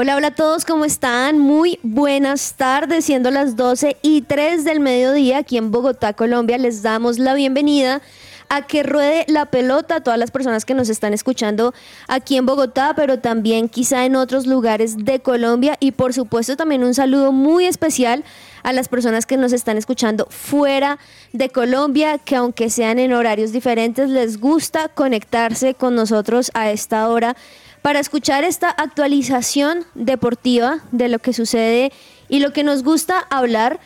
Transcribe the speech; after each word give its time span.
Hola, 0.00 0.14
hola 0.14 0.28
a 0.28 0.34
todos, 0.36 0.64
¿cómo 0.64 0.84
están? 0.84 1.40
Muy 1.40 1.80
buenas 1.82 2.54
tardes, 2.54 3.04
siendo 3.04 3.32
las 3.32 3.56
12 3.56 3.96
y 4.00 4.22
3 4.22 4.62
del 4.62 4.78
mediodía 4.78 5.38
aquí 5.38 5.56
en 5.56 5.72
Bogotá, 5.72 6.12
Colombia. 6.12 6.56
Les 6.56 6.82
damos 6.82 7.18
la 7.18 7.34
bienvenida 7.34 8.00
a 8.48 8.62
que 8.62 8.84
ruede 8.84 9.24
la 9.26 9.46
pelota 9.46 9.96
a 9.96 10.00
todas 10.00 10.16
las 10.16 10.30
personas 10.30 10.64
que 10.64 10.72
nos 10.72 10.88
están 10.88 11.14
escuchando 11.14 11.74
aquí 12.06 12.36
en 12.36 12.46
Bogotá, 12.46 12.92
pero 12.94 13.18
también 13.18 13.68
quizá 13.68 14.04
en 14.04 14.14
otros 14.14 14.46
lugares 14.46 15.04
de 15.04 15.18
Colombia. 15.18 15.76
Y 15.80 15.90
por 15.90 16.14
supuesto 16.14 16.56
también 16.56 16.84
un 16.84 16.94
saludo 16.94 17.32
muy 17.32 17.64
especial 17.64 18.22
a 18.62 18.72
las 18.72 18.88
personas 18.88 19.26
que 19.26 19.36
nos 19.36 19.52
están 19.52 19.78
escuchando 19.78 20.28
fuera 20.30 21.00
de 21.32 21.48
Colombia, 21.48 22.18
que 22.18 22.36
aunque 22.36 22.70
sean 22.70 23.00
en 23.00 23.12
horarios 23.12 23.50
diferentes, 23.50 24.08
les 24.10 24.38
gusta 24.38 24.90
conectarse 24.90 25.74
con 25.74 25.96
nosotros 25.96 26.52
a 26.54 26.70
esta 26.70 27.08
hora 27.08 27.36
para 27.82 28.00
escuchar 28.00 28.44
esta 28.44 28.70
actualización 28.70 29.84
deportiva 29.94 30.80
de 30.92 31.08
lo 31.08 31.18
que 31.18 31.32
sucede 31.32 31.92
y 32.28 32.40
lo 32.40 32.52
que 32.52 32.64
nos 32.64 32.82
gusta 32.82 33.26
hablar 33.30 33.80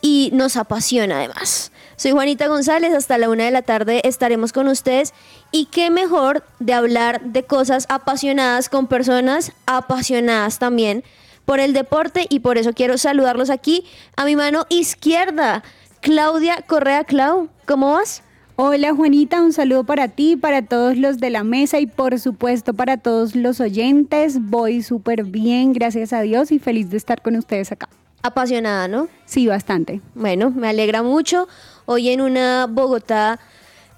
y 0.00 0.30
nos 0.32 0.56
apasiona 0.56 1.18
además. 1.18 1.72
Soy 1.96 2.12
Juanita 2.12 2.46
González, 2.46 2.94
hasta 2.94 3.18
la 3.18 3.28
una 3.28 3.44
de 3.44 3.50
la 3.50 3.62
tarde 3.62 4.02
estaremos 4.04 4.52
con 4.52 4.68
ustedes 4.68 5.12
y 5.50 5.66
qué 5.66 5.90
mejor 5.90 6.44
de 6.60 6.72
hablar 6.72 7.20
de 7.22 7.42
cosas 7.42 7.86
apasionadas 7.88 8.68
con 8.68 8.86
personas 8.86 9.52
apasionadas 9.66 10.58
también 10.58 11.02
por 11.44 11.58
el 11.58 11.72
deporte 11.72 12.26
y 12.28 12.40
por 12.40 12.58
eso 12.58 12.72
quiero 12.72 12.98
saludarlos 12.98 13.50
aquí 13.50 13.84
a 14.16 14.24
mi 14.24 14.36
mano 14.36 14.66
izquierda, 14.68 15.64
Claudia 16.00 16.62
Correa 16.66 17.04
Clau, 17.04 17.48
¿cómo 17.66 17.94
vas? 17.94 18.22
Hola 18.60 18.92
Juanita, 18.92 19.40
un 19.40 19.52
saludo 19.52 19.84
para 19.84 20.08
ti, 20.08 20.34
para 20.34 20.62
todos 20.62 20.96
los 20.96 21.18
de 21.18 21.30
la 21.30 21.44
mesa 21.44 21.78
y 21.78 21.86
por 21.86 22.18
supuesto 22.18 22.74
para 22.74 22.96
todos 22.96 23.36
los 23.36 23.60
oyentes. 23.60 24.38
Voy 24.40 24.82
súper 24.82 25.22
bien, 25.22 25.72
gracias 25.72 26.12
a 26.12 26.22
Dios 26.22 26.50
y 26.50 26.58
feliz 26.58 26.90
de 26.90 26.96
estar 26.96 27.22
con 27.22 27.36
ustedes 27.36 27.70
acá. 27.70 27.88
Apasionada, 28.20 28.88
¿no? 28.88 29.06
Sí, 29.26 29.46
bastante. 29.46 30.00
Bueno, 30.16 30.50
me 30.50 30.66
alegra 30.66 31.04
mucho. 31.04 31.46
Hoy 31.86 32.08
en 32.08 32.20
una 32.20 32.66
Bogotá 32.68 33.38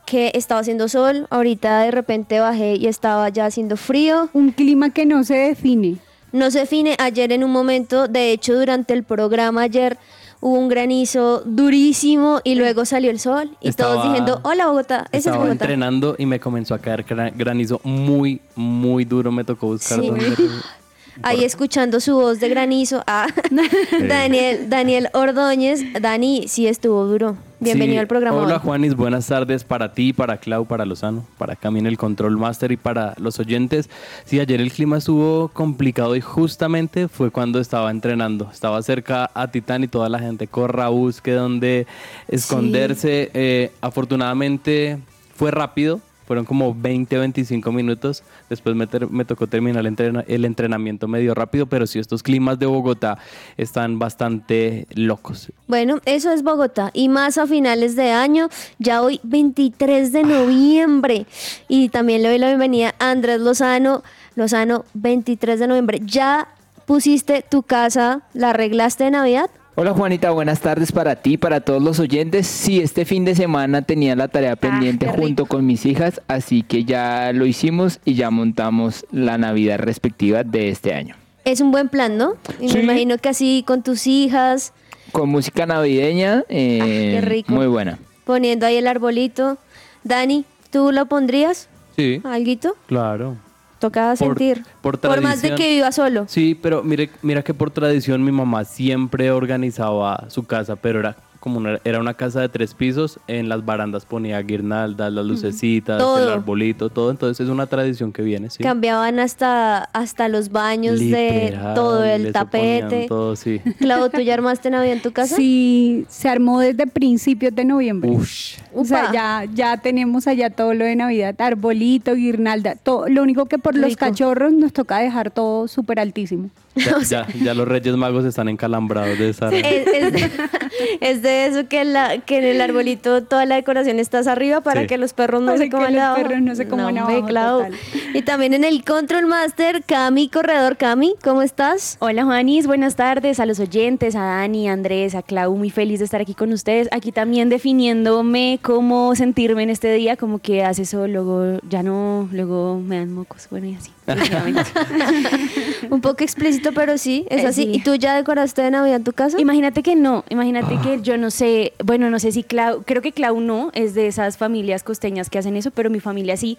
que 0.05 0.31
estaba 0.34 0.61
haciendo 0.61 0.91
sol, 0.91 1.27
ahorita 1.31 1.81
de 1.81 1.91
repente 1.92 2.38
bajé 2.41 2.75
y 2.75 2.86
estaba 2.86 3.31
ya 3.31 3.47
haciendo 3.47 3.78
frío. 3.78 4.28
Un 4.34 4.50
clima 4.50 4.91
que 4.91 5.06
no 5.06 5.25
se 5.25 5.36
define. 5.36 5.97
No 6.33 6.50
se 6.50 6.58
define 6.58 6.97
ayer 6.98 7.33
en 7.33 7.44
un 7.44 7.50
momento, 7.50 8.08
de 8.08 8.31
hecho 8.31 8.58
durante 8.58 8.92
el 8.92 9.05
programa 9.05 9.62
ayer 9.62 9.97
hubo 10.41 10.58
un 10.58 10.69
granizo 10.69 11.42
durísimo 11.44 12.41
y 12.44 12.55
luego 12.55 12.84
salió 12.84 13.10
el 13.10 13.19
sol 13.20 13.50
y 13.60 13.72
todos 13.72 13.96
Estaba- 13.96 14.05
diciendo, 14.05 14.41
hola 14.42 14.66
Bogotá, 14.69 15.00
esa 15.00 15.08
es 15.12 15.19
Estaba 15.27 15.36
Bogotá. 15.38 15.52
entrenando 15.52 16.14
y 16.19 16.27
me 16.27 16.41
comenzó 16.41 16.74
a 16.74 16.78
caer 16.78 17.05
gra- 17.06 17.32
granizo 17.36 17.80
muy, 17.84 18.41
muy 18.56 19.05
duro. 19.05 19.30
Me 19.32 19.44
tocó 19.44 19.66
buscar 19.69 20.00
Sí. 20.00 20.06
dónde- 20.08 20.34
Ahí 21.22 21.44
escuchando 21.44 22.00
su 22.00 22.14
voz 22.14 22.41
de 22.41 22.48
granizo. 22.48 23.02
Ah, 23.06 23.27
Daniel, 24.08 24.70
Daniel 24.70 25.08
Ordóñez. 25.12 25.82
Dani, 26.00 26.47
sí 26.48 26.66
estuvo 26.66 27.04
duro. 27.04 27.36
Bienvenido 27.62 27.97
Sí. 27.97 27.98
al 27.98 28.06
programa. 28.06 28.39
Hola 28.39 28.55
hoy. 28.55 28.61
Juanis, 28.64 28.94
buenas 28.97 29.26
tardes 29.26 29.65
para 29.65 29.93
ti, 29.93 30.15
para 30.15 30.38
Clau, 30.38 30.65
para 30.65 30.87
Lozano, 30.87 31.26
para 31.37 31.56
Camino 31.56 31.88
el 31.91 31.98
Control 31.98 32.38
Master 32.38 32.72
y 32.72 32.78
para 32.78 33.15
los 33.19 33.38
oyentes. 33.38 33.91
Sí, 34.25 34.41
ayer 34.41 34.62
el 34.62 34.72
clima 34.72 34.97
estuvo 34.97 35.48
complicado 35.48 36.16
y 36.16 36.22
justamente 36.22 37.09
fue 37.09 37.31
cuando 37.31 37.60
estaba 37.60 37.91
entrenando. 37.91 38.48
Estaba 38.50 38.81
cerca 38.82 39.31
a 39.34 39.48
Titán 39.48 39.84
y 39.84 39.88
toda 39.88 40.09
la 40.09 40.19
gente 40.19 40.47
corra, 40.47 40.88
busque 40.88 41.32
donde 41.32 41.87
esconderse. 42.28 43.31
Eh, 43.34 43.71
afortunadamente 43.82 44.98
fue 45.37 45.50
rápido. 45.50 46.00
Fueron 46.30 46.44
como 46.44 46.72
20, 46.72 47.18
25 47.18 47.72
minutos. 47.72 48.22
Después 48.48 48.76
me, 48.76 48.86
tocó 49.24 49.48
terminar 49.48 49.84
el 49.84 50.44
entrenamiento 50.44 51.08
medio 51.08 51.34
rápido, 51.34 51.66
pero 51.66 51.88
sí, 51.88 51.98
estos 51.98 52.22
climas 52.22 52.56
de 52.60 52.66
Bogotá 52.66 53.18
están 53.56 53.98
bastante 53.98 54.86
locos. 54.94 55.50
Bueno, 55.66 55.98
eso 56.04 56.30
es 56.30 56.44
Bogotá. 56.44 56.92
Y 56.94 57.08
más 57.08 57.36
a 57.36 57.48
finales 57.48 57.96
de 57.96 58.12
año, 58.12 58.48
ya 58.78 59.02
hoy 59.02 59.18
23 59.24 60.12
de 60.12 60.22
noviembre. 60.22 61.26
Y 61.66 61.88
también 61.88 62.22
le 62.22 62.28
doy 62.28 62.38
la 62.38 62.47
bienvenida 62.47 62.94
a 63.00 63.10
Andrés 63.10 63.41
Lozano. 63.41 64.04
Lozano, 64.36 64.84
23 64.94 65.58
de 65.58 65.66
noviembre. 65.66 66.00
¿Ya 66.04 66.47
pusiste 66.86 67.42
tu 67.42 67.64
casa, 67.64 68.22
la 68.34 68.50
arreglaste 68.50 69.02
de 69.02 69.10
Navidad? 69.10 69.50
Hola 69.76 69.92
Juanita, 69.94 70.31
buenas 70.31 70.60
tardes 70.60 70.92
para 70.92 71.16
ti, 71.16 71.38
para 71.38 71.60
todos 71.60 71.82
los 71.82 72.00
oyentes. 72.00 72.47
Sí, 72.47 72.81
este 72.81 73.04
fin 73.04 73.25
de 73.25 73.34
semana 73.34 73.82
tenía 73.82 74.14
la 74.16 74.28
tarea 74.28 74.56
pendiente 74.56 75.06
qué 75.06 75.12
rico. 75.12 75.22
junto 75.25 75.47
con 75.47 75.64
mis 75.64 75.86
hijas, 75.86 76.20
así 76.28 76.62
que 76.62 76.84
ya 76.84 77.32
lo 77.32 77.47
hicimos 77.47 78.00
y 78.04 78.14
ya 78.14 78.30
montamos 78.30 79.06
la 79.10 79.38
Navidad 79.38 79.78
respectiva 79.78 80.42
de 80.42 80.69
este 80.69 80.92
año. 80.92 81.14
Es 81.44 81.60
un 81.60 81.70
buen 81.70 81.88
plan, 81.88 82.19
¿no? 82.19 82.34
Y 82.60 82.69
Sí. 82.69 82.76
me 82.78 82.82
imagino 82.82 83.16
que 83.19 83.28
así 83.30 83.64
con 83.66 83.82
tus 83.82 84.06
hijas, 84.06 84.72
Con 85.12 85.28
música 85.30 85.66
navideña, 85.66 86.44
eh, 86.48 87.12
qué 87.14 87.20
rico. 87.22 87.53
muy 87.53 87.66
buena. 87.66 87.98
poniendo 88.25 88.64
ahí 88.66 88.76
el 88.76 88.86
arbolito. 88.86 89.59
Dani, 90.04 90.44
¿tú 90.70 90.92
lo 90.92 91.06
pondrías? 91.06 91.69
Sí, 91.97 92.20
¿Alguito? 92.25 92.76
claro. 92.86 93.36
Tocaba 93.80 94.14
Por- 94.14 94.38
sentir. 94.38 94.62
por 94.82 95.20
más 95.22 95.42
de 95.42 95.54
que 95.54 95.70
viva 95.70 95.91
solo. 95.91 96.26
Sí, 96.28 96.54
pero 96.54 96.82
mire, 96.84 97.10
mira 97.22 97.42
que 97.42 97.54
por 97.54 97.70
tradición 97.70 98.22
mi 98.22 98.30
mamá 98.30 98.64
siempre 98.64 99.30
organizaba 99.32 100.26
su 100.28 100.44
casa, 100.44 100.76
pero 100.76 101.00
era 101.00 101.16
como 101.41 101.59
una, 101.59 101.81
era 101.84 101.99
una 101.99 102.15
casa 102.15 102.41
de 102.43 102.49
tres 102.51 102.75
pisos, 102.75 103.19
en 103.27 103.49
las 103.49 103.65
barandas 103.65 104.05
ponía 104.05 104.41
guirnaldas, 104.43 105.11
las 105.12 105.25
lucecitas, 105.25 105.99
Todo. 105.99 106.23
el 106.23 106.28
arbolito, 106.28 106.91
todo, 106.91 107.11
entonces 107.11 107.45
es 107.45 107.51
una 107.51 107.67
tradición 107.67 108.12
que 108.12 108.23
viene, 108.23 108.51
sí. 108.51 108.62
Cambiaban 108.62 109.19
hasta, 109.19 109.84
hasta 109.84 110.28
los 110.28 110.51
baños 110.51 111.01
de 111.01 111.59
todo 111.75 112.05
el 112.05 112.33
tapete. 112.33 113.06
Todo, 113.09 113.37
sí. 113.37 113.61
Clau, 113.78 114.11
¿tú 114.11 114.21
ya 114.21 114.34
armaste 114.41 114.71
Navidad 114.71 114.97
en 114.97 115.03
tu 115.03 115.12
casa? 115.12 115.34
Sí, 115.34 116.05
se 116.11 116.28
armó 116.28 116.61
desde 116.61 116.87
principios 116.87 117.55
de 117.55 117.65
noviembre. 117.65 118.11
Ush. 118.11 118.59
O 118.75 118.84
sea, 118.84 119.11
ya, 119.12 119.47
ya 119.53 119.78
tenemos 119.78 120.27
allá 120.27 120.51
todo 120.51 120.75
lo 120.75 120.84
de 120.84 120.95
Navidad, 120.95 121.34
arbolito, 121.41 122.15
guirnalda, 122.15 122.75
todo. 122.75 123.09
Lo 123.09 123.22
único 123.22 123.47
que 123.47 123.59
por 123.59 123.75
los 123.75 123.97
cachorros 123.97 124.53
nos 124.53 124.75
toca 124.75 124.99
dejar 124.99 125.31
todo 125.31 125.69
súper 125.69 126.01
altísimo. 126.01 126.51
Ya, 126.76 126.98
ya- 127.08 127.26
ya 127.42 127.54
los 127.54 127.66
Reyes 127.66 127.97
Magos 127.97 128.25
están 128.25 128.48
encalambrados 128.48 129.19
de 129.19 129.31
esa. 129.31 129.48
Es, 129.50 129.86
es 129.88 130.12
de, 130.12 130.31
es 131.00 131.22
de 131.22 131.47
eso 131.47 131.69
que, 131.69 131.84
la, 131.84 132.19
que 132.19 132.38
en 132.38 132.44
el 132.44 132.60
arbolito 132.60 133.22
toda 133.25 133.44
la 133.44 133.56
decoración 133.56 133.98
estás 133.98 134.26
arriba 134.28 134.60
para 134.60 134.82
Sí. 134.82 134.86
que 134.86 134.97
los 134.98 135.12
perros 135.12 135.41
no 135.41 135.47
Para 135.48 135.59
se 135.59 135.64
que 135.64 135.70
coman 135.70 135.94
los 135.94 136.03
abajo. 136.03 136.22
perros 136.22 136.42
no 136.42 136.54
se 136.54 136.69
coman 136.69 136.97
abajo, 136.98 137.26
Clau. 137.26 137.59
total. 137.64 137.75
Y 138.14 138.22
también 138.22 138.54
en 138.54 138.64
el 138.64 138.84
Control 138.84 139.26
Master, 139.26 139.82
Cami 139.84 140.28
Corredor. 140.28 140.76
Cami, 140.76 141.14
¿cómo 141.22 141.42
estás? 141.42 141.97
Hola 141.98 142.25
Juanis, 142.25 142.66
buenas 142.66 142.94
tardes 142.97 143.41
a 143.41 143.47
los 143.47 143.59
oyentes, 143.60 144.14
a 144.14 144.22
Dani, 144.22 144.69
a 144.69 144.72
Andrés, 144.72 145.14
a 145.14 145.22
Clau, 145.22 145.56
muy 145.56 145.70
feliz 145.70 145.98
de 145.98 146.04
estar 146.04 146.20
aquí 146.20 146.34
con 146.34 146.53
ustedes. 146.53 146.88
Aquí 146.92 147.10
también 147.12 147.48
definiéndome 147.48 148.59
cómo 148.62 149.14
sentirme 149.16 149.64
en 149.64 149.70
este 149.70 149.92
día, 149.92 150.16
como 150.16 150.38
que 150.38 150.62
hace 150.64 150.82
eso, 150.82 151.06
luego 151.09 151.59
ya 151.69 151.82
no, 151.82 152.28
luego 152.32 152.78
me 152.80 152.98
dan 152.98 153.12
mocos, 153.12 153.48
bueno 153.50 153.66
y 153.66 153.75
así. 153.75 153.91
Un 155.91 156.00
poco 156.00 156.22
explícito, 156.25 156.72
pero 156.72 156.98
sí, 156.98 157.27
es 157.30 157.42
Eh, 157.45 157.47
así. 157.47 157.62
sí. 157.65 157.71
¿Y 157.74 157.80
tú 157.83 157.95
ya 157.95 158.15
decoraste 158.16 158.62
de 158.62 158.71
Navidad 158.71 159.01
tu 159.03 159.12
casa? 159.12 159.41
Imagínate 159.41 159.83
que 159.83 159.97
no, 159.97 160.24
imagínate 160.28 160.77
que 160.83 161.01
yo 161.03 161.16
no 161.16 161.30
sé, 161.30 161.72
bueno, 161.84 162.10
no 162.10 162.18
sé 162.18 162.33
si 162.33 162.42
Clau, 162.42 162.83
creo 162.84 163.03
que 163.03 163.12
Clau 163.12 163.41
no, 163.41 163.71
es 163.74 163.95
de 163.95 164.07
esas 164.07 164.36
familias 164.39 164.83
costeñas 164.83 165.30
que 165.30 165.39
hacen 165.39 165.57
eso, 165.57 165.71
pero 165.71 165.91
mi 165.91 166.01
familia 166.01 166.36
sí. 166.36 166.59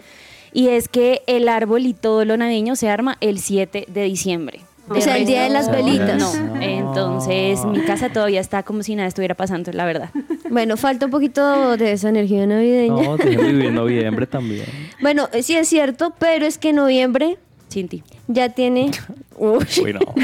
Y 0.54 0.68
es 0.70 0.90
que 0.90 1.22
el 1.28 1.48
árbol 1.48 1.86
y 1.86 1.94
todo 1.94 2.26
lo 2.26 2.36
navideño 2.36 2.76
se 2.76 2.90
arma 2.90 3.18
el 3.22 3.40
7 3.40 3.86
de 3.88 4.04
diciembre. 4.04 4.62
O 4.96 5.02
sea, 5.02 5.18
el 5.18 5.26
día 5.26 5.44
de 5.44 5.50
las 5.50 5.70
velitas. 5.72 6.20
No, 6.20 6.62
entonces 6.62 7.64
mi 7.66 7.82
casa 7.82 8.10
todavía 8.10 8.42
está 8.42 8.64
como 8.64 8.84
si 8.84 8.96
nada 8.96 9.08
estuviera 9.08 9.36
pasando, 9.36 9.72
la 9.72 9.86
verdad. 9.86 10.10
Bueno, 10.50 10.78
falta 10.78 11.06
un 11.06 11.12
poquito 11.12 11.78
de 11.78 11.94
esa 11.94 12.10
energía 12.10 12.46
navideña. 12.46 13.04
No, 13.04 13.18
déjenme 13.18 13.54
vivir 13.54 13.72
noviembre 13.72 14.28
también. 14.28 14.66
Bueno, 15.02 15.30
sí 15.42 15.56
es 15.56 15.68
cierto, 15.68 16.14
pero 16.20 16.46
es 16.46 16.60
que 16.60 16.74
noviembre 16.74 17.40
Sin 17.72 17.88
ti. 17.88 18.04
Ya 18.28 18.50
tiene. 18.50 18.92
Uy. 19.38 19.66
Uy, 19.82 19.94
no. 19.94 20.00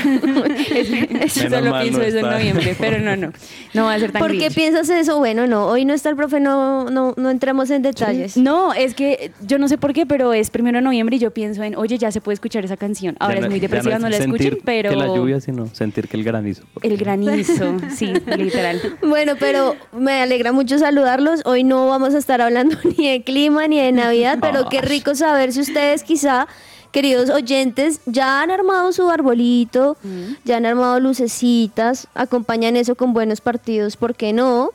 Eso 1.22 1.44
Menos 1.44 1.60
solo 1.60 1.72
mal 1.72 1.84
pienso 1.84 2.00
no 2.00 2.06
eso 2.06 2.18
en 2.18 2.30
noviembre, 2.30 2.76
pero 2.78 3.00
no, 3.00 3.16
no. 3.16 3.32
No 3.74 3.86
va 3.86 3.94
a 3.94 4.00
ser 4.00 4.12
tan 4.12 4.22
¿Por 4.22 4.38
qué 4.38 4.52
piensas 4.52 4.90
eso? 4.90 5.18
Bueno, 5.18 5.48
no, 5.48 5.66
hoy 5.68 5.86
no 5.86 5.94
está 5.94 6.10
el 6.10 6.18
profe, 6.18 6.42
no, 6.42 6.90
no, 6.90 7.14
no 7.16 7.30
entremos 7.30 7.70
en 7.70 7.84
detalles. 7.84 8.36
No, 8.36 8.74
es 8.74 8.96
que 8.96 9.32
yo 9.46 9.60
no 9.60 9.70
sé 9.70 9.78
por 9.78 9.94
qué, 9.94 10.06
pero 10.06 10.34
es 10.34 10.50
primero 10.50 10.80
de 10.80 10.82
noviembre 10.82 11.16
y 11.16 11.20
yo 11.20 11.32
pienso 11.32 11.64
en, 11.64 11.78
oye, 11.78 11.98
ya 11.98 12.12
se 12.12 12.20
puede 12.20 12.34
escuchar 12.34 12.66
esa 12.66 12.76
canción. 12.76 13.16
Ahora 13.20 13.36
Ya 13.36 13.46
es 13.46 13.50
muy 13.50 13.60
depresiva, 13.62 13.98
no, 13.98 14.10
la 14.10 14.18
escuchen, 14.18 14.60
pero... 14.66 14.90
Que 14.90 14.96
la 14.98 15.08
lluvia, 15.08 15.40
sino 15.40 15.68
sentir 15.68 16.10
que 16.10 16.18
el 16.18 16.26
granizo. 16.26 16.64
El 16.82 16.98
granizo, 16.98 17.78
sí, 17.96 18.12
literal. 18.38 18.82
Bueno, 19.02 19.34
pero 19.40 19.76
me 19.94 20.22
alegra 20.22 20.52
mucho 20.52 20.78
saludarlos. 20.78 21.42
Hoy 21.46 21.64
no 21.64 21.88
vamos 21.88 22.14
a 22.14 22.18
estar 22.18 22.42
hablando 22.42 22.78
ni 22.98 23.10
de 23.10 23.24
clima 23.24 23.68
ni 23.68 23.80
de 23.80 23.92
Navidad, 23.94 24.40
pero 24.42 24.68
qué 24.70 24.82
rico 24.82 25.16
saber 25.16 25.54
si 25.54 25.62
ustedes 25.62 26.04
quizá, 26.04 26.48
queridos 26.92 27.30
oyentes, 27.30 28.00
ya 28.06 28.42
han 28.42 28.52
armado 28.52 28.92
su 28.92 29.10
arbolito, 29.10 29.98
ya 30.46 30.58
han 30.58 30.66
armado 30.66 31.00
lucecitas, 31.00 32.08
acompañan 32.16 32.76
eso 32.76 32.96
con 32.96 33.14
buenos 33.14 33.42
partidos, 33.42 33.98
¿por 33.98 34.16
qué 34.16 34.34
no? 34.34 34.70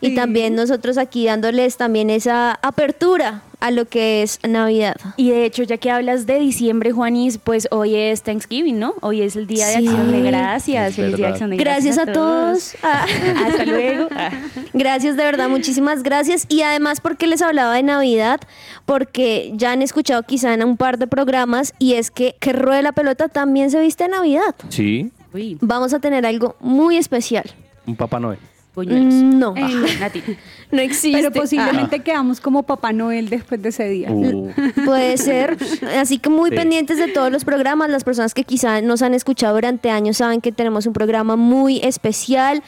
Y 0.00 0.10
Sí. 0.10 0.14
también 0.14 0.54
nosotros 0.54 0.98
aquí 0.98 1.24
dándoles 1.26 1.76
también 1.78 2.10
esa 2.10 2.52
apertura 2.62 3.42
a 3.60 3.70
lo 3.70 3.86
que 3.86 4.22
es 4.22 4.38
Navidad. 4.46 4.96
Y 5.16 5.30
de 5.30 5.44
hecho, 5.44 5.62
ya 5.62 5.76
que 5.78 5.90
hablas 5.90 6.26
de 6.26 6.38
diciembre, 6.38 6.92
Juanis, 6.92 7.38
pues 7.38 7.68
hoy 7.70 7.94
es 7.94 8.22
Thanksgiving, 8.22 8.78
¿no? 8.78 8.94
Hoy 9.00 9.22
es 9.22 9.36
el 9.36 9.46
Día 9.46 9.66
de. 9.68 9.76
Acción 9.76 10.12
de 10.12 10.22
Gracias. 10.22 10.94
Feliz 10.94 11.16
Día 11.16 11.26
de. 11.26 11.32
Acción 11.32 11.50
de 11.50 11.56
Gracias 11.56 11.96
Gracias 11.96 12.08
a 12.08 12.12
todos. 12.12 12.76
Ah. 12.82 13.06
Hasta 13.46 13.64
luego. 13.64 14.08
Ah. 14.10 14.30
Gracias, 14.72 15.16
de 15.16 15.24
verdad, 15.24 15.48
muchísimas 15.48 16.02
gracias. 16.02 16.46
Y 16.48 16.62
además 16.62 17.00
porque 17.00 17.26
les 17.26 17.42
hablaba 17.42 17.74
de 17.74 17.82
Navidad, 17.82 18.40
porque 18.84 19.52
ya 19.54 19.72
han 19.72 19.82
escuchado 19.82 20.22
quizá 20.22 20.52
en 20.54 20.62
un 20.64 20.76
par 20.76 20.98
de 20.98 21.06
programas, 21.06 21.72
y 21.78 21.94
es 21.94 22.10
que 22.10 22.36
que 22.40 22.52
ruede 22.52 22.82
la 22.82 22.92
pelota 22.92 23.28
también 23.28 23.70
se 23.70 23.80
viste 23.80 24.04
en 24.04 24.12
Navidad. 24.12 24.54
Sí, 24.68 25.10
Uy, 25.32 25.58
Vamos 25.60 25.92
a 25.94 26.00
tener 26.00 26.24
algo 26.26 26.56
muy 26.60 26.96
especial. 26.96 27.50
un 27.86 27.96
Papá 27.96 28.20
Noel. 28.20 28.38
Buñuelos. 28.76 29.12
Mm, 29.12 29.38
No, 29.40 29.54
Eh, 29.56 29.96
Nati. 29.98 30.22
no 30.70 30.80
existe. 30.80 31.18
Pero 31.18 31.32
posiblemente 31.32 31.98
quedamos 32.00 32.40
como 32.40 32.62
Papá 32.62 32.92
Noel 32.92 33.28
después 33.28 33.60
de 33.60 33.70
ese 33.70 33.88
día. 33.88 34.10
Uh, 34.12 34.50
Ah, 34.56 34.70
puede 34.84 35.16
ser. 35.16 35.56
Así 35.98 36.18
que 36.18 36.30
muy 36.30 36.50
Sí. 36.50 36.56
pendientes 36.56 36.98
de 36.98 37.08
todos 37.08 37.32
los 37.32 37.44
programas. 37.44 37.90
Las 37.90 38.04
personas 38.04 38.32
que 38.34 38.44
quizá 38.44 38.80
nos 38.82 39.02
han 39.02 39.14
escuchado 39.14 39.54
durante 39.56 39.90
años 39.90 40.18
saben 40.18 40.40
que 40.40 40.52
tenemos 40.52 40.86
un 40.86 40.92
programa 40.92 41.34
muy 41.34 41.78
especial. 41.82 42.62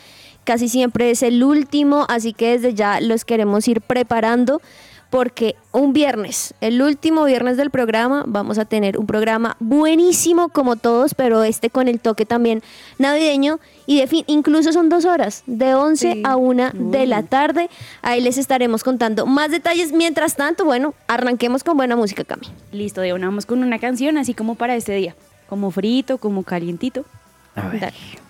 Casi 0.44 0.68
siempre 0.68 1.10
es 1.10 1.22
el 1.22 1.44
último, 1.44 2.06
así 2.08 2.32
que 2.32 2.52
desde 2.58 2.72
ya 2.74 3.00
los 3.02 3.24
queremos 3.26 3.68
ir 3.68 3.82
preparando 3.82 4.62
porque 5.10 5.56
un 5.72 5.92
viernes, 5.92 6.52
el 6.60 6.82
último 6.82 7.24
viernes 7.24 7.56
del 7.56 7.70
programa, 7.70 8.24
vamos 8.26 8.58
a 8.58 8.66
tener 8.66 8.98
un 8.98 9.06
programa 9.06 9.56
buenísimo 9.58 10.50
como 10.50 10.76
todos, 10.76 11.14
pero 11.14 11.42
este 11.44 11.70
con 11.70 11.88
el 11.88 11.98
toque 11.98 12.26
también 12.26 12.62
navideño 12.98 13.58
y 13.86 13.98
de 13.98 14.06
fin, 14.06 14.24
incluso 14.26 14.72
son 14.72 14.88
dos 14.90 15.04
horas, 15.06 15.44
de 15.46 15.74
11 15.74 16.12
Sí. 16.12 16.22
a 16.24 16.36
1 16.36 16.70
de 16.74 17.06
la 17.06 17.22
tarde. 17.22 17.70
Ahí 18.02 18.20
les 18.20 18.36
estaremos 18.36 18.84
contando 18.84 19.24
más 19.24 19.50
detalles. 19.50 19.92
Mientras 19.92 20.36
tanto, 20.36 20.64
bueno, 20.66 20.94
arranquemos 21.06 21.64
con 21.64 21.76
buena 21.78 21.96
música, 21.96 22.24
Cami. 22.24 22.46
Listo, 22.72 23.00
de 23.00 23.14
una 23.14 23.28
vamos 23.28 23.46
con 23.46 23.62
una 23.62 23.78
canción 23.78 24.18
así 24.18 24.34
como 24.34 24.56
para 24.56 24.76
este 24.76 24.92
día. 24.92 25.14
Como 25.48 25.70
frito, 25.70 26.18
como 26.18 26.42
calientito. 26.42 27.06
A 27.56 27.68
ver. 27.68 27.80
Dale. 27.80 28.27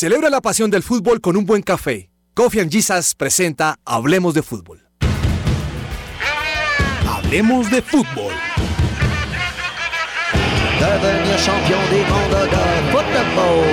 Celebra 0.00 0.30
la 0.30 0.40
pasión 0.40 0.70
del 0.70 0.84
fútbol 0.84 1.20
con 1.20 1.36
un 1.36 1.44
buen 1.44 1.60
café. 1.60 2.08
Coffee 2.32 2.60
and 2.60 2.70
Jesus 2.70 3.16
presenta 3.16 3.80
Hablemos 3.84 4.32
de 4.32 4.44
fútbol. 4.44 4.86
Hablemos 7.04 7.68
de 7.68 7.82
fútbol. 7.82 8.32
Devenir 10.78 11.36
champion 11.40 11.80
du 11.90 11.96
monde 12.12 12.44
de 12.46 12.92
football. 12.92 13.64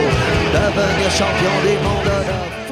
Devenir 0.52 1.12
champion 1.12 1.62
du 1.62 1.74
monde 1.84 2.26
de. 2.26 2.65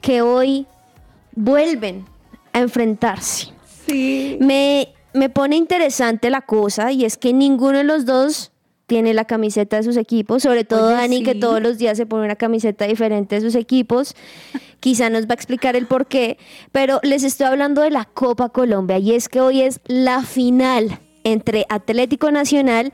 que 0.00 0.22
hoy 0.22 0.68
vuelven 1.34 2.06
a 2.52 2.60
enfrentarse. 2.60 3.48
Sí. 3.88 4.38
Me, 4.40 4.90
me 5.12 5.28
pone 5.28 5.56
interesante 5.56 6.30
la 6.30 6.42
cosa 6.42 6.92
y 6.92 7.04
es 7.04 7.16
que 7.16 7.32
ninguno 7.32 7.78
de 7.78 7.84
los 7.84 8.06
dos 8.06 8.51
tiene 8.92 9.14
la 9.14 9.24
camiseta 9.24 9.78
de 9.78 9.84
sus 9.84 9.96
equipos, 9.96 10.42
sobre 10.42 10.64
todo 10.64 10.88
Oye, 10.88 10.96
Dani 10.96 11.22
que 11.22 11.34
todos 11.34 11.62
los 11.62 11.78
días 11.78 11.96
se 11.96 12.04
pone 12.04 12.26
una 12.26 12.36
camiseta 12.36 12.84
diferente 12.84 13.36
de 13.36 13.40
sus 13.40 13.54
equipos. 13.54 14.14
Quizá 14.80 15.08
nos 15.08 15.22
va 15.22 15.30
a 15.30 15.34
explicar 15.34 15.76
el 15.76 15.86
por 15.86 16.08
qué, 16.08 16.36
pero 16.72 17.00
les 17.02 17.24
estoy 17.24 17.46
hablando 17.46 17.80
de 17.80 17.90
la 17.90 18.04
Copa 18.04 18.50
Colombia 18.50 18.98
y 18.98 19.14
es 19.14 19.30
que 19.30 19.40
hoy 19.40 19.62
es 19.62 19.80
la 19.86 20.22
final 20.22 21.00
entre 21.24 21.64
Atlético 21.70 22.30
Nacional 22.30 22.92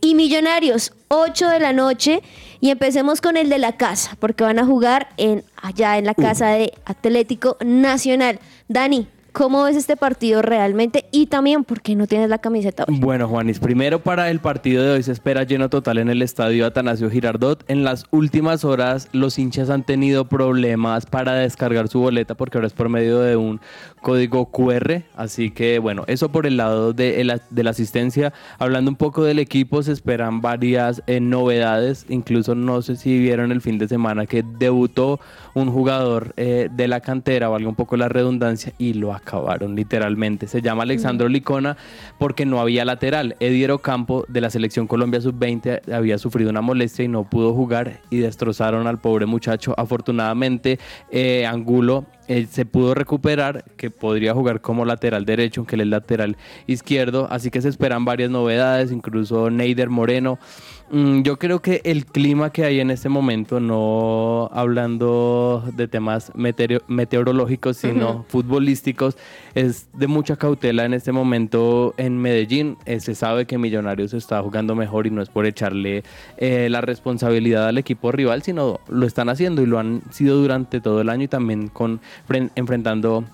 y 0.00 0.14
Millonarios, 0.14 0.94
8 1.08 1.50
de 1.50 1.60
la 1.60 1.74
noche. 1.74 2.22
Y 2.60 2.70
empecemos 2.70 3.20
con 3.20 3.36
el 3.36 3.50
de 3.50 3.58
la 3.58 3.76
casa, 3.76 4.16
porque 4.18 4.42
van 4.42 4.58
a 4.58 4.64
jugar 4.64 5.10
en, 5.18 5.44
allá 5.60 5.98
en 5.98 6.06
la 6.06 6.14
casa 6.14 6.48
de 6.48 6.72
Atlético 6.86 7.58
Nacional. 7.62 8.40
Dani, 8.68 9.06
¿cómo 9.36 9.64
ves 9.64 9.76
este 9.76 9.96
partido 9.98 10.40
realmente? 10.40 11.04
Y 11.10 11.26
también, 11.26 11.62
¿por 11.62 11.82
qué 11.82 11.94
no 11.94 12.06
tienes 12.06 12.30
la 12.30 12.38
camiseta 12.38 12.86
hoy? 12.88 12.98
Bueno, 12.98 13.28
Juanis, 13.28 13.58
primero 13.58 14.00
para 14.00 14.30
el 14.30 14.40
partido 14.40 14.82
de 14.82 14.92
hoy 14.92 15.02
se 15.02 15.12
espera 15.12 15.42
lleno 15.42 15.68
total 15.68 15.98
en 15.98 16.08
el 16.08 16.22
estadio 16.22 16.64
Atanasio 16.64 17.10
Girardot. 17.10 17.62
En 17.68 17.84
las 17.84 18.06
últimas 18.10 18.64
horas 18.64 19.10
los 19.12 19.38
hinchas 19.38 19.68
han 19.68 19.84
tenido 19.84 20.24
problemas 20.24 21.04
para 21.04 21.34
descargar 21.34 21.88
su 21.88 22.00
boleta 22.00 22.34
porque 22.34 22.56
ahora 22.56 22.66
es 22.66 22.72
por 22.72 22.88
medio 22.88 23.18
de 23.18 23.36
un 23.36 23.60
código 24.06 24.52
QR. 24.52 25.02
Así 25.16 25.50
que 25.50 25.80
bueno, 25.80 26.04
eso 26.06 26.28
por 26.30 26.46
el 26.46 26.56
lado 26.56 26.92
de, 26.92 27.20
el- 27.20 27.42
de 27.50 27.62
la 27.64 27.70
asistencia. 27.70 28.32
Hablando 28.60 28.88
un 28.88 28.96
poco 28.96 29.24
del 29.24 29.40
equipo, 29.40 29.82
se 29.82 29.90
esperan 29.90 30.40
varias 30.40 31.02
eh, 31.08 31.18
novedades. 31.18 32.06
Incluso 32.08 32.54
no 32.54 32.82
sé 32.82 32.94
si 32.94 33.18
vieron 33.18 33.50
el 33.50 33.60
fin 33.60 33.78
de 33.78 33.88
semana 33.88 34.26
que 34.26 34.44
debutó 34.60 35.18
un 35.54 35.72
jugador 35.72 36.34
eh, 36.36 36.68
de 36.70 36.86
la 36.86 37.00
cantera, 37.00 37.48
valga 37.48 37.68
un 37.68 37.74
poco 37.74 37.96
la 37.96 38.08
redundancia, 38.08 38.72
y 38.78 38.92
lo 38.92 39.12
acabaron 39.12 39.74
literalmente. 39.74 40.46
Se 40.46 40.62
llama 40.62 40.84
Alexandro 40.84 41.28
Licona 41.28 41.76
porque 42.20 42.46
no 42.46 42.60
había 42.60 42.84
lateral. 42.84 43.34
Ediero 43.40 43.78
Campo 43.80 44.24
de 44.28 44.40
la 44.40 44.50
selección 44.50 44.86
Colombia 44.86 45.20
sub-20 45.20 45.92
había 45.92 46.18
sufrido 46.18 46.50
una 46.50 46.60
molestia 46.60 47.04
y 47.04 47.08
no 47.08 47.24
pudo 47.24 47.52
jugar 47.54 48.02
y 48.10 48.18
destrozaron 48.18 48.86
al 48.86 49.00
pobre 49.00 49.26
muchacho. 49.26 49.74
Afortunadamente, 49.76 50.78
eh, 51.10 51.44
Angulo 51.44 52.04
eh, 52.28 52.46
se 52.50 52.64
pudo 52.64 52.94
recuperar, 52.94 53.64
que 53.76 53.90
podría 53.90 54.34
jugar 54.34 54.60
como 54.60 54.84
lateral 54.84 55.24
derecho, 55.24 55.60
aunque 55.60 55.76
él 55.76 55.82
es 55.82 55.86
lateral 55.88 56.36
izquierdo. 56.66 57.28
Así 57.30 57.50
que 57.50 57.62
se 57.62 57.68
esperan 57.68 58.04
varias 58.04 58.30
novedades, 58.30 58.92
incluso 58.92 59.50
Neider 59.50 59.90
Moreno. 59.90 60.38
Mm, 60.88 61.22
yo 61.22 61.36
creo 61.36 61.60
que 61.60 61.80
el 61.82 62.06
clima 62.06 62.50
que 62.50 62.64
hay 62.64 62.78
en 62.78 62.92
este 62.92 63.08
momento, 63.08 63.58
no 63.58 64.48
hablando 64.52 65.64
de 65.74 65.88
temas 65.88 66.32
meteoro- 66.34 66.82
meteorológicos, 66.86 67.78
sino 67.78 68.24
futbolísticos, 68.28 69.16
es 69.56 69.88
de 69.94 70.06
mucha 70.06 70.36
cautela 70.36 70.84
en 70.84 70.94
este 70.94 71.10
momento 71.10 71.92
en 71.96 72.18
Medellín. 72.18 72.76
Eh, 72.86 73.00
se 73.00 73.16
sabe 73.16 73.46
que 73.46 73.58
Millonarios 73.58 74.14
está 74.14 74.40
jugando 74.42 74.76
mejor 74.76 75.08
y 75.08 75.10
no 75.10 75.22
es 75.22 75.28
por 75.28 75.44
echarle 75.46 76.04
eh, 76.36 76.68
la 76.70 76.80
responsabilidad 76.82 77.66
al 77.66 77.78
equipo 77.78 78.12
rival, 78.12 78.42
sino 78.42 78.78
lo 78.88 79.06
están 79.06 79.28
haciendo 79.28 79.62
y 79.62 79.66
lo 79.66 79.80
han 79.80 80.02
sido 80.10 80.36
durante 80.40 80.80
todo 80.80 81.00
el 81.00 81.08
año 81.08 81.24
y 81.24 81.28
también 81.28 81.66
con 81.66 82.00
fren- 82.28 82.52
enfrentando 82.54 83.24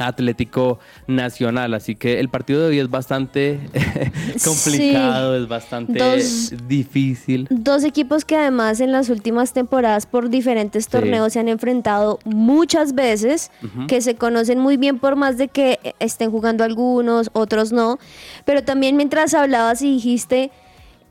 Atlético 0.00 0.78
Nacional. 1.06 1.74
Así 1.74 1.94
que 1.94 2.20
el 2.20 2.28
partido 2.28 2.62
de 2.62 2.68
hoy 2.68 2.78
es 2.78 2.90
bastante 2.90 3.60
complicado, 4.44 5.36
es 5.36 5.48
bastante 5.48 5.98
Dos- 5.98 6.52
difícil. 6.68 7.46
Dos 7.50 7.84
equipos 7.84 8.24
que 8.24 8.36
además 8.36 8.80
en 8.80 8.92
las 8.92 9.08
últimas 9.10 9.52
temporadas 9.52 10.06
por 10.06 10.28
diferentes 10.30 10.84
Sí. 10.84 10.90
torneos 10.90 11.32
se 11.32 11.40
han 11.40 11.48
enfrentado 11.48 12.18
muchas 12.24 12.94
veces, 12.94 13.50
que 13.88 14.00
se 14.00 14.14
conocen 14.14 14.58
muy 14.58 14.76
bien 14.76 14.98
por 14.98 15.16
más 15.16 15.36
de 15.38 15.48
que 15.48 15.78
estén 15.98 16.30
jugando 16.30 16.64
algunos, 16.64 17.30
otros 17.32 17.72
no. 17.72 17.98
Pero 18.44 18.62
también 18.64 18.96
mientras 18.96 19.34
hablabas 19.34 19.82
y 19.82 19.92
dijiste, 19.92 20.50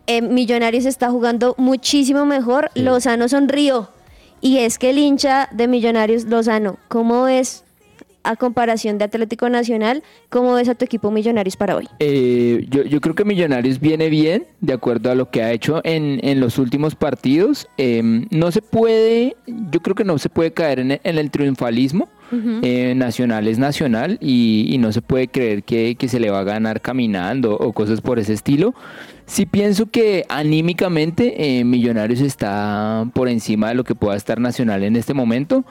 eh, 0.08 0.22
Millonarios 0.22 0.86
está 0.86 1.10
jugando 1.12 1.54
muchísimo 1.58 2.26
mejor, 2.26 2.72
Sí. 2.74 2.82
Lozano 2.82 3.28
sonrió. 3.30 3.90
Y 4.42 4.58
es 4.60 4.78
que 4.80 4.90
el 4.92 4.98
hincha 4.98 5.50
de 5.52 5.68
Millonarios, 5.68 6.24
Lozano, 6.26 6.78
¿cómo 6.88 7.24
ves 7.24 7.64
a 8.24 8.36
comparación 8.36 8.98
de 8.98 9.06
Atlético 9.06 9.50
Nacional, 9.50 10.04
cómo 10.30 10.54
ves 10.54 10.70
a 10.70 10.76
tu 10.76 10.86
equipo 10.86 11.10
Millonarios 11.12 11.56
para 11.58 11.76
hoy? 11.76 11.88
Eh, 12.00 12.66
yo, 12.70 12.84
yo 12.84 13.02
creo 13.02 13.16
que 13.16 13.26
Millonarios 13.26 13.80
viene 13.80 14.10
bien, 14.10 14.46
de 14.62 14.74
acuerdo 14.74 15.10
a 15.12 15.16
lo 15.16 15.30
que 15.32 15.42
ha 15.44 15.52
hecho 15.52 15.82
en, 15.84 16.20
en 16.24 16.40
los 16.40 16.58
últimos 16.58 16.96
partidos. 16.96 17.68
Eh, 17.78 18.02
no 18.30 18.52
se 18.52 18.62
puede, 18.62 19.36
yo 19.48 19.80
creo 19.82 19.96
que 19.96 20.04
no 20.04 20.18
se 20.18 20.30
puede 20.30 20.52
caer 20.52 20.80
en, 20.80 20.92
el- 20.92 21.02
en 21.04 21.18
el 21.18 21.32
triunfalismo. 21.32 22.10
Eh, 22.62 22.94
nacional 22.96 23.48
es 23.48 23.58
nacional 23.58 24.20
y, 24.22 24.68
y 24.70 24.78
no 24.78 24.92
se 24.92 25.02
puede 25.02 25.30
creer 25.30 25.64
que, 25.64 25.96
que 25.96 26.08
se 26.08 26.20
le 26.20 26.30
va 26.30 26.42
a 26.42 26.44
ganar 26.44 26.80
caminando 26.80 27.56
o 27.58 27.74
cosas 27.74 28.02
por 28.02 28.20
ese 28.20 28.34
estilo. 28.34 28.76
Sí 29.26 29.48
pienso 29.48 29.88
que 29.88 30.26
anímicamente 30.30 31.60
eh, 31.60 31.64
Millonarios 31.64 32.20
está 32.22 33.08
por 33.14 33.30
encima 33.30 33.70
de 33.70 33.76
lo 33.76 33.84
que 33.84 33.96
pueda 33.96 34.16
estar 34.16 34.40
Nacional 34.40 34.84
en 34.84 34.96
este 34.96 35.16
momento. 35.16 35.66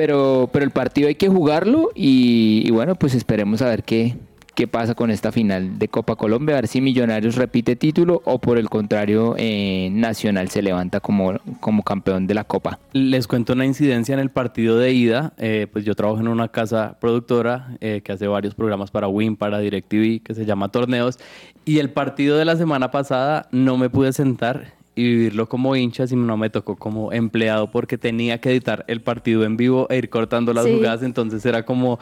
Pero, 0.00 0.48
pero 0.50 0.64
el 0.64 0.70
partido 0.70 1.08
hay 1.08 1.14
que 1.14 1.28
jugarlo 1.28 1.90
y, 1.94 2.70
bueno, 2.70 2.94
pues 2.94 3.14
esperemos 3.14 3.60
a 3.60 3.68
ver 3.68 3.82
qué, 3.82 4.16
qué 4.54 4.66
pasa 4.66 4.94
con 4.94 5.10
esta 5.10 5.30
final 5.30 5.78
de 5.78 5.88
Copa 5.88 6.16
Colombia, 6.16 6.56
a 6.56 6.60
ver 6.62 6.68
si 6.68 6.80
Millonarios 6.80 7.36
repite 7.36 7.76
título 7.76 8.22
o 8.24 8.38
por 8.38 8.56
el 8.56 8.70
contrario 8.70 9.34
eh, 9.36 9.90
Nacional 9.92 10.48
se 10.48 10.62
levanta 10.62 11.00
como, 11.00 11.34
como 11.60 11.82
campeón 11.82 12.26
de 12.26 12.32
la 12.32 12.44
Copa. 12.44 12.78
Les 12.94 13.26
cuento 13.26 13.52
una 13.52 13.66
incidencia 13.66 14.14
en 14.14 14.20
el 14.20 14.30
partido 14.30 14.78
de 14.78 14.90
ida. 14.90 15.34
Eh, 15.36 15.66
pues 15.70 15.84
yo 15.84 15.94
trabajo 15.94 16.18
en 16.18 16.28
una 16.28 16.48
casa 16.48 16.96
productora 16.98 17.76
eh, 17.82 18.00
que 18.02 18.12
hace 18.12 18.26
varios 18.26 18.54
programas 18.54 18.90
para 18.90 19.06
Win, 19.06 19.36
para 19.36 19.58
DirecTV, 19.58 20.22
que 20.22 20.34
se 20.34 20.46
llama 20.46 20.70
Torneos. 20.70 21.18
Y 21.66 21.78
el 21.78 21.90
partido 21.90 22.38
de 22.38 22.46
la 22.46 22.56
semana 22.56 22.90
pasada 22.90 23.48
no 23.52 23.76
me 23.76 23.90
pude 23.90 24.14
sentar 24.14 24.79
y 25.00 25.04
vivirlo 25.14 25.48
como 25.48 25.74
hincha, 25.76 26.06
sino 26.06 26.22
no 26.24 26.36
me 26.36 26.50
tocó 26.50 26.76
como 26.76 27.12
empleado 27.12 27.70
porque 27.70 27.96
tenía 27.98 28.40
que 28.40 28.50
editar 28.50 28.84
el 28.88 29.00
partido 29.00 29.44
en 29.44 29.56
vivo 29.56 29.86
e 29.90 29.96
ir 29.98 30.10
cortando 30.10 30.52
las 30.52 30.66
Sí. 30.66 30.74
jugadas. 30.74 31.02
Entonces 31.02 31.44
era 31.46 31.64
como 31.64 31.98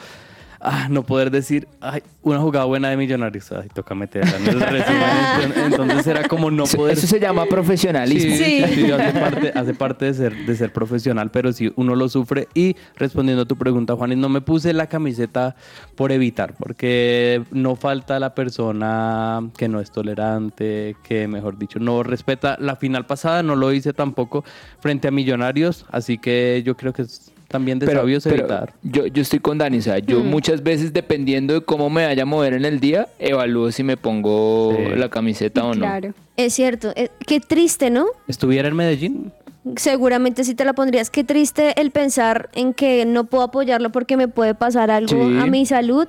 ah, 0.61 0.88
no 0.91 1.03
poder 1.05 1.31
decir, 1.31 1.69
ay, 1.81 2.03
una 2.23 2.38
jugada 2.41 2.65
buena 2.67 2.91
de 2.91 2.97
Millonarios. 2.97 3.50
Ay, 3.53 3.69
toca 3.73 3.95
meterla 3.95 4.37
en 4.37 4.47
el 4.49 4.61
resumen. 4.61 5.53
Entonces 5.67 6.07
era 6.07 6.27
como 6.29 6.50
no 6.50 6.65
poder 6.65 6.97
eso 6.99 7.07
se 7.07 7.21
llama 7.21 7.47
profesionalismo. 7.47 8.31
Sí, 8.37 8.38
Sí. 8.38 8.75
sí, 8.75 8.91
hace 8.93 9.12
parte, 9.19 9.53
hace 9.55 9.75
parte 9.75 10.05
de, 10.07 10.15
ser, 10.15 10.47
de 10.47 10.57
ser 10.57 10.73
profesional, 10.73 11.31
pero 11.31 11.53
sí, 11.53 11.73
uno 11.77 11.95
lo 11.95 12.09
sufre. 12.09 12.49
Y 12.55 12.77
respondiendo 12.97 13.43
a 13.43 13.47
tu 13.47 13.57
pregunta, 13.57 13.95
Juanes, 13.97 14.19
no 14.19 14.29
me 14.29 14.41
puse 14.41 14.73
la 14.73 14.87
camiseta 14.87 15.57
por 15.97 16.12
evitar, 16.12 16.55
porque 16.59 17.43
no 17.50 17.77
falta 17.77 18.19
la 18.19 18.35
persona 18.35 19.49
que 19.57 19.69
no 19.69 19.81
es 19.81 19.91
tolerante, 19.91 20.97
que 21.03 21.29
mejor 21.29 21.59
dicho, 21.59 21.79
no 21.79 22.03
respeta. 22.03 22.57
La 22.61 22.77
final 22.77 23.07
pasada 23.07 23.43
no 23.43 23.57
lo 23.57 23.73
hice 23.73 23.93
tampoco 23.93 24.45
frente 24.81 25.09
a 25.09 25.11
Millonarios, 25.11 25.87
así 25.91 26.19
que 26.19 26.62
yo 26.65 26.77
creo 26.77 26.93
que 26.93 27.03
es 27.03 27.33
también 27.49 27.78
de 27.78 27.87
sabios 27.87 28.25
evitar. 28.26 28.75
yo, 28.83 29.07
yo 29.07 29.23
estoy 29.23 29.38
con 29.40 29.59
Dani, 29.59 29.78
o 29.78 29.83
sea, 29.83 29.99
yo 29.99 30.21
Mm. 30.21 30.26
muchas 30.28 30.62
veces 30.62 30.93
dependiendo 30.93 31.55
de 31.55 31.61
cómo 31.62 31.88
me 31.90 32.05
vaya 32.05 32.23
a 32.23 32.26
mover 32.26 32.52
en 32.52 32.64
el 32.64 32.78
día, 32.78 33.09
evalúo 33.19 33.73
si 33.73 33.83
me 33.83 33.97
pongo 33.97 34.75
Sí. 34.76 34.83
la 34.97 35.09
camiseta 35.09 35.64
o 35.64 35.75
no. 35.75 35.81
Claro. 35.81 36.12
Es 36.37 36.52
cierto, 36.55 36.93
eh, 36.95 37.09
qué 37.26 37.40
triste, 37.40 37.90
¿no? 37.90 38.07
¿Estuviera 38.28 38.69
en 38.69 38.76
Medellín? 38.76 39.33
Seguramente 39.76 40.45
sí 40.45 40.55
te 40.55 40.64
la 40.64 40.73
pondrías. 40.73 41.11
Qué 41.11 41.25
triste 41.25 41.78
el 41.81 41.90
pensar 41.90 42.49
en 42.55 42.73
que 42.75 43.05
no 43.05 43.25
puedo 43.25 43.45
apoyarlo 43.45 43.90
porque 43.90 44.17
me 44.17 44.28
puede 44.28 44.55
pasar 44.55 44.90
algo 44.90 45.09
Sí. 45.28 45.38
a 45.38 45.47
mi 45.47 45.67
salud. 45.67 46.07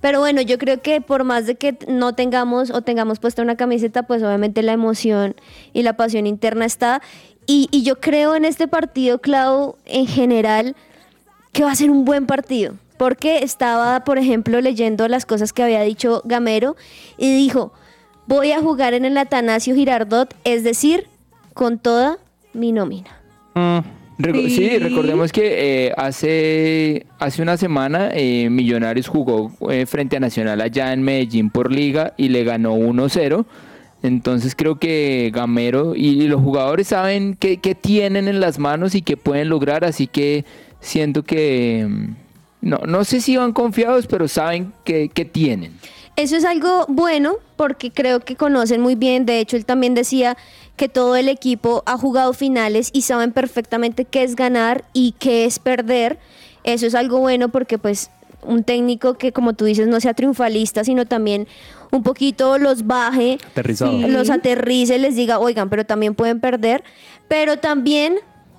Pero 0.00 0.18
bueno, 0.18 0.40
yo 0.42 0.58
creo 0.58 0.82
que 0.82 1.00
por 1.00 1.22
más 1.22 1.46
de 1.46 1.54
que 1.54 1.78
no 1.88 2.12
tengamos 2.14 2.70
o 2.70 2.82
tengamos 2.82 3.20
puesta 3.20 3.40
una 3.40 3.56
camiseta, 3.56 4.02
pues 4.02 4.20
obviamente 4.22 4.62
la 4.62 4.72
emoción 4.72 5.36
y 5.72 5.82
la 5.84 5.92
pasión 5.96 6.26
interna 6.26 6.64
está. 6.64 7.00
Y, 7.46 7.68
y 7.70 7.82
yo 7.82 8.00
creo 8.00 8.34
en 8.34 8.44
este 8.44 8.68
partido, 8.68 9.18
Clau, 9.18 9.76
en 9.86 10.06
general, 10.06 10.76
que 11.52 11.64
va 11.64 11.72
a 11.72 11.76
ser 11.76 11.90
un 11.90 12.04
buen 12.04 12.26
partido. 12.26 12.74
Porque 12.96 13.38
estaba, 13.38 14.04
por 14.04 14.18
ejemplo, 14.18 14.60
leyendo 14.60 15.08
las 15.08 15.26
cosas 15.26 15.52
que 15.52 15.62
había 15.62 15.82
dicho 15.82 16.22
Gamero 16.24 16.76
y 17.18 17.34
dijo, 17.34 17.72
voy 18.26 18.52
a 18.52 18.60
jugar 18.60 18.94
en 18.94 19.04
el 19.04 19.18
Atanasio 19.18 19.74
Girardot, 19.74 20.34
es 20.44 20.62
decir, 20.62 21.06
con 21.54 21.78
toda 21.78 22.18
mi 22.52 22.72
nómina. 22.72 23.18
Sí. 23.54 24.50
Sí. 24.50 24.78
recordemos 24.78 25.32
que 25.32 25.86
eh, 25.86 25.92
hace, 25.96 27.06
hace 27.18 27.42
una 27.42 27.56
semana 27.56 28.10
eh, 28.12 28.48
Millonarios 28.50 29.08
jugó 29.08 29.50
eh, 29.70 29.86
frente 29.86 30.16
a 30.16 30.20
Nacional 30.20 30.60
allá 30.60 30.92
en 30.92 31.02
Medellín 31.02 31.50
por 31.50 31.72
liga 31.72 32.14
y 32.16 32.28
le 32.28 32.44
ganó 32.44 32.76
1-0. 32.76 33.44
Entonces 34.02 34.54
creo 34.56 34.78
que 34.78 35.30
Gamero 35.32 35.94
y 35.94 36.22
los 36.22 36.40
jugadores 36.40 36.88
saben 36.88 37.36
qué, 37.38 37.58
qué 37.58 37.74
tienen 37.74 38.26
en 38.26 38.40
las 38.40 38.58
manos 38.58 38.94
y 38.94 39.02
qué 39.02 39.16
pueden 39.16 39.48
lograr, 39.48 39.84
así 39.84 40.08
que 40.08 40.44
siento 40.80 41.22
que 41.22 41.86
mm, 41.88 42.14
no, 42.62 42.78
no 42.78 43.04
sé 43.04 43.20
si 43.20 43.36
van 43.36 43.52
confiados, 43.52 44.06
pero 44.06 44.26
saben 44.28 44.72
que, 44.84 45.08
que 45.08 45.24
tienen. 45.24 45.78
Eso 46.16 46.36
es 46.36 46.44
algo 46.44 46.84
bueno 46.88 47.36
porque 47.56 47.90
creo 47.90 48.20
que 48.20 48.36
conocen 48.36 48.80
muy 48.80 48.96
bien. 48.96 49.24
De 49.24 49.38
hecho, 49.38 49.56
él 49.56 49.64
también 49.64 49.94
decía 49.94 50.36
que 50.76 50.88
todo 50.88 51.16
el 51.16 51.28
equipo 51.28 51.82
ha 51.86 51.96
jugado 51.96 52.32
finales 52.32 52.90
y 52.92 53.02
saben 53.02 53.32
perfectamente 53.32 54.04
qué 54.04 54.22
es 54.22 54.36
ganar 54.36 54.84
y 54.92 55.14
qué 55.18 55.44
es 55.44 55.58
perder. 55.58 56.18
Eso 56.64 56.86
es 56.86 56.94
algo 56.94 57.18
bueno 57.18 57.48
porque 57.48 57.78
pues 57.78 58.10
un 58.42 58.64
técnico 58.64 59.14
que 59.14 59.32
como 59.32 59.54
tú 59.54 59.64
dices 59.64 59.86
no 59.86 60.00
sea 60.00 60.14
triunfalista, 60.14 60.84
sino 60.84 61.06
también 61.06 61.46
un 61.92 62.02
poquito 62.02 62.58
los 62.58 62.86
baje, 62.86 63.38
Aterrizado. 63.50 63.92
Los 64.08 64.30
aterrice, 64.30 64.98
les 64.98 65.14
diga, 65.14 65.38
oigan, 65.38 65.68
pero 65.68 65.84
también 65.84 66.14
pueden 66.14 66.40
perder. 66.40 66.82
Pero 67.28 67.58
también 67.58 68.16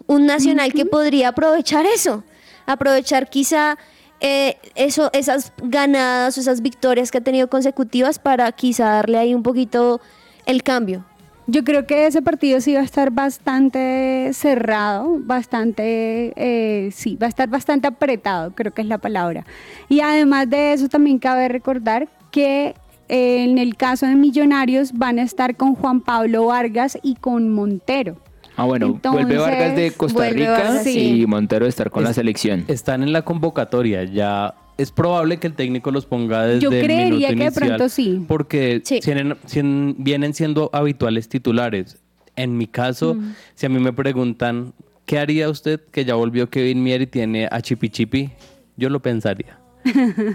un 0.08 0.26
nacional 0.26 0.72
que 0.72 0.86
podría 0.86 1.30
aprovechar 1.30 1.86
eso, 1.86 2.24
aprovechar 2.68 3.30
quizá 3.30 3.78
eh, 4.20 4.58
eso, 4.76 5.10
esas 5.14 5.52
ganadas 5.64 6.38
o 6.38 6.42
esas 6.42 6.62
victorias 6.62 7.10
que 7.10 7.18
ha 7.18 7.22
tenido 7.22 7.50
consecutivas 7.50 8.20
para 8.20 8.52
quizá 8.52 8.86
darle 8.86 9.18
ahí 9.18 9.34
un 9.34 9.44
poquito 9.44 10.00
el 10.46 10.62
cambio. 10.62 11.04
Yo 11.46 11.64
creo 11.64 11.86
que 11.88 12.08
ese 12.08 12.22
partido 12.22 12.62
sí 12.62 12.74
va 12.74 12.82
a 12.82 12.84
estar 12.84 13.12
bastante 13.12 14.30
cerrado, 14.34 15.18
bastante, 15.20 16.34
eh, 16.38 16.92
sí, 16.94 17.18
va 17.18 17.26
a 17.26 17.30
estar 17.30 17.50
bastante 17.50 17.88
apretado, 17.88 18.52
creo 18.52 18.74
que 18.74 18.82
es 18.82 18.88
la 18.88 19.00
palabra. 19.00 19.44
Y 19.90 20.00
además 20.00 20.50
de 20.50 20.72
eso 20.72 20.88
también 20.88 21.20
cabe 21.20 21.50
recordar 21.50 22.08
que 22.32 22.76
en 23.10 23.58
el 23.58 23.76
caso 23.76 24.06
de 24.06 24.16
Millonarios 24.16 24.94
van 24.94 25.20
a 25.20 25.24
estar 25.24 25.56
con 25.56 25.76
Juan 25.76 26.02
Pablo 26.02 26.48
Vargas 26.48 26.98
y 27.04 27.16
con 27.16 27.50
Montero. 27.52 28.18
Ah, 28.56 28.66
bueno, 28.66 29.00
vuelve 29.04 29.38
Vargas 29.38 29.76
de 29.76 29.92
Costa 29.92 30.30
Rica 30.30 30.52
Vargas, 30.52 30.84
sí. 30.84 31.22
y 31.22 31.26
Montero 31.26 31.66
de 31.66 31.70
estar 31.70 31.90
con 31.90 32.04
la 32.04 32.14
selección. 32.14 32.66
Están 32.68 33.02
en 33.04 33.12
la 33.12 33.24
convocatoria, 33.24 34.04
ya 34.04 34.54
es 34.78 34.92
probable 34.92 35.38
que 35.38 35.48
el 35.48 35.54
técnico 35.54 35.90
los 35.92 36.06
ponga 36.06 36.46
desde 36.46 36.62
Yo 36.62 36.72
el 36.72 36.84
creería 36.84 37.30
minuto 37.30 37.38
que 37.38 37.44
de 37.44 37.52
pronto 37.52 37.90
sí. 37.90 38.24
Porque 38.28 38.82
Sí. 38.84 39.00
tienen- 39.00 39.38
sien- 39.46 39.96
vienen 39.98 40.34
siendo 40.34 40.70
habituales 40.74 41.30
titulares. 41.30 41.98
En 42.36 42.58
mi 42.58 42.68
caso, 42.68 43.16
Mm. 43.16 43.34
si 43.56 43.66
a 43.66 43.70
mí 43.70 43.80
me 43.80 43.94
preguntan, 43.94 44.74
¿qué 45.06 45.20
haría 45.20 45.50
usted 45.50 45.80
que 45.92 46.06
ya 46.06 46.16
volvió 46.16 46.50
Kevin 46.50 46.84
Mier 46.84 47.02
y 47.04 47.08
tiene 47.08 47.48
a 47.52 47.60
Chipi 47.62 47.90
Chipi? 47.90 48.30
Yo 48.78 48.90
lo 48.90 49.00
pensaría. 49.02 49.60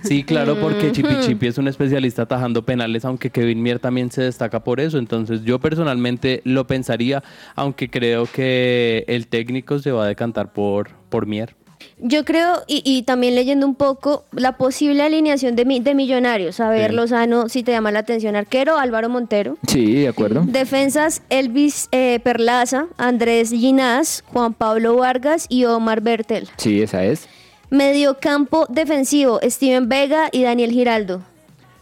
Sí, 0.02 0.24
claro, 0.24 0.56
porque 0.60 0.92
Chipi 0.92 1.20
Chipi 1.20 1.46
es 1.46 1.58
un 1.58 1.68
especialista 1.68 2.22
atajando 2.22 2.64
penales, 2.64 3.04
aunque 3.04 3.30
Kevin 3.30 3.62
Mier 3.62 3.78
también 3.78 4.10
se 4.10 4.22
destaca 4.22 4.62
por 4.64 4.80
eso. 4.80 4.98
Entonces, 4.98 5.42
yo 5.44 5.58
personalmente 5.58 6.40
lo 6.44 6.66
pensaría, 6.66 7.22
aunque 7.54 7.88
creo 7.90 8.26
que 8.26 9.04
el 9.08 9.26
técnico 9.26 9.78
se 9.78 9.90
va 9.92 10.04
a 10.04 10.08
decantar 10.08 10.52
por, 10.52 10.90
por 11.08 11.26
Mier. 11.26 11.54
Yo 12.00 12.24
creo, 12.24 12.62
y, 12.66 12.82
y 12.84 13.02
también 13.02 13.34
leyendo 13.36 13.64
un 13.66 13.76
poco, 13.76 14.24
la 14.32 14.56
posible 14.56 15.02
alineación 15.02 15.54
de, 15.56 15.64
mi- 15.64 15.78
de 15.80 15.94
Millonarios. 15.94 16.58
A 16.60 16.70
ver, 16.70 16.90
Sí. 16.90 16.96
Lozano, 16.96 17.48
si 17.48 17.62
te 17.62 17.70
llama 17.72 17.92
la 17.92 18.00
atención, 18.00 18.34
arquero, 18.34 18.78
Álvaro 18.78 19.08
Montero. 19.08 19.56
Sí, 19.66 19.94
de 19.94 20.08
acuerdo. 20.08 20.42
Defensas, 20.46 21.22
Elvis 21.30 21.88
eh, 21.92 22.18
Perlaza, 22.22 22.86
Andrés 22.98 23.50
Ginás, 23.50 24.24
Juan 24.26 24.54
Pablo 24.54 24.96
Vargas 24.96 25.46
y 25.48 25.64
Omar 25.66 26.00
Bertel. 26.00 26.48
Sí, 26.56 26.82
esa 26.82 27.04
es. 27.04 27.28
Mediocampo 27.70 28.66
defensivo, 28.68 29.40
Steven 29.42 29.88
Vega 29.88 30.28
y 30.32 30.42
Daniel 30.42 30.70
Giraldo. 30.70 31.22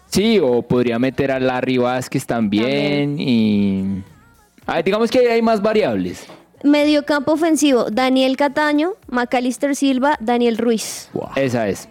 Sí, 0.08 0.38
o 0.38 0.62
podría 0.62 0.98
meter 0.98 1.30
a 1.30 1.40
Larry 1.40 1.78
Vázquez 1.78 2.26
también, 2.26 3.16
y... 3.18 4.02
Ah, 4.66 4.82
digamos 4.82 5.10
que 5.10 5.30
hay 5.30 5.42
más 5.42 5.62
variables. 5.62 6.26
Mediocampo 6.64 7.32
ofensivo, 7.32 7.90
Daniel 7.90 8.36
Cataño, 8.36 8.92
Macalister 9.08 9.76
Silva, 9.76 10.16
Daniel 10.20 10.58
Ruiz. 10.58 11.10
Esa 11.36 11.68
es. 11.68 11.86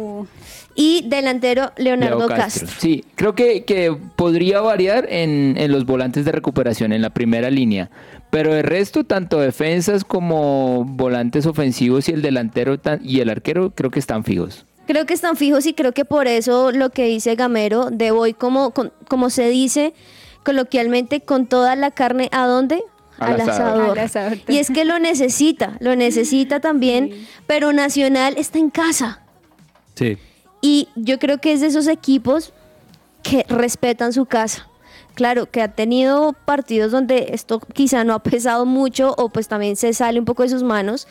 Y 0.76 1.06
delantero 1.08 1.72
Leonardo 1.78 2.28
Leo 2.28 2.28
Castro. 2.28 2.68
Sí, 2.80 3.06
creo 3.16 3.34
que, 3.36 3.64
que 3.64 3.96
podría 4.18 4.60
variar 4.60 5.08
en, 5.10 5.56
en 5.58 5.72
los 5.72 5.86
volantes 5.86 6.26
de 6.26 6.34
recuperación 6.34 6.92
en 6.92 7.02
la 7.02 7.12
primera 7.12 7.50
línea. 7.50 7.90
Pero 8.36 8.54
el 8.54 8.64
resto, 8.64 9.06
tanto 9.06 9.40
defensas 9.40 10.04
como 10.04 10.84
volantes 10.84 11.46
ofensivos 11.46 12.10
y 12.10 12.12
el 12.12 12.22
delantero 12.22 12.78
tan- 12.78 13.00
y 13.02 13.22
el 13.22 13.30
arquero, 13.30 13.72
creo 13.74 13.92
que 13.92 14.00
están 14.00 14.26
fijos. 14.26 14.66
Creo 14.88 15.06
que 15.06 15.14
están 15.14 15.38
fijos 15.38 15.66
y 15.66 15.74
creo 15.74 15.94
que 15.94 16.04
por 16.04 16.28
eso 16.28 16.74
lo 16.74 16.90
que 16.90 17.06
dice 17.06 17.36
Gamero 17.36 17.92
de 17.92 18.12
hoy, 18.12 18.34
como, 18.34 18.72
con- 18.72 18.92
como 19.08 19.30
se 19.30 19.48
dice 19.48 19.94
coloquialmente, 20.44 21.22
con 21.22 21.48
toda 21.48 21.78
la 21.78 21.92
carne, 21.92 22.28
¿a 22.34 22.46
dónde? 22.46 22.84
Al 23.20 23.40
asador. 23.40 23.98
Al 23.98 24.06
asador. 24.06 24.38
Y 24.50 24.58
es 24.58 24.70
que 24.70 24.84
lo 24.84 25.00
necesita, 25.00 25.78
lo 25.80 25.96
necesita 25.96 26.60
también, 26.60 27.12
pero 27.48 27.72
Nacional 27.72 28.36
está 28.38 28.60
en 28.60 28.70
casa. 28.70 29.22
Sí. 29.96 30.18
Y 30.60 30.90
yo 30.98 31.20
creo 31.20 31.40
que 31.40 31.54
es 31.54 31.62
de 31.62 31.68
esos 31.68 31.88
equipos 31.88 32.52
que 33.24 33.46
respetan 33.48 34.12
su 34.12 34.26
casa. 34.26 34.68
Claro, 35.16 35.50
que 35.50 35.62
ha 35.62 35.70
tenido 35.70 36.34
partidos 36.46 36.92
donde 36.92 37.30
esto 37.32 37.60
quizá 37.74 38.04
no 38.04 38.14
ha 38.14 38.20
pesado 38.20 38.66
mucho 38.66 39.16
o 39.18 39.30
pues 39.30 39.48
también 39.48 39.76
se 39.76 39.94
sale 39.94 40.20
un 40.20 40.26
poco 40.26 40.44
de 40.44 40.50
sus 40.50 40.62
manos. 40.62 41.08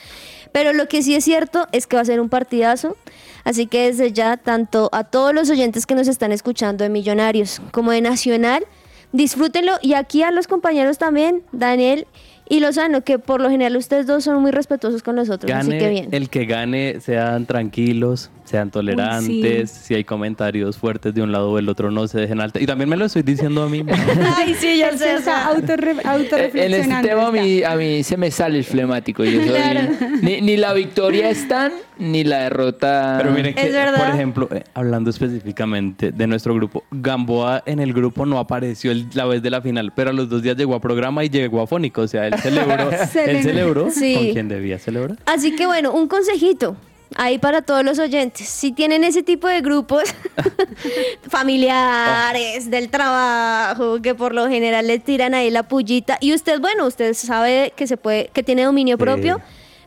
Pero 0.52 0.72
lo 0.72 0.86
que 0.86 1.02
sí 1.02 1.14
es 1.14 1.24
cierto 1.24 1.66
es 1.72 1.86
que 1.86 1.96
va 1.96 2.02
a 2.02 2.04
ser 2.04 2.20
un 2.20 2.28
partidazo. 2.28 2.96
Así 3.42 3.66
que 3.66 3.86
desde 3.86 4.12
ya, 4.12 4.36
tanto 4.36 4.88
a 4.92 5.04
todos 5.04 5.34
los 5.34 5.50
oyentes 5.50 5.84
que 5.86 5.94
nos 5.94 6.06
están 6.06 6.30
escuchando 6.32 6.84
de 6.84 6.90
Millonarios 6.90 7.60
como 7.72 7.90
de 7.90 8.00
Nacional, 8.00 8.64
disfrútenlo. 9.12 9.72
Y 9.82 9.94
aquí 9.94 10.22
a 10.22 10.30
los 10.30 10.46
compañeros 10.46 10.98
también, 10.98 11.42
Daniel 11.50 12.06
y 12.48 12.60
Lozano, 12.60 13.02
que 13.02 13.18
por 13.18 13.40
lo 13.40 13.50
general 13.50 13.76
ustedes 13.76 14.06
dos 14.06 14.24
son 14.24 14.40
muy 14.42 14.50
respetuosos 14.50 15.02
con 15.02 15.16
nosotros. 15.16 15.50
así 15.50 15.70
que 15.70 15.88
bien. 15.88 16.08
el 16.12 16.28
que 16.28 16.44
gane, 16.44 17.00
sean 17.00 17.46
tranquilos, 17.46 18.30
sean 18.44 18.70
tolerantes, 18.70 19.70
si 19.70 19.94
hay 19.94 20.04
comentarios 20.04 20.76
fuertes 20.78 21.14
de 21.14 21.22
un 21.22 21.32
lado 21.32 21.50
o 21.50 21.56
del 21.56 21.68
otro, 21.68 21.90
no 21.90 22.06
se 22.08 22.20
dejen 22.20 22.40
alta. 22.40 22.60
Y 22.60 22.66
también 22.66 22.88
me 22.88 22.96
lo 22.96 23.04
estoy 23.06 23.22
diciendo 23.22 23.62
a 23.62 23.68
mí. 23.68 23.84
Ay, 24.36 24.54
sí, 24.54 24.78
ya 24.78 24.90
se 24.98 25.14
o 25.14 25.18
está 25.18 25.22
sea. 25.22 25.54
autorre- 25.54 25.92
En 26.00 26.06
autorreflexionando. 26.06 26.94
este 26.96 27.08
tema 27.08 27.26
a 27.28 27.32
mí, 27.32 27.62
a 27.62 27.74
mí 27.76 28.02
se 28.02 28.16
me 28.16 28.30
sale 28.30 28.58
el 28.58 28.64
flemático. 28.64 29.24
Yo 29.24 29.40
soy- 29.40 29.48
Claro. 29.48 29.80
ni, 30.22 30.40
ni 30.40 30.56
la 30.56 30.72
victoria 30.74 31.30
es 31.30 31.46
tan, 31.48 31.72
ni 31.98 32.24
la 32.24 32.40
derrota. 32.44 33.16
Pero 33.18 33.30
miren 33.32 33.54
que, 33.54 33.62
Es 33.66 33.72
verdad. 33.72 33.98
por 34.04 34.14
ejemplo, 34.14 34.48
eh, 34.52 34.64
hablando 34.74 35.10
específicamente 35.10 36.12
de 36.12 36.26
nuestro 36.26 36.54
grupo, 36.54 36.84
Gamboa 36.90 37.62
en 37.66 37.80
el 37.80 37.92
grupo 37.92 38.26
no 38.26 38.38
apareció 38.38 38.90
el- 38.92 39.06
la 39.14 39.24
vez 39.26 39.42
de 39.42 39.50
la 39.50 39.62
final, 39.62 39.92
pero 39.94 40.10
a 40.10 40.12
los 40.12 40.28
dos 40.28 40.42
días 40.42 40.56
llegó 40.56 40.74
a 40.74 40.80
programa 40.80 41.24
y 41.24 41.28
llegó 41.28 41.60
a 41.62 41.66
Fónico. 41.66 42.02
O 42.02 42.08
sea, 42.08 42.26
él 42.26 42.34
celebró, 42.40 42.90
él 43.26 43.42
celebró 43.42 43.90
Sí. 43.90 44.14
con 44.14 44.32
quien 44.32 44.48
debía 44.48 44.78
celebrar. 44.78 45.18
Así 45.26 45.54
que 45.56 45.66
bueno, 45.66 45.92
un 45.92 46.08
consejito 46.08 46.76
ahí 47.16 47.38
para 47.38 47.62
todos 47.62 47.84
los 47.84 47.98
oyentes. 47.98 48.48
Si 48.48 48.72
tienen 48.72 49.04
ese 49.04 49.22
tipo 49.22 49.46
de 49.48 49.60
grupos 49.60 50.02
familiares, 51.28 52.70
del 52.70 52.90
trabajo, 52.90 54.00
que 54.02 54.14
por 54.14 54.34
lo 54.34 54.48
general 54.48 54.86
les 54.86 55.02
tiran 55.04 55.34
ahí 55.34 55.50
la 55.50 55.62
pullita, 55.64 56.18
y 56.20 56.34
usted, 56.34 56.60
bueno, 56.60 56.86
usted 56.86 57.14
sabe 57.14 57.72
que 57.76 57.86
se 57.86 57.96
puede, 57.96 58.28
que 58.28 58.42
tiene 58.42 58.64
dominio 58.64 58.96
Sí. 58.96 59.02
propio, 59.02 59.40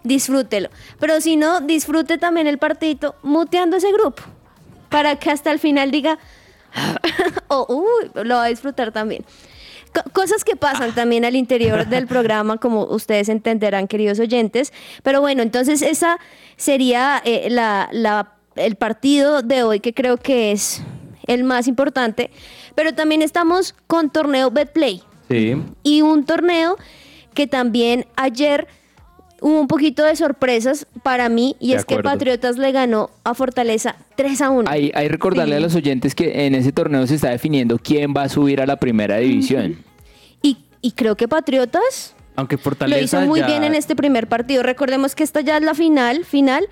disfrútelo. 0.04 0.70
Pero 1.00 1.20
si 1.22 1.36
no, 1.36 1.62
disfrute 1.62 2.18
también 2.18 2.48
el 2.48 2.58
partidito 2.58 3.16
muteando 3.24 3.78
ese 3.78 3.92
grupo. 3.92 4.24
Para 4.90 5.18
que 5.18 5.30
hasta 5.32 5.52
el 5.52 5.60
final 5.60 5.92
diga, 5.92 6.18
o 7.48 7.66
uy, 7.70 8.24
lo 8.24 8.36
va 8.36 8.46
a 8.46 8.48
disfrutar 8.48 8.92
también. 8.92 9.26
Co- 10.04 10.10
Cosas 10.12 10.44
que 10.44 10.56
pasan 10.56 10.94
también 10.94 11.26
al 11.26 11.36
interior 11.36 11.88
del 11.88 12.08
programa, 12.14 12.58
como 12.58 12.84
ustedes 12.86 13.30
entenderán, 13.30 13.88
queridos 13.88 14.20
oyentes. 14.20 14.74
Pero 15.04 15.22
bueno, 15.22 15.42
entonces 15.42 15.82
esa 15.82 16.18
sería 16.56 17.22
eh, 17.26 17.48
la, 17.50 17.90
la- 17.92 18.34
el 18.56 18.76
partido 18.76 19.42
de 19.42 19.64
hoy 19.64 19.80
que 19.80 19.94
creo 19.94 20.18
que 20.18 20.52
es 20.52 20.82
el 21.28 21.44
más 21.44 21.68
importante. 21.68 22.32
Pero 22.76 22.94
también 22.94 23.22
estamos 23.22 23.76
con 23.88 24.10
torneo 24.10 24.52
Betplay 24.52 25.02
Sí. 25.30 25.56
y 25.84 26.02
un 26.02 26.26
torneo 26.26 26.78
que 27.34 27.48
también 27.48 28.06
ayer 28.16 28.68
hubo 29.42 29.60
un 29.60 29.68
poquito 29.68 30.04
de 30.04 30.16
sorpresas 30.16 30.88
para 31.04 31.30
mí 31.30 31.56
y 31.60 31.72
De 31.72 31.76
es 31.78 31.86
que. 31.86 31.98
Patriotas 32.02 32.58
le 32.58 32.72
ganó 32.72 33.10
a 33.24 33.34
Fortaleza 33.36 33.96
3 34.16 34.42
a 34.42 34.50
1. 34.50 34.70
Hay, 34.72 34.92
hay 34.96 35.08
recordarle 35.10 35.56
a 35.58 35.60
los 35.60 35.76
oyentes 35.76 36.16
que 36.16 36.48
en 36.48 36.56
ese 36.56 36.72
torneo 36.72 37.06
se 37.06 37.16
está 37.16 37.30
definiendo 37.30 37.78
quién 37.78 38.14
va 38.16 38.24
a 38.24 38.30
subir 38.30 38.62
a 38.62 38.66
la 38.66 38.78
primera 38.78 39.18
división. 39.18 39.78
Y, 40.82 40.92
creo 40.92 41.16
que 41.16 41.28
Patriotas 41.28 42.14
Aunque 42.36 42.58
Fortaleza 42.58 42.98
lo 43.00 43.04
hizo 43.04 43.22
muy 43.22 43.40
ya- 43.40 43.48
bien 43.48 43.64
en 43.64 43.76
este 43.76 43.96
primer 43.96 44.28
partido. 44.28 44.64
Recordemos 44.64 45.16
que 45.16 45.24
esta 45.24 45.42
ya 45.42 45.58
es 45.58 45.64
la 45.64 45.74
final, 45.74 46.26
final. 46.26 46.68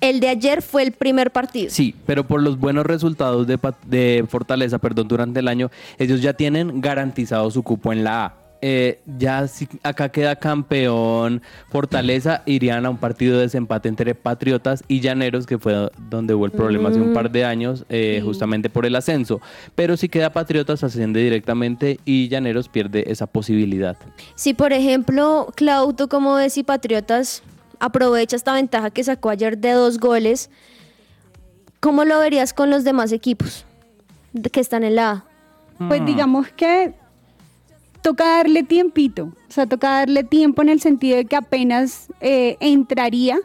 El 0.00 0.20
de 0.20 0.28
ayer 0.30 0.62
fue 0.62 0.82
el 0.82 0.92
primer 0.92 1.30
partido. 1.30 1.68
Sí, 1.70 1.94
pero 2.06 2.26
por 2.26 2.40
los 2.42 2.58
buenos 2.58 2.86
resultados 2.86 3.46
de, 3.46 3.58
de 3.86 4.24
Fortaleza, 4.28 4.78
perdón, 4.78 5.08
durante 5.08 5.40
el 5.40 5.48
año, 5.48 5.70
ellos 5.98 6.22
ya 6.22 6.32
tienen 6.32 6.80
garantizado 6.80 7.50
su 7.50 7.62
cupo 7.62 7.92
en 7.92 8.02
la 8.04 8.24
A. 8.24 8.34
Eh, 8.62 9.00
ya 9.18 9.48
si 9.48 9.68
acá 9.82 10.10
queda 10.10 10.36
campeón 10.36 11.40
Fortaleza, 11.70 12.42
irían 12.44 12.84
a 12.84 12.90
un 12.90 12.98
partido 12.98 13.36
de 13.36 13.42
desempate 13.42 13.88
entre 13.88 14.14
Patriotas 14.14 14.84
y 14.86 15.00
Llaneros, 15.00 15.46
que 15.46 15.58
fue 15.58 15.90
donde 16.10 16.34
hubo 16.34 16.44
el 16.44 16.52
problema 16.52 16.90
hace 16.90 17.00
un 17.00 17.14
par 17.14 17.30
de 17.30 17.44
años, 17.44 17.84
eh, 17.88 18.20
justamente 18.22 18.68
por 18.68 18.84
el 18.84 18.96
ascenso. 18.96 19.40
Pero 19.74 19.96
si 19.96 20.08
queda 20.08 20.32
Patriotas, 20.32 20.84
asciende 20.84 21.22
directamente 21.22 21.98
y 22.04 22.28
Llaneros 22.28 22.68
pierde 22.68 23.10
esa 23.10 23.26
posibilidad. 23.26 23.96
Si, 24.34 24.52
por 24.52 24.72
ejemplo, 24.72 25.48
Claudio, 25.54 26.08
como 26.08 26.34
ves, 26.34 26.58
y 26.58 26.62
Patriotas 26.62 27.42
aprovecha 27.78 28.36
esta 28.36 28.52
ventaja 28.52 28.90
que 28.90 29.02
sacó 29.02 29.30
ayer 29.30 29.56
de 29.56 29.72
dos 29.72 29.98
goles, 29.98 30.50
¿cómo 31.80 32.04
lo 32.04 32.18
verías 32.18 32.52
con 32.52 32.68
los 32.70 32.84
demás 32.84 33.12
equipos 33.12 33.64
que 34.52 34.60
están 34.60 34.84
en 34.84 34.96
la 34.96 35.10
A? 35.10 35.24
Pues 35.88 36.04
digamos 36.04 36.48
que 36.48 36.92
toca 38.02 38.24
darle 38.24 38.62
tiempito, 38.62 39.24
o 39.24 39.52
sea, 39.52 39.66
toca 39.66 39.90
darle 39.90 40.24
tiempo 40.24 40.62
en 40.62 40.68
el 40.68 40.80
sentido 40.80 41.16
de 41.16 41.24
que 41.24 41.36
apenas 41.36 42.08
eh, 42.20 42.56
entraría 42.60 43.38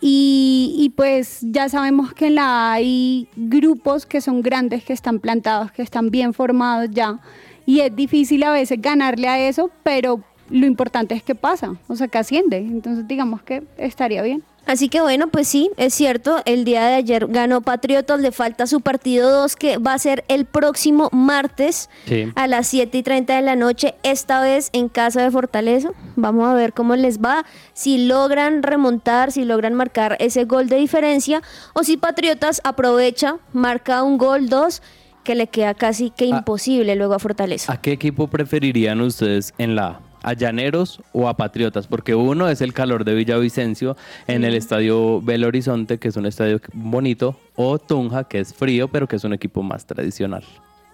y, 0.00 0.74
y 0.78 0.90
pues 0.90 1.38
ya 1.42 1.68
sabemos 1.68 2.12
que 2.12 2.26
en 2.26 2.36
la 2.36 2.72
hay 2.72 3.28
grupos 3.36 4.04
que 4.04 4.20
son 4.20 4.42
grandes, 4.42 4.84
que 4.84 4.92
están 4.92 5.20
plantados, 5.20 5.70
que 5.72 5.82
están 5.82 6.10
bien 6.10 6.34
formados 6.34 6.88
ya 6.90 7.20
y 7.66 7.80
es 7.80 7.94
difícil 7.94 8.42
a 8.42 8.52
veces 8.52 8.80
ganarle 8.80 9.28
a 9.28 9.48
eso, 9.48 9.70
pero 9.82 10.20
lo 10.50 10.66
importante 10.66 11.14
es 11.14 11.22
que 11.22 11.34
pasa, 11.34 11.74
o 11.88 11.96
sea, 11.96 12.08
que 12.08 12.18
asciende, 12.18 12.58
entonces 12.58 13.06
digamos 13.06 13.42
que 13.42 13.62
estaría 13.78 14.22
bien. 14.22 14.42
Así 14.72 14.88
que 14.88 15.02
bueno, 15.02 15.28
pues 15.28 15.48
sí, 15.48 15.70
es 15.76 15.92
cierto, 15.92 16.40
el 16.46 16.64
día 16.64 16.86
de 16.86 16.94
ayer 16.94 17.26
ganó 17.26 17.60
Patriotas, 17.60 18.20
le 18.20 18.32
falta 18.32 18.66
su 18.66 18.80
partido 18.80 19.30
2 19.30 19.54
que 19.56 19.76
va 19.76 19.92
a 19.92 19.98
ser 19.98 20.24
el 20.28 20.46
próximo 20.46 21.10
martes 21.12 21.90
Sí. 22.06 22.32
a 22.36 22.46
las 22.46 22.68
7 22.68 22.96
y 22.96 23.02
30 23.02 23.36
de 23.36 23.42
la 23.42 23.54
noche, 23.54 23.94
esta 24.02 24.40
vez 24.40 24.70
en 24.72 24.88
casa 24.88 25.20
de 25.22 25.30
Fortaleza. 25.30 25.90
Vamos 26.16 26.48
a 26.48 26.54
ver 26.54 26.72
cómo 26.72 26.96
les 26.96 27.18
va, 27.20 27.44
si 27.74 28.06
logran 28.06 28.62
remontar, 28.62 29.30
si 29.30 29.44
logran 29.44 29.74
marcar 29.74 30.16
ese 30.20 30.44
gol 30.46 30.68
de 30.70 30.76
diferencia 30.76 31.42
o 31.74 31.84
si 31.84 31.98
Patriotas 31.98 32.62
aprovecha, 32.64 33.36
marca 33.52 34.02
un 34.02 34.16
gol 34.16 34.48
2 34.48 34.80
que 35.22 35.34
le 35.34 35.48
queda 35.48 35.74
casi 35.74 36.08
que 36.08 36.24
Ah. 36.32 36.38
imposible 36.38 36.96
luego 36.96 37.12
a 37.12 37.18
Fortaleza. 37.18 37.70
¿A 37.70 37.76
qué 37.80 37.92
equipo 37.92 38.28
preferirían 38.28 39.02
ustedes 39.02 39.52
en 39.58 39.76
la 39.76 40.00
A? 40.22 40.30
¿A 40.30 40.32
Llaneros 40.34 41.00
o 41.12 41.28
a 41.28 41.36
Patriotas? 41.36 41.86
Porque 41.86 42.14
uno 42.14 42.48
es 42.48 42.60
el 42.60 42.72
calor 42.72 43.04
de 43.04 43.14
Villavicencio 43.14 43.96
en 44.26 44.44
el 44.44 44.54
estadio 44.54 45.20
Belo 45.20 45.48
Horizonte, 45.48 45.98
que 45.98 46.08
es 46.08 46.16
un 46.16 46.26
estadio 46.26 46.60
bonito, 46.72 47.36
o 47.56 47.78
Tunja, 47.78 48.24
que 48.24 48.40
es 48.40 48.54
frío, 48.54 48.88
pero 48.88 49.06
que 49.06 49.16
es 49.16 49.24
un 49.24 49.32
equipo 49.32 49.62
más 49.62 49.86
tradicional. 49.86 50.44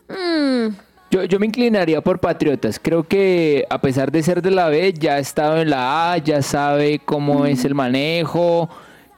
Mm, 0.09 0.75
Yo, 1.11 1.25
yo 1.25 1.39
me 1.39 1.47
inclinaría 1.47 2.01
por 2.03 2.19
Patriotas. 2.19 2.79
Creo 2.79 3.05
que 3.05 3.65
a 3.71 3.81
pesar 3.81 4.13
de 4.13 4.23
ser 4.23 4.43
de 4.43 4.51
la 4.51 4.69
B, 4.69 4.93
ya 4.93 5.15
ha 5.15 5.19
estado 5.19 5.61
en 5.61 5.71
la 5.71 6.13
A, 6.13 6.19
ya 6.19 6.43
sabe 6.43 6.99
cómo 6.99 7.47
es 7.47 7.65
el 7.65 7.75
manejo. 7.75 8.69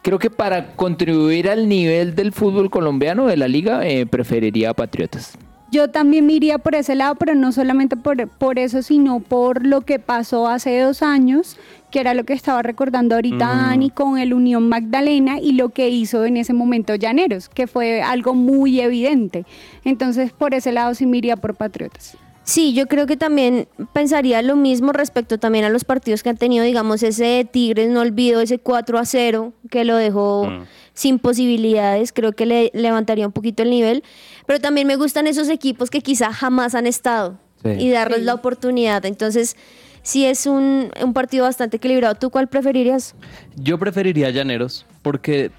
Creo 0.02 0.18
que 0.18 0.30
para 0.30 0.76
contribuir 0.76 1.50
al 1.50 1.68
nivel 1.68 2.14
del 2.14 2.32
fútbol 2.32 2.70
colombiano 2.70 3.26
de 3.26 3.36
la 3.36 3.48
liga, 3.48 3.86
eh, 3.86 4.06
preferiría 4.06 4.70
a 4.70 4.74
Patriotas. 4.74 5.36
Yo 5.70 5.88
también 5.88 6.26
me 6.26 6.32
iría 6.32 6.58
por 6.58 6.74
ese 6.74 6.94
lado, 6.96 7.14
pero 7.14 7.34
no 7.34 7.52
solamente 7.52 7.96
por, 7.96 8.26
por 8.28 8.58
eso, 8.58 8.82
sino 8.82 9.20
por 9.20 9.64
lo 9.64 9.82
que 9.82 9.98
pasó 10.00 10.48
hace 10.48 10.80
dos 10.80 11.02
años, 11.02 11.56
que 11.92 12.00
era 12.00 12.14
lo 12.14 12.24
que 12.24 12.32
estaba 12.32 12.62
recordando 12.62 13.14
ahorita 13.14 13.46
Dani 13.46 13.90
con 13.90 14.18
el 14.18 14.32
Unión 14.34 14.68
Magdalena 14.68 15.38
y 15.40 15.52
lo 15.52 15.68
que 15.68 15.88
hizo 15.88 16.24
en 16.24 16.36
ese 16.36 16.52
momento 16.54 16.94
Llaneros, 16.96 17.48
que 17.48 17.66
fue 17.66 18.02
algo 18.02 18.34
muy 18.34 18.80
evidente. 18.80 19.44
Entonces, 19.84 20.32
por 20.32 20.54
ese 20.54 20.72
lado 20.72 20.94
sí 20.94 21.06
me 21.06 21.18
iría 21.18 21.36
por 21.36 21.54
Patriotas. 21.54 22.16
Sí, 22.42 22.72
yo 22.72 22.88
creo 22.88 23.06
que 23.06 23.16
también 23.16 23.68
pensaría 23.92 24.42
lo 24.42 24.56
mismo 24.56 24.92
respecto 24.92 25.38
también 25.38 25.64
a 25.64 25.68
los 25.68 25.84
partidos 25.84 26.24
que 26.24 26.30
han 26.30 26.36
tenido, 26.36 26.64
digamos, 26.64 27.00
ese 27.04 27.24
de 27.24 27.44
Tigres, 27.44 27.90
no 27.90 28.00
olvido 28.00 28.40
ese 28.40 28.58
4 28.58 28.98
a 28.98 29.04
0 29.04 29.52
que 29.70 29.84
lo 29.84 29.94
dejó 29.94 30.46
Mm. 30.46 30.62
sin 30.94 31.18
posibilidades, 31.20 32.12
creo 32.12 32.32
que 32.32 32.46
le 32.46 32.70
levantaría 32.74 33.26
un 33.26 33.32
poquito 33.32 33.62
el 33.62 33.70
nivel, 33.70 34.02
pero 34.50 34.58
también 34.58 34.88
me 34.88 34.96
gustan 34.96 35.28
esos 35.28 35.48
equipos 35.48 35.90
que 35.90 36.00
quizá 36.00 36.32
jamás 36.32 36.74
han 36.74 36.88
estado 36.88 37.38
Sí. 37.62 37.68
y 37.78 37.90
darles 37.92 38.24
la 38.24 38.34
oportunidad, 38.34 39.06
entonces 39.06 39.54
sí 40.02 40.26
es 40.26 40.44
un, 40.46 40.90
un 41.00 41.12
partido 41.12 41.44
bastante 41.44 41.76
equilibrado. 41.76 42.16
¿Tú 42.16 42.30
cuál 42.30 42.48
preferirías? 42.48 43.14
Yo 43.54 43.78
preferiría 43.78 44.28
Llaneros 44.30 44.86
porque 45.02 45.52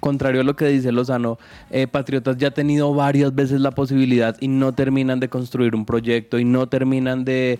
contrario 0.00 0.40
a 0.40 0.44
lo 0.44 0.56
que 0.56 0.66
dice 0.66 0.92
Lozano, 0.92 1.38
eh, 1.70 1.86
Patriotas 1.86 2.36
ya 2.36 2.48
ha 2.48 2.50
tenido 2.50 2.94
varias 2.94 3.34
veces 3.34 3.60
la 3.60 3.70
posibilidad 3.70 4.36
y 4.40 4.48
no 4.48 4.72
terminan 4.72 5.20
de 5.20 5.28
construir 5.28 5.74
un 5.74 5.84
proyecto 5.84 6.38
y 6.38 6.44
no 6.44 6.68
terminan 6.68 7.24
de, 7.24 7.58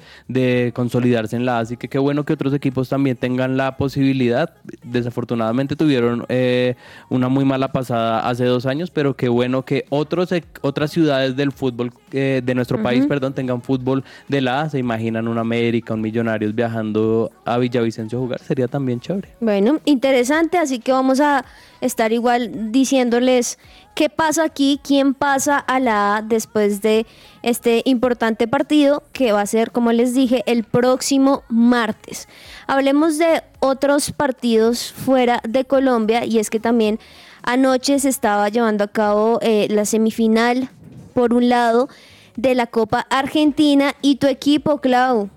consolidarse 0.74 1.36
en 1.36 1.46
la 1.46 1.58
A. 1.58 1.60
Así 1.60 1.76
que 1.76 1.88
qué 1.88 1.98
bueno 1.98 2.24
que 2.24 2.32
otros 2.32 2.52
equipos 2.54 2.88
también 2.88 3.16
tengan 3.16 3.56
la 3.56 3.76
posibilidad. 3.76 4.54
Desafortunadamente 4.82 5.76
tuvieron 5.76 6.24
eh, 6.28 6.76
una 7.08 7.28
muy 7.28 7.44
mala 7.44 7.72
pasada 7.72 8.28
hace 8.28 8.44
dos 8.44 8.66
años, 8.66 8.90
pero 8.90 9.14
qué 9.16 9.28
bueno 9.28 9.64
que 9.64 9.84
otros, 9.90 10.32
e- 10.32 10.44
otras 10.60 10.90
ciudades 10.90 11.36
del 11.36 11.52
fútbol 11.52 11.92
eh, 12.16 12.40
de 12.42 12.54
nuestro 12.54 12.82
país, 12.82 13.06
perdón, 13.06 13.34
tengan 13.34 13.60
fútbol 13.60 14.02
de 14.26 14.40
la 14.40 14.62
A. 14.62 14.70
Se 14.70 14.78
imaginan 14.78 15.28
un 15.28 15.36
América, 15.36 15.92
un 15.92 16.00
Millonarios 16.00 16.54
viajando 16.54 17.30
a 17.44 17.58
Villavicencio 17.58 18.18
a 18.18 18.22
jugar. 18.22 18.40
Sería 18.40 18.68
también 18.68 19.00
chévere. 19.00 19.28
Bueno, 19.40 19.80
interesante, 19.84 20.56
así 20.56 20.78
que 20.78 20.92
vamos 20.92 21.20
a 21.20 21.44
estar 21.80 22.12
igual 22.12 22.72
diciéndoles 22.72 23.58
qué 23.94 24.08
pasa 24.08 24.44
aquí, 24.44 24.80
quién 24.82 25.14
pasa 25.14 25.58
a 25.58 25.78
la 25.78 26.16
A 26.16 26.22
después 26.22 26.80
de 26.80 27.06
este 27.42 27.82
importante 27.84 28.48
partido 28.48 29.02
que 29.12 29.32
va 29.32 29.42
a 29.42 29.46
ser, 29.46 29.70
como 29.70 29.92
les 29.92 30.14
dije, 30.14 30.42
el 30.46 30.64
próximo 30.64 31.42
martes. 31.48 32.28
Hablemos 32.66 33.18
de 33.18 33.42
otros 33.60 34.12
partidos 34.12 34.92
fuera 34.92 35.40
de 35.46 35.64
Colombia 35.64 36.24
y 36.24 36.38
es 36.38 36.50
que 36.50 36.60
también 36.60 36.98
anoche 37.42 37.98
se 37.98 38.08
estaba 38.08 38.48
llevando 38.48 38.84
a 38.84 38.88
cabo 38.88 39.38
eh, 39.42 39.66
la 39.70 39.84
semifinal, 39.84 40.68
por 41.16 41.32
un 41.32 41.48
lado, 41.48 41.88
de 42.36 42.54
la 42.54 42.66
Copa 42.66 43.06
Argentina 43.08 43.94
y 44.02 44.16
tu 44.16 44.26
equipo, 44.26 44.82
Clau, 44.82 45.30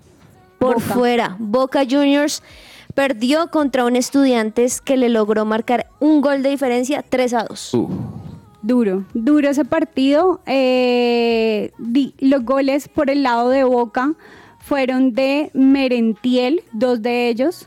por 0.58 0.74
Boca. 0.74 0.94
fuera. 0.94 1.36
Boca 1.38 1.84
Juniors 1.88 2.42
perdió 2.94 3.50
contra 3.50 3.86
un 3.86 3.96
Estudiantes 3.96 4.82
que 4.82 4.98
le 4.98 5.08
logró 5.08 5.46
marcar 5.46 5.86
un 5.98 6.20
gol 6.20 6.42
de 6.42 6.50
diferencia 6.50 7.02
3 7.08 7.32
a 7.32 7.44
2. 7.44 7.72
Duro, 8.60 9.04
duro 9.14 9.48
ese 9.48 9.64
partido. 9.64 10.42
Eh, 10.44 11.72
di- 11.78 12.12
los 12.18 12.44
goles 12.44 12.88
por 12.88 13.08
el 13.08 13.22
lado 13.22 13.48
de 13.48 13.64
Boca 13.64 14.12
fueron 14.58 15.14
de 15.14 15.50
Merentiel, 15.54 16.62
dos 16.72 17.00
de 17.00 17.30
ellos, 17.30 17.64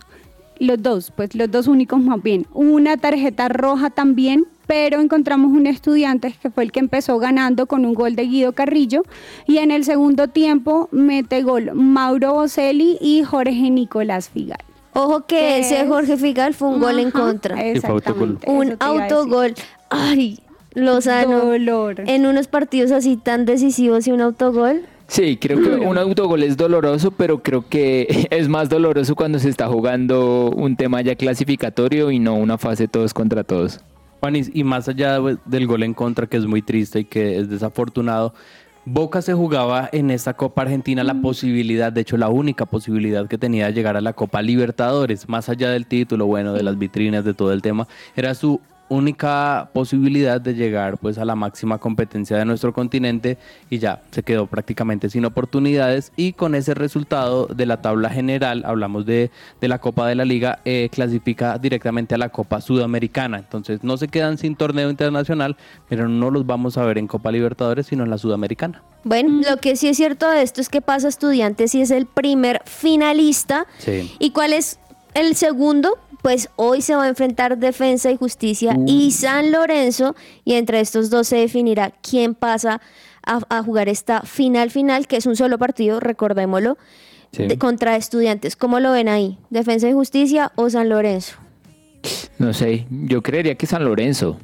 los 0.60 0.82
dos, 0.82 1.12
pues 1.16 1.36
los 1.36 1.50
dos 1.50 1.68
únicos 1.68 2.02
más 2.02 2.22
bien. 2.22 2.46
Una 2.54 2.98
tarjeta 2.98 3.50
roja 3.50 3.89
también, 3.89 4.46
pero 4.68 5.02
encontramos 5.02 5.52
un 5.52 5.68
estudiante 5.68 6.34
que 6.42 6.50
fue 6.50 6.63
el 6.63 6.72
que 6.72 6.80
empezó 6.80 7.18
ganando 7.20 7.66
con 7.66 7.86
un 7.86 7.94
gol 7.94 8.16
de 8.16 8.24
Guido 8.24 8.54
Carrillo 8.54 9.04
y 9.48 9.58
en 9.58 9.72
el 9.72 9.84
segundo 9.84 10.28
tiempo 10.28 10.89
mete 10.92 11.44
gol 11.44 11.72
Mauro 11.74 12.34
Boselli 12.34 12.98
y 13.02 13.24
Jorge 13.24 13.70
Nicolás 13.70 14.30
Figal. 14.30 14.63
Ojo 14.94 15.22
que 15.26 15.38
¿Qué 15.38 15.60
ese 15.60 15.82
es? 15.82 15.88
Jorge 15.88 16.18
Figal 16.18 16.54
fue 16.54 16.70
un 16.70 16.80
gol 16.80 17.00
en 17.00 17.12
contra. 17.12 17.62
Exactamente, 17.62 18.50
un 18.50 18.76
autogol. 18.80 19.56
Ay, 19.89 20.39
Lozano. 20.76 21.46
Dolor. 21.46 22.02
En 22.06 22.26
unos 22.26 22.48
partidos 22.48 22.92
así 22.92 23.18
tan 23.18 23.46
decisivos 23.46 24.08
y 24.08 24.12
un 24.12 24.22
autogol. 24.22 24.86
Sí, 25.13 25.38
creo 25.38 25.62
que 25.62 25.69
un 25.69 25.95
autogol 25.99 26.41
es 26.41 26.58
doloroso, 26.58 27.12
pero 27.12 27.43
creo 27.43 27.63
que 27.69 28.08
es 28.32 28.49
más 28.49 28.67
doloroso 28.67 29.13
cuando 29.13 29.38
se 29.38 29.47
está 29.47 29.67
jugando 29.67 30.49
un 30.49 30.76
tema 30.76 31.02
ya 31.04 31.13
clasificatorio 31.15 32.10
y 32.10 32.17
no 32.17 32.34
una 32.34 32.58
fase 32.58 32.88
todos 32.88 33.13
contra 33.13 33.43
todos. 33.43 33.80
Juanis, 34.21 34.49
y 34.52 34.63
más 34.63 34.89
allá 34.89 35.19
de- 35.19 35.38
del 35.45 35.67
gol 35.67 35.84
en 35.84 35.93
contra, 35.93 36.26
que 36.26 36.38
es 36.38 36.47
muy 36.47 36.63
triste 36.63 37.02
y 37.02 37.06
que 37.06 37.38
es 37.38 37.47
desafortunado, 37.47 38.34
Boca 38.86 39.21
se 39.21 39.36
jugaba 39.36 39.88
en 39.93 40.10
esta 40.10 40.34
Copa 40.34 40.63
Argentina 40.63 41.04
la 41.04 41.13
posibilidad, 41.21 41.93
de 41.93 42.02
hecho 42.02 42.17
la 42.17 42.30
única 42.30 42.65
posibilidad 42.65 43.28
que 43.28 43.38
tenía 43.38 43.67
de 43.67 43.73
llegar 43.73 43.95
a 43.95 44.02
la 44.02 44.13
Copa 44.13 44.41
Libertadores, 44.41 45.30
más 45.30 45.47
allá 45.47 45.69
del 45.69 45.86
título, 45.86 46.26
bueno, 46.26 46.54
de 46.54 46.63
las 46.63 46.78
vitrinas, 46.80 47.23
de 47.23 47.36
todo 47.36 47.54
el 47.54 47.62
tema, 47.62 47.88
era 48.15 48.34
su 48.34 48.60
única 48.94 49.70
posibilidad 49.74 50.40
de 50.40 50.54
llegar 50.54 50.98
pues 50.98 51.18
a 51.18 51.26
la 51.26 51.36
máxima 51.36 51.78
competencia 51.78 52.38
de 52.38 52.46
nuestro 52.46 52.74
continente 52.74 53.38
y 53.70 53.80
ya 53.80 54.02
se 54.12 54.24
quedó 54.24 54.48
prácticamente 54.48 55.10
sin 55.10 55.26
oportunidades 55.26 56.12
y 56.16 56.34
con 56.34 56.56
ese 56.56 56.74
resultado 56.74 57.48
de 57.48 57.66
la 57.66 57.82
tabla 57.82 58.10
general, 58.10 58.64
hablamos 58.66 59.06
de, 59.06 59.32
de 59.60 59.68
la 59.68 59.80
Copa 59.80 60.08
de 60.08 60.16
la 60.16 60.26
Liga, 60.26 60.60
eh, 60.66 60.90
clasifica 60.92 61.58
directamente 61.58 62.16
a 62.16 62.18
la 62.18 62.30
Copa 62.30 62.62
Sudamericana, 62.62 63.40
entonces 63.40 63.84
no 63.84 63.98
se 63.98 64.08
quedan 64.08 64.38
sin 64.38 64.56
torneo 64.56 64.90
internacional, 64.90 65.58
pero 65.90 66.08
no 66.08 66.32
los 66.32 66.46
vamos 66.46 66.78
a 66.78 66.86
ver 66.86 66.98
en 66.98 67.08
Copa 67.08 67.32
Libertadores 67.32 67.88
sino 67.88 68.04
en 68.04 68.10
la 68.10 68.18
Sudamericana. 68.18 68.84
Bueno, 69.04 69.42
lo 69.50 69.58
que 69.58 69.76
sí 69.76 69.88
es 69.90 69.98
cierto 69.98 70.30
de 70.30 70.42
esto 70.42 70.62
es 70.62 70.70
que 70.70 70.82
pasa 70.82 71.08
Estudiantes 71.08 71.76
y 71.76 71.82
es 71.82 71.92
el 71.92 72.06
primer 72.06 72.62
finalista. 72.66 73.68
Sí. 73.80 74.16
¿Y 74.20 74.32
cuál 74.32 74.54
es 74.54 74.80
el 75.14 75.36
segundo? 75.36 75.98
Pues 76.24 76.50
hoy 76.56 76.82
se 76.82 76.96
va 76.96 77.04
a 77.04 77.10
enfrentar 77.10 77.58
Defensa 77.60 78.10
y 78.10 78.18
Justicia 78.18 78.76
y 78.88 79.12
San 79.12 79.52
Lorenzo 79.52 80.16
y 80.46 80.54
entre 80.54 80.80
estos 80.80 81.10
dos 81.12 81.28
se 81.28 81.36
definirá 81.38 81.92
quién 82.02 82.34
pasa 82.34 82.82
a, 83.26 83.42
a 83.50 83.62
jugar 83.62 83.90
esta 83.90 84.22
final 84.22 84.72
final, 84.72 85.06
que 85.06 85.18
es 85.18 85.26
un 85.28 85.36
solo 85.36 85.58
partido, 85.60 86.00
recordémoslo, 86.00 86.78
Sí. 87.32 87.48
de- 87.48 87.58
contra 87.58 87.96
Estudiantes. 87.98 88.56
¿Cómo 88.56 88.80
lo 88.80 88.92
ven 88.92 89.10
ahí? 89.10 89.38
¿Defensa 89.50 89.90
y 89.90 89.94
Justicia 89.94 90.52
o 90.56 90.70
San 90.70 90.88
Lorenzo? 90.90 91.36
No 92.40 92.54
sé, 92.54 92.86
yo 92.90 93.22
creería 93.22 93.56
que 93.56 93.66
San 93.66 93.84
Lorenzo. 93.84 94.38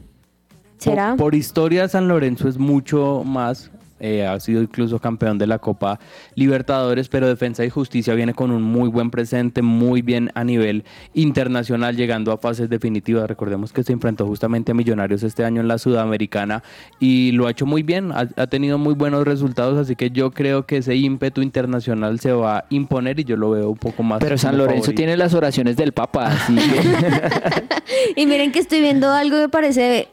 ¿Será? 0.79 1.09
Por, 1.11 1.17
por 1.17 1.35
historia, 1.35 1.87
San 1.87 2.07
Lorenzo 2.07 2.47
es 2.49 2.57
mucho 2.57 3.23
más. 3.25 3.69
Eh, 3.99 4.25
ha 4.25 4.39
sido 4.39 4.61
incluso 4.61 4.99
campeón 4.99 5.37
de 5.37 5.47
la 5.47 5.59
Copa 5.59 5.99
Libertadores, 6.35 7.09
pero 7.09 7.27
Defensa 7.27 7.65
y 7.65 7.69
Justicia 7.69 8.13
viene 8.15 8.33
con 8.33 8.51
un 8.51 8.61
muy 8.63 8.89
buen 8.89 9.11
presente, 9.11 9.61
muy 9.61 10.01
bien 10.01 10.31
a 10.35 10.43
nivel 10.43 10.83
internacional, 11.13 11.95
llegando 11.95 12.31
a 12.31 12.37
fases 12.37 12.69
definitivas. 12.69 13.27
Recordemos 13.27 13.73
que 13.73 13.83
se 13.83 13.93
enfrentó 13.93 14.25
justamente 14.25 14.71
a 14.71 14.75
Millonarios 14.75 15.23
este 15.23 15.43
año 15.43 15.61
en 15.61 15.67
la 15.67 15.77
Sudamericana 15.77 16.63
y 16.99 17.31
lo 17.33 17.47
ha 17.47 17.51
hecho 17.51 17.65
muy 17.65 17.83
bien, 17.83 18.11
ha, 18.11 18.27
ha 18.35 18.47
tenido 18.47 18.77
muy 18.77 18.93
buenos 18.93 19.25
resultados, 19.25 19.77
así 19.77 19.95
que 19.95 20.11
yo 20.11 20.31
creo 20.31 20.65
que 20.65 20.77
ese 20.77 20.95
ímpetu 20.95 21.41
internacional 21.41 22.19
se 22.19 22.31
va 22.31 22.59
a 22.59 22.65
imponer 22.69 23.19
y 23.19 23.23
yo 23.23 23.35
lo 23.37 23.51
veo 23.51 23.69
un 23.69 23.77
poco 23.77 24.03
más. 24.03 24.19
Pero 24.19 24.37
San 24.37 24.57
Lorenzo 24.57 24.83
favorito. 24.83 24.97
tiene 24.97 25.17
las 25.17 25.33
oraciones 25.33 25.75
del 25.75 25.91
Papa. 25.91 26.27
así 26.27 26.55
que- 26.55 27.59
Y 28.15 28.25
miren 28.25 28.51
que 28.51 28.59
estoy 28.59 28.81
viendo 28.81 29.11
algo 29.11 29.37
que 29.37 29.49
parece 29.49 30.07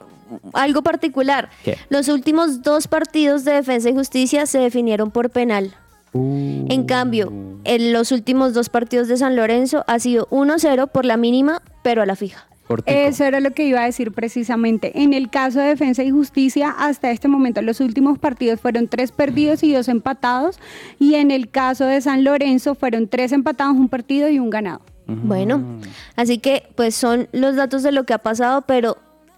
algo 0.52 0.82
particular. 0.82 1.50
¿Qué? 1.64 1.76
Los 1.88 2.08
últimos 2.08 2.62
dos 2.62 2.88
partidos 2.88 3.44
de 3.44 3.52
Defensa 3.52 3.90
y 3.90 3.94
Justicia 3.94 4.46
se 4.46 4.58
definieron 4.58 5.10
por 5.10 5.30
penal. 5.30 5.74
Uh. 6.12 6.66
En 6.68 6.84
cambio, 6.84 7.32
en 7.64 7.92
los 7.92 8.12
últimos 8.12 8.54
dos 8.54 8.68
partidos 8.68 9.08
de 9.08 9.16
San 9.16 9.36
Lorenzo 9.36 9.84
ha 9.86 9.98
sido 9.98 10.28
1-0 10.30 10.88
por 10.90 11.04
la 11.04 11.16
mínima, 11.16 11.62
pero 11.82 12.02
a 12.02 12.06
la 12.06 12.16
fija. 12.16 12.46
Cortico. 12.66 12.98
Eso 12.98 13.24
era 13.24 13.38
lo 13.38 13.52
que 13.52 13.64
iba 13.64 13.80
a 13.80 13.84
decir 13.84 14.12
precisamente. 14.12 15.00
En 15.00 15.12
el 15.12 15.30
caso 15.30 15.60
de 15.60 15.66
Defensa 15.66 16.02
y 16.02 16.10
Justicia, 16.10 16.74
hasta 16.76 17.12
este 17.12 17.28
momento 17.28 17.62
los 17.62 17.80
últimos 17.80 18.18
partidos 18.18 18.60
fueron 18.60 18.88
tres 18.88 19.12
perdidos 19.12 19.62
y 19.62 19.72
dos 19.72 19.86
empatados. 19.88 20.58
Y 20.98 21.14
en 21.14 21.30
el 21.30 21.48
caso 21.48 21.84
de 21.84 22.00
San 22.00 22.24
Lorenzo 22.24 22.74
fueron 22.74 23.06
tres 23.06 23.30
empatados, 23.30 23.76
un 23.76 23.88
partido 23.88 24.28
y 24.28 24.40
un 24.40 24.50
ganado. 24.50 24.80
Bueno, 25.08 25.62
así 26.16 26.38
que 26.38 26.64
pues 26.74 26.96
son 26.96 27.28
los 27.30 27.54
datos 27.54 27.84
de 27.84 27.92
lo 27.92 28.02
que 28.04 28.14
ha 28.14 28.18
pasado, 28.18 28.62
pero 28.62 28.96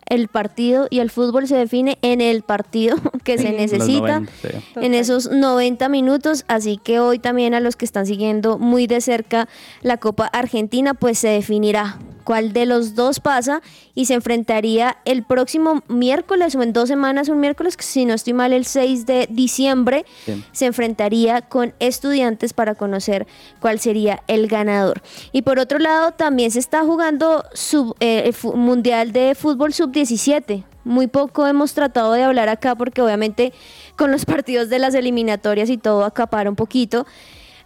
el 0.09 0.29
partido 0.29 0.87
y 0.91 1.01
el 1.01 1.11
fútbol 1.11 1.47
se 1.47 1.57
define 1.57 1.99
en 2.03 2.21
el 2.21 2.43
partido 2.43 2.97
que 3.25 3.39
se 3.39 3.53
necesita. 3.53 4.21
90, 4.21 4.33
sí. 4.43 4.49
en 4.77 4.95
esos 4.95 5.31
90 5.31 5.89
minutos, 5.89 6.45
así 6.49 6.77
que 6.83 7.01
hoy 7.01 7.19
también 7.19 7.55
a 7.55 7.61
los 7.61 7.77
que 7.77 7.85
están 7.85 8.07
siguiendo 8.07 8.59
muy 8.59 8.87
de 8.87 9.01
cerca 9.01 9.49
la 9.83 9.97
Copa 9.99 10.27
Argentina, 10.27 10.95
pues 10.95 11.19
se 11.19 11.29
definirá 11.29 11.99
cuál 12.25 12.53
de 12.53 12.67
los 12.67 12.95
dos 12.95 13.21
pasa 13.21 13.63
y 13.95 14.05
se 14.05 14.13
enfrentaría 14.13 14.99
el 15.07 15.23
próximo 15.23 15.83
miércoles 15.89 16.55
o 16.55 16.63
en 16.63 16.75
dos 16.75 16.89
semanas, 16.89 17.31
un 17.31 17.41
miércoles, 17.41 17.75
si 17.79 18.05
no 18.05 18.13
estoy 18.13 18.35
mal, 18.35 18.53
el 18.53 18.67
6 18.67 19.07
de 19.07 19.27
diciembre, 19.31 20.05
Sí. 20.27 20.45
se 20.53 20.67
enfrentaría 20.67 21.41
con 21.41 21.73
estudiantes 21.81 22.53
para 22.53 22.75
conocer 22.75 23.27
cuál 23.61 23.81
sería 23.81 24.23
el 24.29 24.47
ganador. 24.47 25.01
Y 25.33 25.41
por 25.41 25.59
otro 25.59 25.79
lado, 25.79 26.13
también 26.13 26.51
se 26.51 26.59
está 26.59 26.83
jugando 26.85 27.45
sub- 27.55 27.97
eh, 28.01 28.31
el 28.45 28.55
Mundial 28.59 29.13
de 29.13 29.35
Fútbol 29.35 29.73
Sub-17. 30.05 30.65
Muy 30.85 31.07
poco 31.07 31.47
hemos 31.47 31.75
tratado 31.75 32.13
de 32.13 32.23
hablar 32.23 32.49
acá 32.49 32.75
porque 32.75 33.03
obviamente 33.03 33.53
con 33.97 34.11
los 34.11 34.25
partidos 34.27 34.69
de 34.69 34.79
las 34.79 34.95
eliminatorias 34.95 35.71
y 35.71 35.79
todo 35.79 36.05
acapara 36.05 36.51
un 36.51 36.57
poquito, 36.57 37.07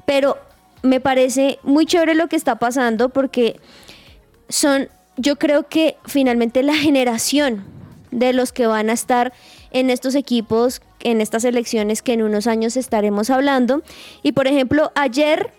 pero 0.07 0.39
me 0.83 1.01
parece 1.01 1.59
muy 1.63 1.87
chévere 1.87 2.15
lo 2.15 2.29
que 2.29 2.37
está 2.37 2.57
pasando 2.57 3.09
porque 3.09 3.61
son, 4.49 4.89
yo 5.17 5.37
creo 5.37 5.69
que 5.69 5.97
finalmente 6.05 6.63
la 6.63 6.75
generación 6.75 7.65
de 8.11 8.33
los 8.33 8.53
que 8.53 8.67
van 8.67 8.91
a 8.91 8.93
estar 8.93 9.33
en 9.71 9.89
estos 9.89 10.15
equipos, 10.15 10.83
en 11.01 11.21
estas 11.21 11.45
elecciones 11.45 12.03
que 12.03 12.13
en 12.13 12.23
unos 12.23 12.47
años 12.47 12.77
estaremos 12.77 13.31
hablando. 13.31 13.83
Y 14.23 14.33
por 14.33 14.47
ejemplo, 14.47 14.93
ayer 14.95 15.51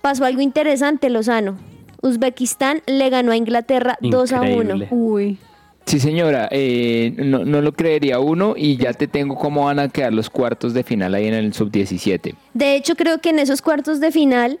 pasó 0.00 0.24
algo 0.24 0.40
interesante, 0.40 1.10
Lozano. 1.10 1.58
Uzbekistán 2.00 2.82
le 2.86 3.10
ganó 3.10 3.32
a 3.32 3.36
Inglaterra 3.36 3.98
2 4.00 4.32
a 4.32 4.40
1. 4.42 4.52
Increíble. 4.52 4.88
Uy. 4.92 5.38
Sí, 5.88 6.00
señora, 6.00 6.48
eh, 6.50 7.14
no, 7.16 7.46
no 7.46 7.62
lo 7.62 7.72
creería 7.72 8.20
uno 8.20 8.52
y 8.54 8.76
ya 8.76 8.92
te 8.92 9.08
tengo 9.08 9.36
cómo 9.36 9.64
van 9.64 9.78
a 9.78 9.88
quedar 9.88 10.12
los 10.12 10.28
cuartos 10.28 10.74
de 10.74 10.84
final 10.84 11.14
ahí 11.14 11.26
en 11.26 11.32
el 11.32 11.54
sub-17. 11.54 12.34
De 12.52 12.76
hecho, 12.76 12.94
creo 12.94 13.22
que 13.22 13.30
en 13.30 13.38
esos 13.38 13.62
cuartos 13.62 13.98
de 13.98 14.12
final 14.12 14.60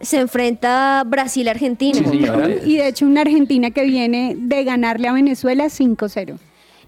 se 0.00 0.20
enfrenta 0.20 1.02
Brasil-Argentina. 1.04 1.98
Sí, 1.98 2.04
señora. 2.04 2.48
Y 2.64 2.76
de 2.76 2.86
hecho 2.86 3.06
una 3.06 3.22
Argentina 3.22 3.72
que 3.72 3.82
viene 3.82 4.36
de 4.38 4.62
ganarle 4.62 5.08
a 5.08 5.12
Venezuela 5.12 5.64
5-0. 5.64 6.38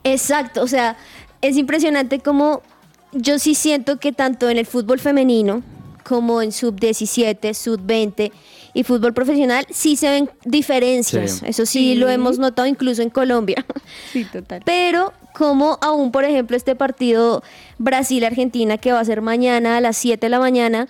Exacto, 0.04 0.62
o 0.62 0.68
sea, 0.68 0.96
es 1.42 1.56
impresionante 1.56 2.20
como 2.20 2.62
yo 3.10 3.40
sí 3.40 3.56
siento 3.56 3.98
que 3.98 4.12
tanto 4.12 4.48
en 4.50 4.58
el 4.58 4.66
fútbol 4.66 5.00
femenino 5.00 5.64
como 6.04 6.42
en 6.42 6.52
sub 6.52 6.78
17, 6.78 7.54
sub 7.54 7.80
20 7.82 8.30
y 8.74 8.84
fútbol 8.84 9.12
profesional 9.12 9.66
sí 9.70 9.96
se 9.96 10.10
ven 10.10 10.30
diferencias. 10.44 11.38
Sí. 11.38 11.46
Eso 11.46 11.66
sí, 11.66 11.94
lo 11.94 12.08
hemos 12.08 12.38
notado 12.38 12.68
incluso 12.68 13.02
en 13.02 13.10
Colombia. 13.10 13.64
Sí, 14.12 14.24
total. 14.24 14.62
Pero 14.64 15.12
como 15.34 15.78
aún, 15.80 16.10
por 16.10 16.24
ejemplo, 16.24 16.56
este 16.56 16.74
partido 16.74 17.42
Brasil-Argentina 17.78 18.78
que 18.78 18.92
va 18.92 19.00
a 19.00 19.04
ser 19.04 19.20
mañana 19.20 19.76
a 19.76 19.80
las 19.80 19.96
7 19.96 20.26
de 20.26 20.30
la 20.30 20.38
mañana, 20.38 20.88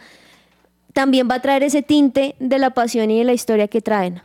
también 0.92 1.28
va 1.30 1.36
a 1.36 1.42
traer 1.42 1.62
ese 1.62 1.82
tinte 1.82 2.34
de 2.40 2.58
la 2.58 2.70
pasión 2.70 3.10
y 3.10 3.18
de 3.18 3.24
la 3.24 3.32
historia 3.32 3.68
que 3.68 3.80
traen. 3.80 4.22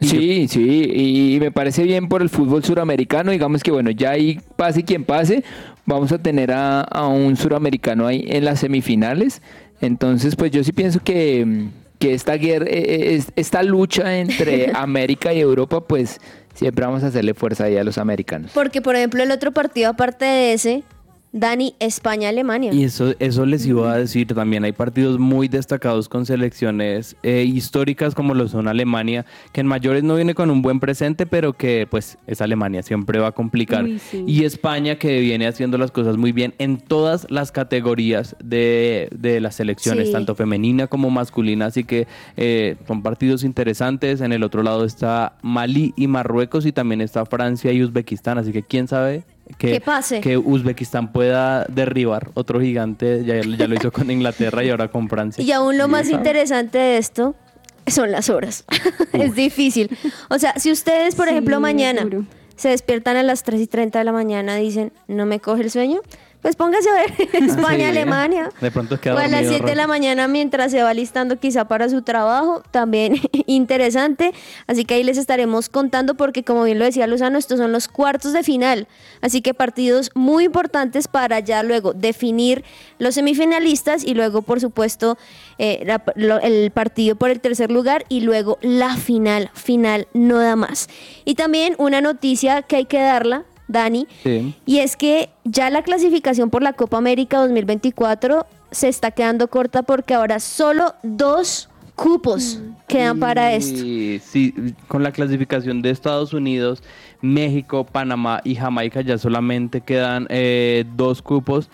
Sí, 0.00 0.48
sí, 0.48 0.90
y 1.34 1.38
me 1.40 1.52
parece 1.52 1.84
bien 1.84 2.08
por 2.08 2.22
el 2.22 2.28
fútbol 2.28 2.64
suramericano, 2.64 3.30
digamos 3.30 3.62
que 3.62 3.70
bueno, 3.70 3.90
ya 3.90 4.10
ahí 4.10 4.40
pase 4.56 4.82
quien 4.82 5.04
pase, 5.04 5.44
vamos 5.86 6.10
a 6.10 6.18
tener 6.18 6.50
a, 6.50 6.80
a 6.80 7.06
un 7.06 7.36
suramericano 7.36 8.06
ahí 8.06 8.24
en 8.28 8.44
las 8.44 8.60
semifinales, 8.60 9.42
entonces 9.80 10.34
pues 10.34 10.50
yo 10.50 10.64
sí 10.64 10.72
pienso 10.72 11.00
que, 11.04 11.44
mm, 11.46 11.81
que 12.02 12.14
esta 12.14 12.34
guerra, 12.34 12.66
eh, 12.66 12.78
eh, 12.78 13.14
es- 13.16 13.32
esta 13.36 13.62
lucha 13.62 14.18
entre 14.18 14.72
América 14.74 15.32
y 15.32 15.40
Europa, 15.40 15.80
pues 15.86 16.18
siempre 16.54 16.84
vamos 16.84 17.02
a 17.04 17.06
hacerle 17.06 17.34
fuerza 17.34 17.64
ahí 17.64 17.76
a 17.76 17.84
los 17.84 17.96
americanos. 17.98 18.50
Porque, 18.54 18.82
por 18.82 18.96
ejemplo, 18.96 19.22
el 19.22 19.30
otro 19.30 19.52
partido 19.52 19.90
aparte 19.90 20.24
de 20.24 20.52
ese, 20.52 20.82
Dani, 21.32 21.74
España-Alemania. 21.78 22.74
Y 22.74 22.84
eso, 22.84 23.14
eso 23.18 23.46
les 23.46 23.64
iba 23.66 23.90
a 23.92 23.96
decir, 23.96 24.26
también 24.26 24.64
hay 24.64 24.72
partidos 24.72 25.18
muy 25.18 25.48
destacados 25.48 26.08
con 26.08 26.26
selecciones 26.26 27.16
eh, 27.22 27.44
históricas 27.44 28.14
como 28.14 28.34
lo 28.34 28.48
son 28.48 28.68
Alemania, 28.68 29.24
que 29.52 29.62
en 29.62 29.66
mayores 29.66 30.02
no 30.02 30.14
viene 30.16 30.34
con 30.34 30.50
un 30.50 30.60
buen 30.60 30.78
presente, 30.78 31.24
pero 31.24 31.54
que 31.54 31.86
pues 31.90 32.18
es 32.26 32.42
Alemania, 32.42 32.82
siempre 32.82 33.18
va 33.18 33.28
a 33.28 33.32
complicar. 33.32 33.84
Uy, 33.84 33.98
sí. 33.98 34.24
Y 34.26 34.44
España 34.44 34.96
que 34.96 35.20
viene 35.20 35.46
haciendo 35.46 35.78
las 35.78 35.90
cosas 35.90 36.18
muy 36.18 36.32
bien 36.32 36.54
en 36.58 36.76
todas 36.78 37.26
las 37.30 37.50
categorías 37.50 38.36
de, 38.44 39.08
de 39.16 39.40
las 39.40 39.54
selecciones, 39.54 40.08
Sí. 40.08 40.12
tanto 40.12 40.34
femenina 40.34 40.86
como 40.86 41.08
masculina, 41.10 41.66
así 41.66 41.84
que 41.84 42.06
eh, 42.36 42.76
son 42.86 43.02
partidos 43.02 43.42
interesantes. 43.44 44.20
En 44.20 44.32
el 44.32 44.42
otro 44.42 44.62
lado 44.62 44.84
está 44.84 45.36
Malí 45.42 45.94
y 45.96 46.08
Marruecos 46.08 46.66
y 46.66 46.72
también 46.72 47.00
está 47.00 47.24
Francia 47.24 47.72
y 47.72 47.82
Uzbekistán, 47.82 48.36
así 48.38 48.52
que 48.52 48.62
quién 48.62 48.86
sabe. 48.86 49.24
Que, 49.58 49.72
Que 49.72 49.80
pase. 49.80 50.20
que 50.20 50.38
Uzbekistán 50.38 51.12
pueda 51.12 51.66
derribar 51.68 52.30
otro 52.34 52.60
gigante, 52.60 53.24
ya, 53.24 53.40
ya 53.40 53.66
lo 53.68 53.74
hizo 53.74 53.92
con 53.92 54.10
Inglaterra 54.10 54.64
y 54.64 54.70
ahora 54.70 54.88
con 54.88 55.08
Francia. 55.08 55.42
Y 55.44 55.52
aún 55.52 55.76
lo 55.78 55.88
más 55.88 56.08
interesante 56.08 56.78
de 56.78 56.96
esto 56.98 57.34
son 57.86 58.10
las 58.12 58.30
horas. 58.30 58.64
es 59.12 59.34
difícil. 59.34 59.90
O 60.30 60.38
sea, 60.38 60.54
si 60.58 60.70
ustedes, 60.72 61.14
por 61.14 61.26
Sí, 61.26 61.32
ejemplo, 61.32 61.60
mañana 61.60 62.06
se 62.56 62.68
despiertan 62.70 63.16
a 63.16 63.22
las 63.22 63.42
3 63.42 63.60
y 63.60 63.66
30 63.66 63.98
de 63.98 64.04
la 64.04 64.12
mañana 64.12 64.60
y 64.60 64.64
dicen, 64.64 64.92
no 65.08 65.26
me 65.26 65.40
coge 65.40 65.62
el 65.62 65.70
sueño, 65.70 66.00
pues 66.42 66.56
póngase 66.56 66.88
a 66.90 66.94
ver 66.94 67.12
España-Alemania. 67.44 68.50
De 68.60 68.70
pronto 68.70 69.00
queda 69.00 69.14
O 69.14 69.18
a 69.18 69.22
las 69.22 69.30
dormido 69.30 69.52
7 69.54 69.66
de 69.70 69.76
la 69.76 69.86
mañana 69.86 70.28
mientras 70.28 70.70
se 70.72 70.82
va 70.82 70.92
listando 70.92 71.38
quizá 71.38 71.66
para 71.66 71.88
su 71.88 72.02
trabajo, 72.02 72.62
también 72.70 73.14
interesante. 73.46 74.32
Así 74.66 74.84
que 74.84 74.94
ahí 74.94 75.04
les 75.04 75.18
estaremos 75.18 75.68
contando 75.68 76.14
porque 76.16 76.42
como 76.44 76.64
bien 76.64 76.78
lo 76.78 76.84
decía 76.84 77.06
Lozano, 77.06 77.38
estos 77.38 77.58
son 77.58 77.72
los 77.72 77.88
cuartos 77.88 78.32
de 78.32 78.42
final. 78.42 78.88
Así 79.20 79.40
que 79.40 79.54
partidos 79.54 80.10
muy 80.14 80.44
importantes 80.44 81.08
para 81.08 81.40
ya 81.40 81.62
luego 81.62 81.92
definir 81.94 82.64
los 82.98 83.14
semifinalistas 83.14 84.04
y 84.04 84.14
luego 84.14 84.42
por 84.42 84.60
supuesto 84.60 85.16
eh, 85.58 85.82
la- 85.86 86.02
lo- 86.16 86.40
el 86.40 86.70
partido 86.72 87.16
por 87.16 87.30
el 87.30 87.40
tercer 87.40 87.70
lugar 87.70 88.04
y 88.08 88.20
luego 88.20 88.58
la 88.62 88.96
final, 88.96 89.50
final 89.54 90.08
no 90.12 90.38
da 90.38 90.56
más. 90.56 90.88
Y 91.24 91.34
también 91.36 91.74
una 91.78 92.00
noticia 92.00 92.62
que 92.62 92.76
hay 92.76 92.84
que 92.86 92.98
darla, 93.00 93.44
Dani, 93.72 94.06
Sí. 94.22 94.54
y 94.66 94.78
es 94.78 94.96
que 94.96 95.30
ya 95.44 95.70
la 95.70 95.82
clasificación 95.82 96.50
por 96.50 96.62
la 96.62 96.72
Copa 96.74 96.98
América 96.98 97.38
2024 97.38 98.46
se 98.70 98.88
está 98.88 99.10
quedando 99.10 99.48
corta 99.48 99.82
porque 99.82 100.14
ahora 100.14 100.38
solo 100.40 100.94
dos 101.02 101.68
cupos 101.94 102.58
quedan 102.88 103.18
para 103.18 103.52
esto. 103.52 103.78
Sí, 103.80 104.20
sí, 104.24 104.54
con 104.88 105.02
la 105.02 105.12
clasificación 105.12 105.82
de 105.82 105.90
Estados 105.90 106.32
Unidos, 106.32 106.82
México, 107.20 107.84
Panamá 107.84 108.40
y 108.44 108.54
Jamaica 108.54 109.00
ya 109.02 109.18
solamente 109.18 109.80
quedan 109.82 110.26
eh, 110.30 110.84
dos 110.96 111.20
cupos 111.22 111.68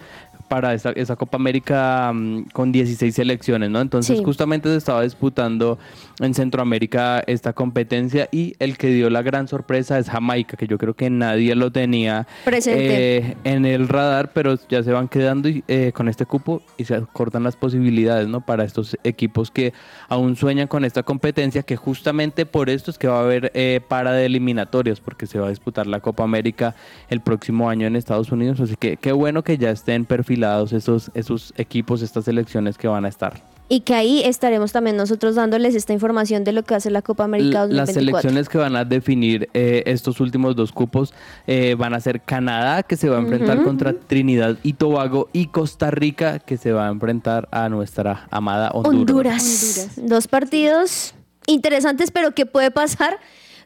para 0.48 0.72
esa, 0.74 0.90
esa 0.92 1.14
Copa 1.14 1.36
América 1.36 2.10
mm, 2.14 2.44
con 2.52 2.72
16 2.72 3.14
selecciones, 3.14 3.70
¿no? 3.70 3.80
Entonces 3.80 4.18
Sí. 4.18 4.24
justamente 4.24 4.68
se 4.70 4.76
estaba 4.76 5.02
disputando 5.02 5.78
en 6.20 6.34
Centroamérica 6.34 7.22
esta 7.26 7.52
competencia 7.52 8.28
y 8.32 8.54
el 8.58 8.76
que 8.76 8.88
dio 8.88 9.10
la 9.10 9.22
gran 9.22 9.48
sorpresa 9.48 9.98
es 9.98 10.08
Jamaica, 10.08 10.56
que 10.56 10.66
yo 10.66 10.78
creo 10.78 10.94
que 10.94 11.10
nadie 11.10 11.54
lo 11.54 11.70
tenía 11.70 12.26
eh, 12.46 13.36
en 13.44 13.64
el 13.64 13.88
radar, 13.88 14.32
pero 14.32 14.58
ya 14.68 14.82
se 14.82 14.92
van 14.92 15.08
quedando 15.08 15.48
y, 15.48 15.64
eh, 15.68 15.92
con 15.94 16.08
este 16.08 16.26
cupo 16.26 16.62
y 16.76 16.84
se 16.84 17.00
cortan 17.12 17.42
las 17.42 17.56
posibilidades, 17.56 18.28
¿no? 18.28 18.44
Para 18.44 18.64
estos 18.64 18.96
equipos 19.04 19.50
que 19.50 19.72
aún 20.08 20.36
sueñan 20.36 20.68
con 20.68 20.84
esta 20.84 21.02
competencia, 21.02 21.62
que 21.62 21.76
justamente 21.76 22.46
por 22.46 22.70
esto 22.70 22.90
es 22.90 22.98
que 22.98 23.08
va 23.08 23.18
a 23.18 23.22
haber 23.22 23.50
eh, 23.54 23.80
para 23.86 24.12
de 24.12 24.26
eliminatorias, 24.26 25.00
porque 25.00 25.26
se 25.26 25.38
va 25.38 25.46
a 25.46 25.50
disputar 25.50 25.86
la 25.86 26.00
Copa 26.00 26.24
América 26.24 26.74
el 27.08 27.20
próximo 27.20 27.70
año 27.70 27.86
en 27.86 27.96
Estados 27.96 28.32
Unidos, 28.32 28.60
así 28.60 28.74
que 28.76 28.96
qué 28.96 29.12
bueno 29.12 29.42
que 29.42 29.58
ya 29.58 29.70
estén 29.70 30.04
perfilados 30.04 30.72
esos, 30.72 31.10
esos 31.14 31.54
equipos, 31.56 32.02
estas 32.02 32.24
selecciones 32.24 32.76
que 32.78 32.88
van 32.88 33.04
a 33.04 33.08
estar. 33.08 33.47
Y 33.70 33.80
que 33.80 33.94
ahí 33.94 34.22
estaremos 34.24 34.72
también 34.72 34.96
nosotros 34.96 35.34
dándoles 35.34 35.74
esta 35.74 35.92
información 35.92 36.42
de 36.42 36.52
lo 36.52 36.62
que 36.62 36.74
hace 36.74 36.90
la 36.90 37.02
Copa 37.02 37.24
América 37.24 37.64
L- 37.64 37.74
Las 37.74 37.88
2024. 37.88 37.92
selecciones 38.22 38.48
que 38.48 38.56
van 38.56 38.76
a 38.76 38.84
definir 38.86 39.50
eh, 39.52 39.82
estos 39.84 40.20
últimos 40.20 40.56
dos 40.56 40.72
cupos 40.72 41.12
eh, 41.46 41.74
van 41.76 41.92
a 41.92 42.00
ser 42.00 42.22
Canadá, 42.22 42.82
que 42.82 42.96
se 42.96 43.10
va 43.10 43.16
a 43.18 43.20
enfrentar 43.20 43.62
contra 43.62 43.92
Trinidad 43.92 44.56
y 44.62 44.72
Tobago, 44.72 45.28
y 45.34 45.48
Costa 45.48 45.90
Rica, 45.90 46.38
que 46.38 46.56
se 46.56 46.72
va 46.72 46.88
a 46.88 46.90
enfrentar 46.90 47.46
a 47.50 47.68
nuestra 47.68 48.26
amada 48.30 48.70
Honduras. 48.72 49.42
Honduras. 49.42 49.90
Dos 49.96 50.28
partidos 50.28 51.14
interesantes, 51.46 52.10
pero 52.10 52.32
que 52.32 52.46
puede 52.46 52.70
pasar 52.70 53.18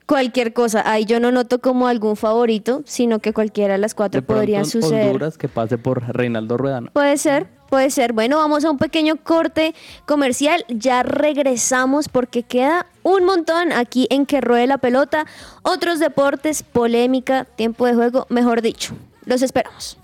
cualquier 0.07 0.53
cosa. 0.53 0.83
Ahí 0.91 1.05
yo 1.05 1.21
no 1.21 1.33
noto 1.33 1.61
como 1.61 1.88
algún 1.88 2.17
favorito, 2.17 2.83
sino 2.85 3.19
que 3.19 3.33
cualquiera 3.33 3.75
de 3.75 3.79
las 3.79 3.95
cuatro 3.95 4.21
De 4.21 4.27
podrían 4.27 4.65
suceder. 4.65 5.07
Honduras 5.07 5.38
que 5.38 5.49
pase 5.49 5.79
por 5.79 6.03
Reinaldo 6.15 6.57
Rueda. 6.57 6.81
¿no? 6.81 6.91
Puede 6.93 7.17
ser, 7.17 7.47
puede 7.69 7.91
ser. 7.91 8.12
Bueno, 8.12 8.38
vamos 8.38 8.65
a 8.65 8.71
un 8.71 8.79
pequeño 8.79 9.17
corte 9.17 9.75
comercial. 10.07 10.65
Ya 10.69 11.03
regresamos 11.03 12.09
porque 12.09 12.43
queda 12.43 12.87
un 13.03 13.25
montón 13.25 13.73
aquí 13.73 14.07
en 14.11 14.27
Que 14.27 14.41
Ruede 14.41 14.67
la 14.67 14.79
Pelota. 14.79 15.27
Otros 15.62 15.99
deportes, 15.99 16.62
polémica, 16.62 17.45
tiempo 17.45 17.87
de 17.87 17.95
juego, 17.95 18.27
mejor 18.29 18.62
dicho. 18.62 18.95
Los 19.25 19.43
esperamos. 19.43 19.99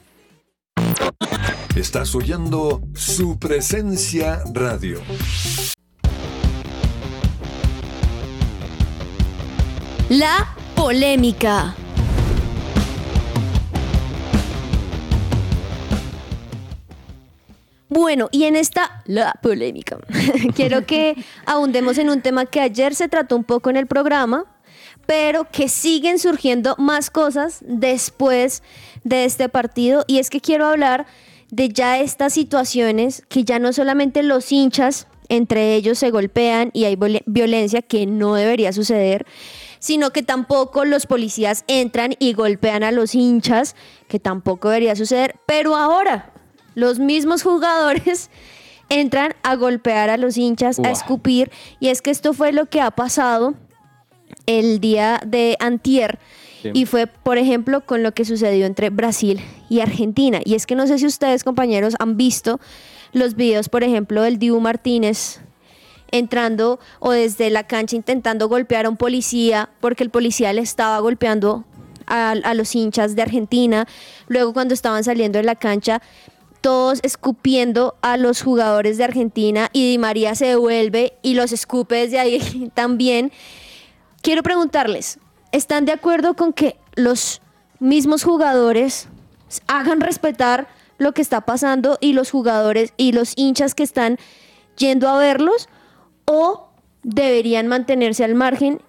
Estás 1.77 2.15
oyendo 2.15 2.81
su 2.95 3.39
presencia 3.39 4.43
radio. 4.53 5.01
La 10.09 10.55
polémica. 10.75 11.75
Bueno, 17.89 18.29
y 18.31 18.45
en 18.45 18.55
esta 18.55 19.03
la 19.07 19.35
polémica, 19.43 19.99
quiero 20.55 20.85
que 20.87 21.17
ahondemos 21.47 21.99
en 21.99 22.11
un 22.11 22.21
tema 22.21 22.47
que 22.47 22.61
ayer 22.61 22.95
se 22.95 23.09
trató 23.09 23.35
un 23.35 23.45
poco 23.45 23.71
en 23.71 23.77
el 23.77 23.87
programa, 23.87 24.45
pero 25.07 25.47
que 25.51 25.69
siguen 25.69 26.19
surgiendo 26.19 26.75
más 26.79 27.11
cosas 27.11 27.61
después 27.67 28.63
de 29.05 29.25
este 29.25 29.49
partido, 29.49 30.05
y 30.07 30.19
es 30.19 30.29
que 30.29 30.41
quiero 30.41 30.67
hablar 30.67 31.07
de 31.51 31.71
ya 31.71 31.99
estas 31.99 32.35
situaciones 32.35 33.23
que 33.29 33.45
ya 33.45 33.59
no 33.59 33.73
solamente 33.73 34.23
los 34.23 34.53
hinchas 34.53 35.07
entre 35.31 35.75
ellos 35.75 35.99
se 35.99 36.11
golpean 36.11 36.71
y 36.73 36.85
hay 36.85 36.97
violen- 36.97 37.23
violencia 37.27 37.83
que 37.83 38.07
no 38.07 38.35
debería 38.35 38.73
suceder, 38.73 39.27
sino 39.79 40.11
que 40.11 40.23
tampoco 40.23 40.85
los 40.85 41.07
policías 41.07 41.65
entran 41.67 42.15
y 42.19 42.33
golpean 42.33 42.83
a 42.83 42.93
los 42.93 43.15
hinchas, 43.15 43.77
que 44.09 44.19
tampoco 44.19 44.69
debería 44.69 44.97
suceder, 44.97 45.37
pero 45.47 45.77
ahora 45.77 46.33
los 46.75 46.99
mismos 46.99 47.43
jugadores 47.43 48.31
entran 48.89 49.35
a 49.43 49.55
golpear 49.57 50.11
a 50.11 50.17
los 50.17 50.37
hinchas, 50.37 50.79
a 50.79 50.91
escupir, 50.91 51.51
y 51.81 51.89
es 51.89 52.03
que 52.03 52.11
esto 52.11 52.33
fue 52.33 52.53
lo 52.53 52.67
que 52.67 52.81
ha 52.81 52.91
pasado 52.91 53.55
el 54.47 54.81
día 54.81 55.21
de 55.27 55.57
antier. 55.61 56.19
Sí. 56.63 56.71
Y 56.75 56.87
fue, 56.87 57.07
por 57.07 57.39
ejemplo, 57.39 57.85
con 57.87 58.03
lo 58.03 58.13
que 58.13 58.25
sucedió 58.25 58.67
entre 58.67 58.91
Brasil 58.91 59.41
y 59.69 59.81
Argentina. 59.81 60.41
Y 60.45 60.55
es 60.55 60.67
que 60.67 60.75
no 60.75 60.89
sé 60.89 60.99
si 60.99 61.07
ustedes, 61.07 61.45
compañeros, 61.45 61.95
han 62.01 62.17
visto 62.17 62.59
los 63.13 63.37
videos, 63.37 63.69
por 63.69 63.85
ejemplo, 63.85 64.23
del 64.23 64.39
Dibu 64.39 64.61
Martínez 64.61 65.41
entrando 66.11 66.79
o 67.01 67.11
desde 67.11 67.51
la 67.51 67.67
cancha 67.67 67.97
intentando 67.97 68.49
golpear 68.49 68.87
a 68.87 68.89
un 68.89 68.97
policía 68.97 69.71
porque 69.81 70.05
el 70.05 70.11
policía 70.11 70.53
le 70.53 70.63
estaba 70.63 70.99
golpeando 71.01 71.65
a, 72.07 72.31
a 72.31 72.55
los 72.55 72.75
hinchas 72.75 73.15
de 73.15 73.23
Argentina. 73.23 73.87
Luego 74.29 74.53
cuando 74.53 74.75
estaban 74.75 75.05
saliendo 75.05 75.39
de 75.39 75.45
la 75.45 75.57
cancha 75.57 76.03
todos 76.61 77.01
escupiendo 77.03 77.97
a 78.03 78.17
los 78.17 78.43
jugadores 78.43 78.99
de 78.99 79.05
Argentina 79.05 79.71
y 79.73 79.91
Di 79.91 79.99
María 79.99 80.35
se 80.35 80.47
devuelve 80.47 81.15
y 81.23 81.35
los 81.35 81.53
escupe 81.53 81.97
desde 81.97 82.19
ahí 82.19 82.71
también. 82.75 83.33
Quiero 84.23 84.43
preguntarles, 84.43 85.19
¿están 85.53 85.85
de 85.85 85.93
acuerdo 85.93 86.35
con 86.35 86.53
que 86.53 86.77
los 86.95 87.41
mismos 87.79 88.25
jugadores 88.25 89.09
hagan 89.67 90.01
respetar 90.01 90.69
lo 90.99 91.13
que 91.13 91.23
está 91.23 91.43
pasando 91.43 91.97
y 92.01 92.13
los 92.13 92.31
jugadores 92.31 92.93
y 92.97 93.13
los 93.13 93.35
hinchas 93.37 93.75
que 93.75 93.85
están 93.85 94.19
yendo 94.77 95.09
a 95.09 95.19
verlos 95.19 95.69
o 96.29 96.69
deberían 97.03 97.67
mantenerse 97.67 98.23
al 98.23 98.35
margen 98.35 98.81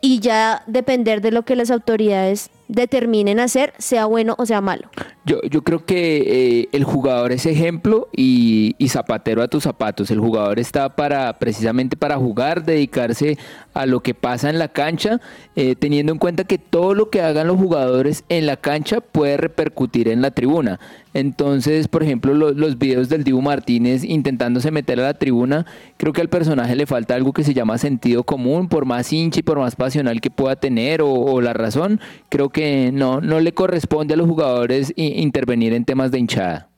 y 0.00 0.20
ya 0.20 0.62
depender 0.66 1.20
de 1.20 1.30
lo 1.30 1.44
que 1.44 1.56
las 1.56 1.70
autoridades 1.70 2.50
determinen 2.68 3.40
hacer, 3.40 3.74
sea 3.78 4.06
bueno 4.06 4.34
o 4.38 4.46
sea 4.46 4.60
malo. 4.60 4.88
Yo, 5.26 5.42
yo 5.42 5.62
creo 5.62 5.84
que 5.84 6.60
eh, 6.60 6.68
el 6.72 6.84
jugador 6.84 7.32
es 7.32 7.44
ejemplo 7.44 8.08
y, 8.16 8.76
y 8.78 8.88
zapatero 8.88 9.42
a 9.42 9.48
tus 9.48 9.64
zapatos. 9.64 10.10
El 10.10 10.20
jugador 10.20 10.58
está 10.58 10.94
para 10.96 11.38
precisamente 11.38 11.96
para 11.96 12.16
jugar, 12.16 12.64
dedicarse 12.64 13.36
a 13.74 13.86
lo 13.86 14.00
que 14.00 14.14
pasa 14.14 14.48
en 14.48 14.58
la 14.58 14.68
cancha, 14.68 15.20
eh, 15.56 15.74
teniendo 15.76 16.12
en 16.12 16.18
cuenta 16.18 16.44
que 16.44 16.58
todo 16.58 16.94
lo 16.94 17.10
que 17.10 17.20
hagan 17.20 17.48
los 17.48 17.58
jugadores 17.58 18.24
en 18.28 18.46
la 18.46 18.56
cancha 18.56 19.00
puede 19.00 19.36
repercutir 19.36 20.08
en 20.08 20.22
la 20.22 20.30
tribuna. 20.30 20.80
Entonces, 21.12 21.88
por 21.88 22.02
ejemplo, 22.04 22.34
lo- 22.34 22.52
los 22.52 22.78
videos 22.78 23.08
del 23.08 23.24
Dibu 23.24 23.42
Martínez 23.42 24.04
intentándose 24.04 24.70
meter 24.70 25.00
a 25.00 25.04
la 25.04 25.14
tribuna, 25.14 25.66
creo 25.96 26.12
que 26.12 26.20
al 26.20 26.28
personaje 26.28 26.76
le 26.76 26.86
falta 26.86 27.14
algo 27.16 27.32
que 27.32 27.42
se 27.42 27.52
llama 27.52 27.78
sentido 27.78 28.22
común, 28.22 28.68
por 28.68 28.84
más 28.84 29.12
hincha 29.12 29.40
y 29.40 29.42
por 29.42 29.58
más 29.58 29.74
pasional 29.74 30.20
que 30.20 30.30
pueda 30.30 30.54
tener 30.56 31.02
o, 31.02 31.10
o 31.10 31.40
la 31.40 31.52
razón, 31.52 32.00
creo 32.28 32.50
que 32.50 32.90
no, 32.92 33.20
no 33.20 33.40
le 33.40 33.52
corresponde 33.52 34.14
a 34.14 34.16
los 34.16 34.28
jugadores 34.28 34.92
intervenir 34.96 35.72
en 35.72 35.84
temas 35.84 36.12
de 36.12 36.20
hinchada. 36.20 36.68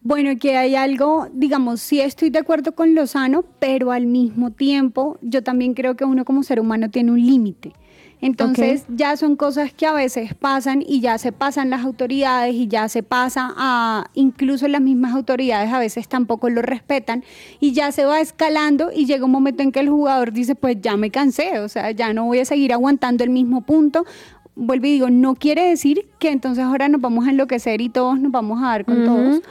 Bueno, 0.00 0.30
que 0.40 0.56
hay 0.56 0.76
algo, 0.76 1.28
digamos, 1.34 1.80
sí 1.80 2.00
estoy 2.00 2.30
de 2.30 2.38
acuerdo 2.38 2.72
con 2.72 2.94
Lozano, 2.94 3.44
pero 3.58 3.90
al 3.90 4.06
mismo 4.06 4.52
tiempo 4.52 5.18
yo 5.20 5.42
también 5.42 5.74
creo 5.74 5.96
que 5.96 6.04
uno 6.04 6.24
como 6.24 6.44
ser 6.44 6.60
humano 6.60 6.88
tiene 6.90 7.10
un 7.10 7.20
límite. 7.26 7.72
Entonces 8.20 8.84
ya 8.88 9.16
son 9.16 9.36
cosas 9.36 9.72
que 9.72 9.86
a 9.86 9.92
veces 9.92 10.34
pasan 10.34 10.82
y 10.86 11.00
ya 11.00 11.18
se 11.18 11.30
pasan 11.30 11.70
las 11.70 11.84
autoridades 11.84 12.54
y 12.54 12.66
ya 12.66 12.88
se 12.88 13.02
pasa 13.02 13.54
a 13.56 14.10
incluso 14.14 14.66
las 14.66 14.80
mismas 14.80 15.14
autoridades 15.14 15.72
a 15.72 15.78
veces 15.78 16.08
tampoco 16.08 16.50
lo 16.50 16.62
respetan 16.62 17.22
y 17.60 17.72
ya 17.72 17.92
se 17.92 18.04
va 18.04 18.20
escalando 18.20 18.90
y 18.94 19.06
llega 19.06 19.24
un 19.24 19.30
momento 19.30 19.62
en 19.62 19.70
que 19.70 19.80
el 19.80 19.88
jugador 19.88 20.32
dice 20.32 20.54
pues 20.54 20.78
ya 20.80 20.96
me 20.96 21.10
cansé, 21.10 21.60
o 21.60 21.68
sea, 21.68 21.92
ya 21.92 22.12
no 22.12 22.24
voy 22.24 22.40
a 22.40 22.44
seguir 22.44 22.72
aguantando 22.72 23.22
el 23.22 23.30
mismo 23.30 23.60
punto. 23.60 24.04
Vuelvo 24.56 24.86
y 24.86 24.90
digo, 24.90 25.08
no 25.08 25.36
quiere 25.36 25.68
decir 25.68 26.08
que 26.18 26.30
entonces 26.30 26.64
ahora 26.64 26.88
nos 26.88 27.00
vamos 27.00 27.28
a 27.28 27.30
enloquecer 27.30 27.80
y 27.80 27.88
todos 27.88 28.18
nos 28.18 28.32
vamos 28.32 28.60
a 28.60 28.66
dar 28.66 28.84
con 28.84 29.04
todos 29.04 29.42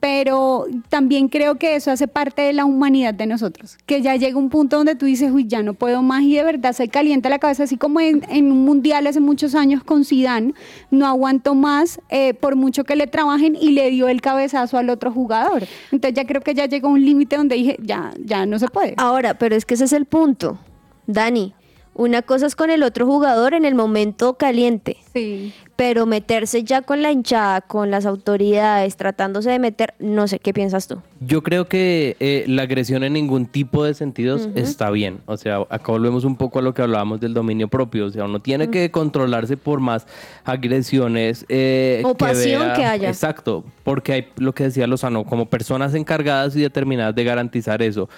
pero 0.00 0.66
también 0.88 1.28
creo 1.28 1.56
que 1.56 1.76
eso 1.76 1.90
hace 1.90 2.08
parte 2.08 2.42
de 2.42 2.52
la 2.52 2.64
humanidad 2.64 3.14
de 3.14 3.26
nosotros, 3.26 3.78
que 3.86 4.02
ya 4.02 4.16
llega 4.16 4.38
un 4.38 4.50
punto 4.50 4.76
donde 4.76 4.94
tú 4.94 5.06
dices, 5.06 5.30
uy, 5.32 5.46
ya 5.46 5.62
no 5.62 5.74
puedo 5.74 6.02
más 6.02 6.22
y 6.22 6.36
de 6.36 6.42
verdad 6.42 6.72
se 6.72 6.88
calienta 6.88 7.28
la 7.28 7.38
cabeza, 7.38 7.64
así 7.64 7.76
como 7.76 8.00
en, 8.00 8.22
en 8.28 8.52
un 8.52 8.64
mundial 8.64 9.06
hace 9.06 9.20
muchos 9.20 9.54
años 9.54 9.82
con 9.82 10.04
Zidane, 10.04 10.54
no 10.90 11.06
aguantó 11.06 11.54
más 11.54 12.00
eh, 12.08 12.34
por 12.34 12.56
mucho 12.56 12.84
que 12.84 12.96
le 12.96 13.06
trabajen 13.06 13.56
y 13.60 13.70
le 13.70 13.90
dio 13.90 14.08
el 14.08 14.20
cabezazo 14.20 14.78
al 14.78 14.90
otro 14.90 15.10
jugador. 15.12 15.64
Entonces 15.92 16.14
ya 16.14 16.26
creo 16.26 16.40
que 16.40 16.54
ya 16.54 16.66
llegó 16.66 16.88
un 16.88 17.04
límite 17.04 17.36
donde 17.36 17.56
dije, 17.56 17.76
ya, 17.82 18.12
ya 18.22 18.46
no 18.46 18.58
se 18.58 18.68
puede. 18.68 18.94
Ahora, 18.96 19.38
pero 19.38 19.56
es 19.56 19.64
que 19.64 19.74
ese 19.74 19.84
es 19.84 19.92
el 19.92 20.06
punto, 20.06 20.58
Dani. 21.06 21.54
Una 21.94 22.20
cosa 22.20 22.44
es 22.46 22.54
con 22.54 22.70
el 22.70 22.82
otro 22.82 23.06
jugador 23.06 23.54
en 23.54 23.64
el 23.64 23.74
momento 23.74 24.34
caliente, 24.34 24.98
Sí. 25.14 25.54
Pero 25.76 26.06
meterse 26.06 26.64
ya 26.64 26.80
con 26.80 27.02
la 27.02 27.12
hinchada, 27.12 27.60
con 27.60 27.90
las 27.90 28.06
autoridades, 28.06 28.96
tratándose 28.96 29.50
de 29.50 29.58
meter, 29.58 29.92
no 29.98 30.26
sé, 30.26 30.38
¿qué 30.38 30.54
piensas 30.54 30.88
tú? 30.88 31.02
Yo 31.20 31.42
creo 31.42 31.66
que 31.66 32.16
eh, 32.18 32.44
la 32.48 32.62
agresión 32.62 33.04
en 33.04 33.12
ningún 33.12 33.46
tipo 33.46 33.84
de 33.84 33.92
sentidos 33.92 34.48
está 34.54 34.90
bien. 34.90 35.20
O 35.26 35.36
sea, 35.36 35.58
acá 35.68 35.92
volvemos 35.92 36.24
un 36.24 36.36
poco 36.36 36.58
a 36.58 36.62
lo 36.62 36.72
que 36.72 36.80
hablábamos 36.82 37.20
del 37.20 37.34
dominio 37.34 37.68
propio. 37.68 38.06
O 38.06 38.10
sea, 38.10 38.24
uno 38.24 38.40
tiene 38.40 38.70
que 38.70 38.90
controlarse 38.90 39.56
por 39.58 39.80
más 39.80 40.06
agresiones. 40.44 41.44
eh, 41.48 42.02
O 42.04 42.14
pasión 42.14 42.72
que 42.74 42.84
haya. 42.84 43.08
Exacto, 43.08 43.64
porque 43.84 44.12
hay 44.12 44.28
lo 44.36 44.54
que 44.54 44.64
decía 44.64 44.86
Lozano, 44.86 45.24
como 45.24 45.46
personas 45.46 45.94
encargadas 45.94 46.56
y 46.56 46.60
determinadas 46.60 47.14
de 47.14 47.24
garantizar 47.24 47.82
eso. 47.82 48.08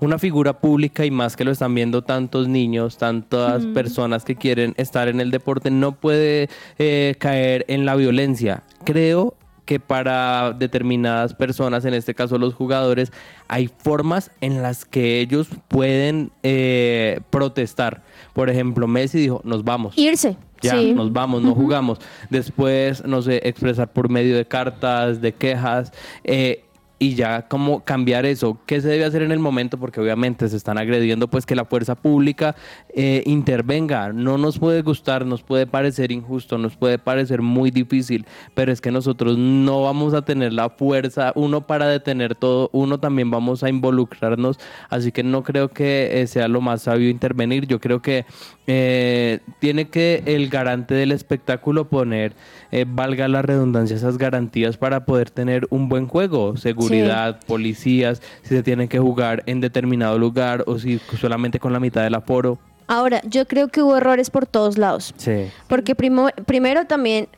Una 0.00 0.18
figura 0.18 0.60
pública 0.60 1.04
y 1.04 1.10
más 1.10 1.36
que 1.36 1.44
lo 1.44 1.50
están 1.50 1.74
viendo 1.74 2.02
tantos 2.02 2.46
niños, 2.46 2.98
tantas 2.98 3.66
personas 3.66 4.24
que 4.24 4.36
quieren 4.36 4.74
estar 4.76 5.08
en 5.08 5.20
el 5.20 5.32
deporte, 5.32 5.70
no 5.72 5.92
puede 5.92 6.48
eh, 6.78 7.16
caer 7.18 7.64
en 7.68 7.84
la 7.84 7.96
violencia. 7.96 8.62
Creo 8.84 9.34
que 9.64 9.80
para 9.80 10.52
determinadas 10.52 11.34
personas, 11.34 11.84
en 11.84 11.92
este 11.92 12.14
caso 12.14 12.38
los 12.38 12.54
jugadores, 12.54 13.12
hay 13.48 13.68
formas 13.68 14.30
en 14.40 14.62
las 14.62 14.84
que 14.86 15.20
ellos 15.20 15.48
pueden 15.68 16.30
eh, 16.42 17.20
protestar. 17.28 18.02
Por 18.32 18.48
ejemplo, 18.48 18.86
Messi 18.86 19.18
dijo, 19.18 19.42
nos 19.44 19.64
vamos. 19.64 19.98
Irse. 19.98 20.38
Ya, 20.62 20.72
sí. 20.78 20.94
nos 20.94 21.12
vamos, 21.12 21.42
no 21.42 21.54
jugamos. 21.54 21.98
Después, 22.30 23.04
no 23.04 23.20
sé, 23.20 23.42
expresar 23.44 23.92
por 23.92 24.08
medio 24.08 24.36
de 24.36 24.46
cartas, 24.46 25.20
de 25.20 25.34
quejas. 25.34 25.92
eh, 26.24 26.64
y 26.98 27.14
ya 27.14 27.46
como 27.48 27.84
cambiar 27.84 28.26
eso. 28.26 28.58
¿Qué 28.66 28.80
se 28.80 28.88
debe 28.88 29.04
hacer 29.04 29.22
en 29.22 29.32
el 29.32 29.38
momento? 29.38 29.78
Porque 29.78 30.00
obviamente 30.00 30.48
se 30.48 30.56
están 30.56 30.78
agrediendo, 30.78 31.28
pues 31.28 31.46
que 31.46 31.54
la 31.54 31.64
fuerza 31.64 31.94
pública 31.94 32.56
eh, 32.94 33.22
intervenga. 33.26 34.12
No 34.12 34.38
nos 34.38 34.58
puede 34.58 34.82
gustar, 34.82 35.24
nos 35.24 35.42
puede 35.42 35.66
parecer 35.66 36.10
injusto, 36.12 36.58
nos 36.58 36.76
puede 36.76 36.98
parecer 36.98 37.42
muy 37.42 37.70
difícil, 37.70 38.26
pero 38.54 38.72
es 38.72 38.80
que 38.80 38.90
nosotros 38.90 39.38
no 39.38 39.82
vamos 39.82 40.14
a 40.14 40.22
tener 40.22 40.52
la 40.52 40.70
fuerza, 40.70 41.32
uno 41.34 41.66
para 41.66 41.88
detener 41.88 42.34
todo, 42.34 42.70
uno 42.72 42.98
también 42.98 43.30
vamos 43.30 43.62
a 43.62 43.68
involucrarnos, 43.68 44.58
así 44.90 45.12
que 45.12 45.22
no 45.22 45.42
creo 45.42 45.68
que 45.68 46.20
eh, 46.20 46.26
sea 46.26 46.48
lo 46.48 46.60
más 46.60 46.82
sabio 46.82 47.08
intervenir. 47.08 47.66
Yo 47.66 47.80
creo 47.80 48.02
que 48.02 48.24
eh, 48.66 49.40
tiene 49.60 49.88
que 49.88 50.22
el 50.26 50.48
garante 50.48 50.94
del 50.94 51.12
espectáculo 51.12 51.88
poner, 51.88 52.34
eh, 52.70 52.84
valga 52.86 53.26
la 53.28 53.40
redundancia, 53.40 53.96
esas 53.96 54.18
garantías 54.18 54.76
para 54.76 55.06
poder 55.06 55.30
tener 55.30 55.66
un 55.70 55.88
buen 55.88 56.06
juego, 56.06 56.54
seguridad, 56.88 57.40
policías, 57.46 58.22
si 58.42 58.48
se 58.56 58.62
tiene 58.62 58.88
que 58.88 58.98
jugar 58.98 59.42
en 59.46 59.60
determinado 59.60 60.18
lugar 60.18 60.64
o 60.66 60.78
si 60.78 60.98
solamente 61.20 61.58
con 61.58 61.72
la 61.72 61.80
mitad 61.80 62.02
del 62.02 62.14
aforo. 62.14 62.58
Ahora, 62.86 63.20
yo 63.24 63.46
creo 63.46 63.68
que 63.68 63.82
hubo 63.82 63.96
errores 63.96 64.30
por 64.30 64.46
todos 64.46 64.78
lados. 64.78 65.12
Sí. 65.18 65.50
Porque 65.68 65.94
primo- 65.94 66.30
primero 66.46 66.86
también, 66.86 67.28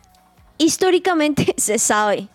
históricamente 0.59 1.55
se 1.59 1.79
sabe 1.79 2.29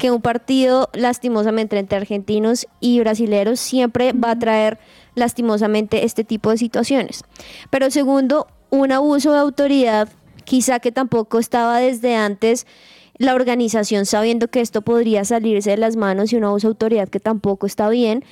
que 0.00 0.10
un 0.10 0.20
partido 0.20 0.90
lastimosamente 0.94 1.78
entre 1.78 1.96
argentinos 1.96 2.66
y 2.80 2.98
brasileros 2.98 3.60
siempre 3.60 4.12
va 4.12 4.32
a 4.32 4.38
traer 4.38 4.80
lastimosamente 5.14 6.04
este 6.04 6.24
tipo 6.24 6.50
de 6.50 6.58
situaciones. 6.58 7.22
Pero 7.70 7.88
segundo, 7.92 8.48
un 8.70 8.90
abuso 8.90 9.32
de 9.32 9.38
autoridad, 9.38 10.08
quizá 10.44 10.80
que 10.80 10.90
tampoco 10.90 11.38
estaba 11.38 11.78
desde 11.78 12.16
antes 12.16 12.66
la 13.20 13.34
organización 13.34 14.06
sabiendo 14.06 14.48
que 14.48 14.62
esto 14.62 14.80
podría 14.80 15.24
salirse 15.26 15.68
de 15.70 15.76
las 15.76 15.94
manos 15.96 16.32
y 16.32 16.36
un 16.36 16.44
abuso 16.44 16.68
de 16.68 16.72
autoridad 16.72 17.08
que 17.10 17.20
tampoco 17.20 17.66
está 17.66 17.90
bien, 17.90 18.24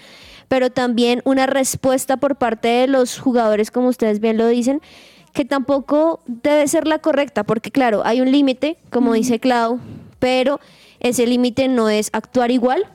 pero 0.49 0.71
también 0.71 1.21
una 1.27 1.47
respuesta 1.47 2.17
por 2.17 2.37
parte 2.37 2.69
de 2.69 2.87
los 2.87 3.19
jugadores, 3.19 3.71
como 3.71 3.89
ustedes 3.89 4.19
bien 4.19 4.39
lo 4.39 4.49
dicen, 4.49 4.81
que 5.35 5.45
tampoco 5.45 6.21
debe 6.27 6.67
ser 6.69 6.87
la 6.87 7.01
correcta, 7.01 7.45
porque 7.45 7.71
claro, 7.71 8.01
hay 8.07 8.23
un 8.23 8.33
límite, 8.33 8.79
como 8.91 9.13
dice 9.13 9.39
Clau, 9.39 9.79
pero 10.19 10.59
ese 11.01 11.27
límite 11.27 11.69
no 11.69 11.91
es 11.91 12.09
actuar 12.15 12.51
igual 12.51 12.87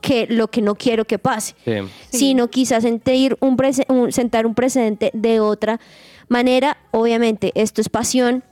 que 0.00 0.28
lo 0.28 0.46
que 0.48 0.62
no 0.62 0.76
quiero 0.76 1.06
que 1.06 1.18
pase, 1.18 1.56
Sí. 1.64 1.72
sino 2.10 2.46
quizás 2.48 2.84
sentir 2.84 3.36
un 3.40 3.56
un- 3.88 4.12
sentar 4.12 4.46
un 4.46 4.54
precedente 4.54 5.10
de 5.12 5.40
otra 5.40 5.80
manera. 6.28 6.76
Obviamente, 6.92 7.50
esto 7.56 7.80
es 7.80 7.88
pasión. 7.88 8.44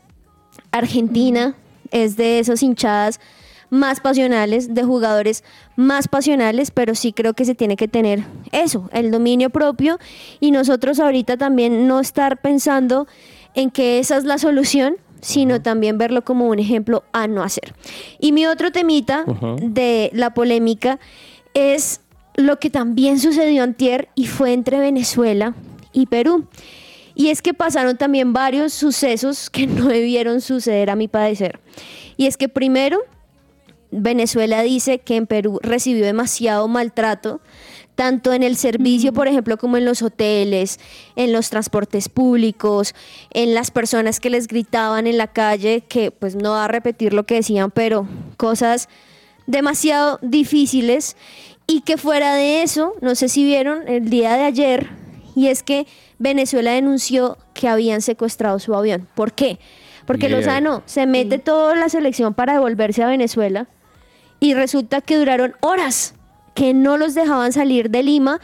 Argentina 0.73 1.55
es 1.95 2.17
de 2.17 2.41
esas 2.41 2.63
hinchadas 2.63 3.21
más 3.71 4.01
pasionales, 4.01 4.75
de 4.75 4.85
jugadores 4.85 5.43
más 5.77 6.09
pasionales, 6.09 6.71
pero 6.71 6.95
sí 6.95 7.13
creo 7.13 7.33
que 7.35 7.45
se 7.45 7.55
tiene 7.55 7.77
que 7.77 7.89
tener 7.89 8.25
eso, 8.53 8.91
el 8.93 9.11
dominio 9.11 9.51
propio 9.51 9.99
y 10.41 10.51
nosotros 10.51 11.01
ahorita 11.01 11.37
también 11.37 11.87
no 11.87 12.01
estar 12.01 12.41
pensando 12.41 13.07
en 13.55 13.71
que 13.71 13.99
esa 13.99 14.17
es 14.17 14.25
la 14.25 14.39
solución, 14.39 14.97
sino 15.21 15.63
también 15.63 15.97
verlo 15.97 16.23
como 16.23 16.49
un 16.49 16.59
ejemplo 16.59 17.05
a 17.13 17.27
no 17.27 17.43
hacer. 17.43 17.75
Y 18.19 18.33
mi 18.33 18.47
otro 18.47 18.71
temita 18.73 19.25
de 19.61 20.11
la 20.13 20.35
polémica 20.35 20.99
es 21.55 22.01
lo 22.35 22.59
que 22.59 22.69
también 22.69 23.19
sucedió 23.19 23.63
antier 23.63 24.09
y 24.15 24.27
fue 24.27 24.53
entre 24.53 24.81
Venezuela 24.81 25.55
y 25.93 26.07
Perú. 26.07 26.47
Y 27.15 27.29
es 27.29 27.43
que 27.43 27.55
pasaron 27.55 27.97
también 27.97 28.33
varios 28.33 28.73
sucesos 28.73 29.51
que 29.51 29.67
no 29.69 29.87
debieron 29.87 30.41
suceder 30.41 30.91
a 30.91 30.97
mi 30.97 31.09
parecer. 31.09 31.61
Y 32.17 32.27
es 32.27 32.37
que 32.37 32.49
primero, 32.49 33.01
Venezuela 33.91 34.63
dice 34.63 34.99
que 34.99 35.17
en 35.17 35.27
Perú 35.27 35.61
recibió 35.63 36.05
demasiado 36.05 36.67
maltrato, 36.69 37.41
tanto 37.95 38.33
en 38.33 38.43
el 38.43 38.57
servicio, 38.57 39.13
por 39.13 39.29
ejemplo, 39.29 39.57
como 39.57 39.77
en 39.77 39.85
los 39.85 40.03
hoteles, 40.03 40.81
en 41.15 41.33
los 41.33 41.49
transportes 41.51 42.09
públicos, 42.09 42.95
en 43.33 43.55
las 43.55 43.71
personas 43.71 44.19
que 44.19 44.31
les 44.31 44.49
gritaban 44.49 45.07
en 45.07 45.17
la 45.17 45.29
calle, 45.29 45.83
que 45.83 46.11
pues 46.11 46.35
no 46.35 46.51
va 46.51 46.65
a 46.65 46.69
repetir 46.69 47.15
lo 47.15 47.25
que 47.25 47.37
decían, 47.37 47.71
pero 47.71 48.09
cosas 48.37 48.89
demasiado 49.47 50.19
difíciles 50.23 51.17
y 51.67 51.83
que 51.83 51.97
fuera 51.97 52.35
de 52.35 52.63
eso, 52.63 52.95
no 53.01 53.15
sé 53.15 53.29
si 53.29 53.45
vieron 53.45 53.87
el 53.89 54.11
día 54.11 54.35
de 54.35 54.43
ayer, 54.43 54.89
y 55.37 55.49
es 55.49 55.63
que 55.63 55.87
Venezuela 56.19 56.73
denunció 56.73 57.39
que 57.53 57.69
habían 57.69 58.01
secuestrado 58.01 58.59
su 58.59 58.75
avión. 58.75 59.09
¿Por 59.15 59.33
qué? 59.33 59.59
Porque 60.07 60.29
Bien. 60.29 60.41
Lozano 60.41 60.83
se 60.87 61.07
mete 61.07 61.39
toda 61.39 61.75
la 61.75 61.89
selección 61.89 62.35
para 62.35 62.55
devolverse 62.55 63.03
a 63.03 63.09
Venezuela 63.09 63.69
y 64.41 64.55
resulta 64.55 65.01
que 65.01 65.17
duraron 65.17 65.55
horas 65.61 66.15
que 66.55 66.75
no 66.75 66.97
los 66.97 67.15
dejaban 67.15 67.53
salir 67.53 67.91
de 67.91 68.03
Lima 68.03 68.41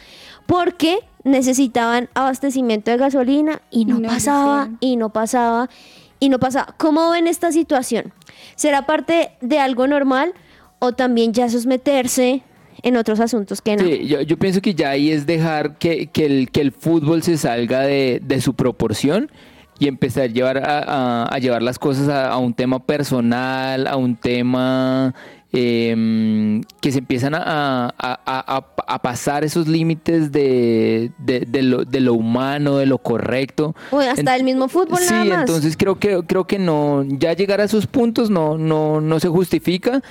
porque 0.46 1.00
necesitaban 1.22 2.08
abastecimiento 2.14 2.90
de 2.90 2.96
gasolina 2.96 3.60
y 3.70 3.84
no, 3.84 3.98
Y 3.98 4.00
no 4.00 4.08
lo 4.08 4.14
pasaba 4.14 4.68
y 4.80 4.96
no 4.96 5.10
pasaba 5.10 5.70
y 6.18 6.28
no 6.28 6.38
pasaba. 6.38 6.74
¿Cómo 6.76 7.10
ven 7.10 7.26
esta 7.26 7.52
situación? 7.52 8.12
¿Será 8.56 8.86
parte 8.86 9.32
de 9.40 9.58
algo 9.58 9.86
normal 9.86 10.34
o 10.78 10.92
también 10.92 11.32
ya 11.32 11.46
eso 11.46 11.58
es 11.58 11.66
meterse 11.66 12.42
en 12.82 12.96
otros 12.96 13.20
asuntos 13.20 13.60
que 13.62 13.76
no? 13.76 13.84
Sí, 13.84 14.06
yo, 14.06 14.20
yo 14.22 14.36
pienso 14.38 14.60
que 14.60 14.74
ya 14.74 14.90
ahí 14.90 15.10
es 15.10 15.26
dejar 15.26 15.78
que, 15.78 16.06
que 16.08 16.26
el, 16.26 16.50
que 16.50 16.60
el 16.60 16.72
fútbol 16.72 17.22
se 17.22 17.36
salga 17.38 17.80
de, 17.80 18.20
de 18.24 18.40
su 18.40 18.54
proporción 18.54 19.30
y 19.78 19.88
empezar 19.88 20.24
a 20.24 20.26
llevar, 20.26 20.58
a, 20.58 20.78
a- 20.80 21.24
a 21.34 21.38
llevar 21.38 21.62
las 21.62 21.78
cosas 21.78 22.08
a, 22.08 22.28
a 22.30 22.38
un 22.38 22.52
tema 22.54 22.84
personal, 22.84 23.86
a 23.86 23.96
un 23.96 24.14
tema 24.16 25.14
em, 25.52 26.62
que 26.80 26.92
se 26.92 26.98
empiezan 26.98 27.34
a, 27.34 27.40
a- 27.42 27.90
a- 27.98 28.56
a- 28.56 28.64
a 28.86 29.02
pasar 29.02 29.42
esos 29.44 29.66
límites 29.68 30.32
de, 30.32 31.10
de- 31.18 31.40
de 31.48 31.62
lo, 31.62 31.84
de 31.84 32.00
lo 32.00 32.14
humano, 32.14 32.76
de 32.76 32.86
lo 32.86 32.98
correcto. 32.98 33.74
O 33.90 33.98
hasta 34.00 34.36
el 34.36 34.44
mismo 34.44 34.68
fútbol 34.68 34.98
Sí, 34.98 35.12
nada 35.12 35.24
más. 35.24 35.40
entonces 35.40 35.76
creo 35.76 35.98
que 35.98 36.20
creo 36.26 36.46
que 36.46 36.58
no, 36.58 37.04
ya 37.04 37.32
llegar 37.32 37.60
a 37.60 37.64
esos 37.64 37.86
puntos 37.86 38.30
no, 38.30 38.58
no, 38.58 39.00
no 39.00 39.18
se 39.20 39.28
justifica. 39.28 40.02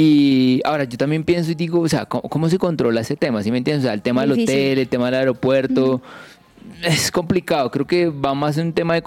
Y 0.00 0.60
ahora 0.64 0.84
yo 0.84 0.96
también 0.96 1.24
pienso 1.24 1.50
y 1.50 1.56
digo, 1.56 1.80
o 1.80 1.88
sea, 1.88 2.06
¿cómo, 2.06 2.22
cómo 2.22 2.48
se 2.48 2.56
controla 2.56 3.00
ese 3.00 3.16
tema? 3.16 3.42
¿Sí 3.42 3.50
me 3.50 3.58
entiendes? 3.58 3.82
O 3.84 3.86
sea, 3.88 3.94
el 3.94 4.00
tema 4.00 4.20
del 4.20 4.36
Difícil. 4.36 4.54
hotel, 4.54 4.78
el 4.78 4.88
tema 4.88 5.06
del 5.06 5.14
aeropuerto, 5.16 6.00
es 6.84 7.10
complicado. 7.10 7.68
Creo 7.72 7.84
que 7.84 8.08
va 8.08 8.32
más 8.32 8.58
en 8.58 8.68
un 8.68 8.72
tema 8.74 8.94
de 8.94 9.02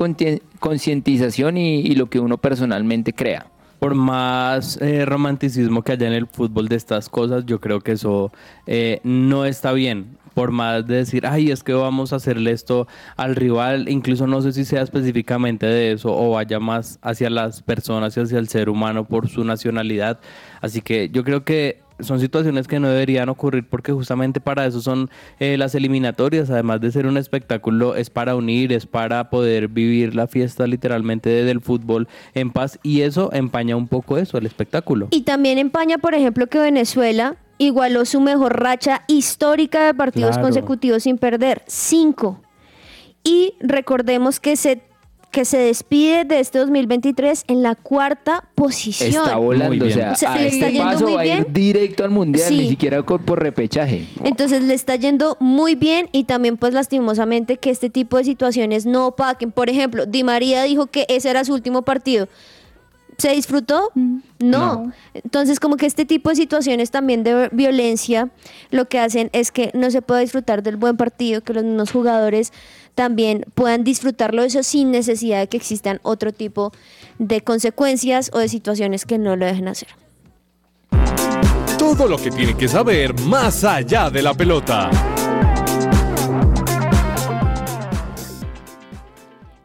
concientización 0.60 1.56
y, 1.56 1.80
y 1.80 1.96
lo 1.96 2.10
que 2.10 2.20
uno 2.20 2.38
personalmente 2.38 3.14
crea. 3.14 3.46
Por 3.80 3.96
más 3.96 4.82
eh, 4.82 5.06
romanticismo 5.06 5.82
que 5.82 5.94
haya 5.94 6.08
en 6.08 6.14
el 6.14 6.28
fútbol 6.28 6.68
de 6.68 6.76
estas 6.76 7.08
cosas, 7.08 7.46
yo 7.46 7.62
creo 7.62 7.80
que 7.80 7.94
eso 7.94 8.34
eh, 8.68 9.00
no 9.06 9.46
está 9.46 9.72
bien. 9.72 10.18
Por 10.34 10.52
más 10.52 10.88
de 10.88 10.98
decir, 10.98 11.26
ay, 11.26 11.52
es 11.52 11.64
que 11.64 11.74
vamos 11.74 12.14
a 12.14 12.18
hacerle 12.18 12.52
esto 12.52 12.88
al 13.18 13.36
rival, 13.36 13.90
incluso 13.90 14.28
no 14.28 14.42
sé 14.42 14.54
si 14.54 14.66
sea 14.66 14.82
específicamente 14.82 15.66
de 15.66 15.92
eso 15.92 16.16
o 16.16 16.32
vaya 16.32 16.60
más 16.60 17.00
hacia 17.02 17.30
las 17.30 17.62
personas 17.62 18.16
y 18.16 18.22
hacia 18.22 18.40
el 18.40 18.48
ser 18.48 18.70
humano 18.70 19.06
por 19.06 19.30
su 19.30 19.44
nacionalidad. 19.44 20.20
Así 20.62 20.82
que 20.82 21.10
yo 21.10 21.24
creo 21.24 21.44
que 21.44 21.82
son 22.04 22.20
situaciones 22.20 22.68
que 22.68 22.80
no 22.80 22.90
deberían 22.90 23.30
ocurrir 23.30 23.66
porque 23.68 23.92
justamente 23.92 24.40
para 24.40 24.66
eso 24.66 24.82
son 24.82 25.10
eh, 25.40 25.58
las 25.58 25.76
eliminatorias, 25.76 26.50
además 26.50 26.82
de 26.82 26.92
ser 26.92 27.06
un 27.06 27.18
espectáculo, 27.18 27.96
es 27.96 28.10
para 28.10 28.36
unir, 28.36 28.74
es 28.74 28.86
para 28.86 29.30
poder 29.30 29.68
vivir 29.68 30.16
la 30.16 30.28
fiesta 30.28 30.68
literalmente 30.68 31.30
del 31.30 31.62
fútbol 31.62 32.08
en 32.34 32.52
paz 32.52 32.80
y 32.84 33.02
eso 33.02 33.32
empaña 33.34 33.76
un 33.76 33.88
poco 33.88 34.18
eso, 34.18 34.38
el 34.38 34.46
espectáculo. 34.46 35.08
Y 35.12 35.22
también 35.22 35.58
empaña, 35.58 35.98
por 35.98 36.16
ejemplo, 36.16 36.48
que 36.48 36.60
Venezuela 36.60 37.36
igualó 37.66 38.06
su 38.06 38.20
mejor 38.22 38.60
racha 38.62 39.04
histórica 39.08 39.86
de 39.86 39.94
partidos 39.94 40.32
Claro. 40.32 40.44
consecutivos 40.44 41.04
sin 41.04 41.18
perder, 41.18 41.64
cinco. 41.68 42.42
Y 43.24 43.54
recordemos 43.60 44.40
que 44.40 44.56
se, 44.56 44.82
que 45.32 45.46
se 45.46 45.58
despide 45.60 46.26
de 46.26 46.40
este 46.40 46.58
2023 46.60 47.44
en 47.48 47.62
la 47.62 47.76
cuarta 47.76 48.50
posición. 48.56 49.24
Está 49.26 49.38
volando, 49.38 49.76
Muy 49.76 49.80
o 49.82 49.86
bien. 49.86 49.94
sea, 49.98 50.12
O 50.12 50.16
sea, 50.16 50.34
a 50.34 50.42
está 50.42 50.66
este 50.68 50.72
yendo 50.74 50.92
paso 50.92 51.04
muy 51.06 51.14
va 51.14 51.22
a 51.22 51.26
ir 51.26 51.48
directo 51.52 52.04
al 52.04 52.10
mundial, 52.10 52.48
Sí. 52.50 52.58
ni 52.58 52.70
siquiera 52.70 53.04
por, 53.04 53.22
por 53.24 53.40
repechaje. 53.42 54.06
Entonces 54.24 54.64
le 54.64 54.74
está 54.74 54.96
yendo 54.96 55.38
muy 55.40 55.76
bien 55.76 56.10
y 56.12 56.24
también 56.24 56.58
pues 56.58 56.74
lastimosamente 56.74 57.58
que 57.58 57.70
este 57.70 57.90
tipo 57.92 58.18
de 58.18 58.24
situaciones 58.24 58.86
no 58.88 59.06
opaquen. 59.08 59.52
Por 59.52 59.70
ejemplo, 59.70 60.06
Di 60.08 60.24
María 60.24 60.64
dijo 60.64 60.88
que 60.88 61.06
ese 61.10 61.30
era 61.30 61.46
su 61.46 61.54
último 61.54 61.84
partido. 61.84 62.28
¿Se 63.22 63.34
disfrutó? 63.34 63.92
No. 63.94 64.24
No. 64.40 64.94
Entonces 65.14 65.60
como 65.60 65.78
que 65.78 65.86
este 65.86 66.06
tipo 66.06 66.30
de 66.30 66.36
situaciones 66.36 66.90
también 66.90 67.24
de 67.24 67.50
violencia 67.52 68.30
lo 68.72 68.90
que 68.90 68.98
hacen 68.98 69.30
es 69.32 69.52
que 69.52 69.70
no 69.76 69.92
se 69.92 70.02
pueda 70.02 70.22
disfrutar 70.22 70.64
del 70.64 70.76
buen 70.76 70.98
partido, 70.98 71.42
que 71.42 71.54
los 71.54 71.64
mismos 71.64 71.92
jugadores 71.92 72.52
también 72.96 73.46
puedan 73.54 73.84
disfrutarlo 73.84 74.42
de 74.42 74.48
eso 74.48 74.64
sin 74.64 74.90
necesidad 74.90 75.40
de 75.40 75.48
que 75.48 75.58
existan 75.58 76.00
otro 76.02 76.34
tipo 76.34 76.72
de 77.20 77.42
consecuencias 77.42 78.32
o 78.34 78.40
de 78.40 78.50
situaciones 78.50 79.06
que 79.06 79.20
no 79.20 79.36
lo 79.36 79.46
dejen 79.46 79.68
hacer. 79.68 79.90
Todo 81.78 82.08
lo 82.08 82.18
que 82.18 82.32
tiene 82.32 82.58
que 82.58 82.68
saber 82.68 83.14
más 83.22 83.64
allá 83.64 84.10
de 84.10 84.24
la 84.24 84.34
pelota. 84.34 84.90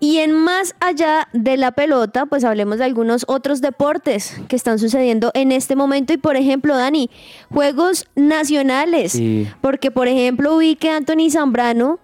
Y 0.06 0.18
en 0.18 0.30
más 0.30 0.76
allá 0.78 1.26
de 1.32 1.56
la 1.56 1.72
pelota, 1.72 2.26
pues 2.26 2.44
hablemos 2.44 2.78
de 2.78 2.84
algunos 2.84 3.24
otros 3.26 3.60
deportes 3.60 4.40
que 4.46 4.54
están 4.54 4.78
sucediendo 4.78 5.32
en 5.34 5.50
este 5.50 5.74
momento. 5.74 6.12
Y 6.12 6.16
por 6.16 6.36
ejemplo, 6.36 6.76
Dani, 6.76 7.10
juegos 7.52 8.06
nacionales. 8.14 9.10
Sí. 9.10 9.48
Porque 9.60 9.90
por 9.90 10.06
ejemplo 10.06 10.58
vi 10.58 10.76
que 10.76 10.90
Anthony 10.90 11.28
Zambrano 11.28 11.98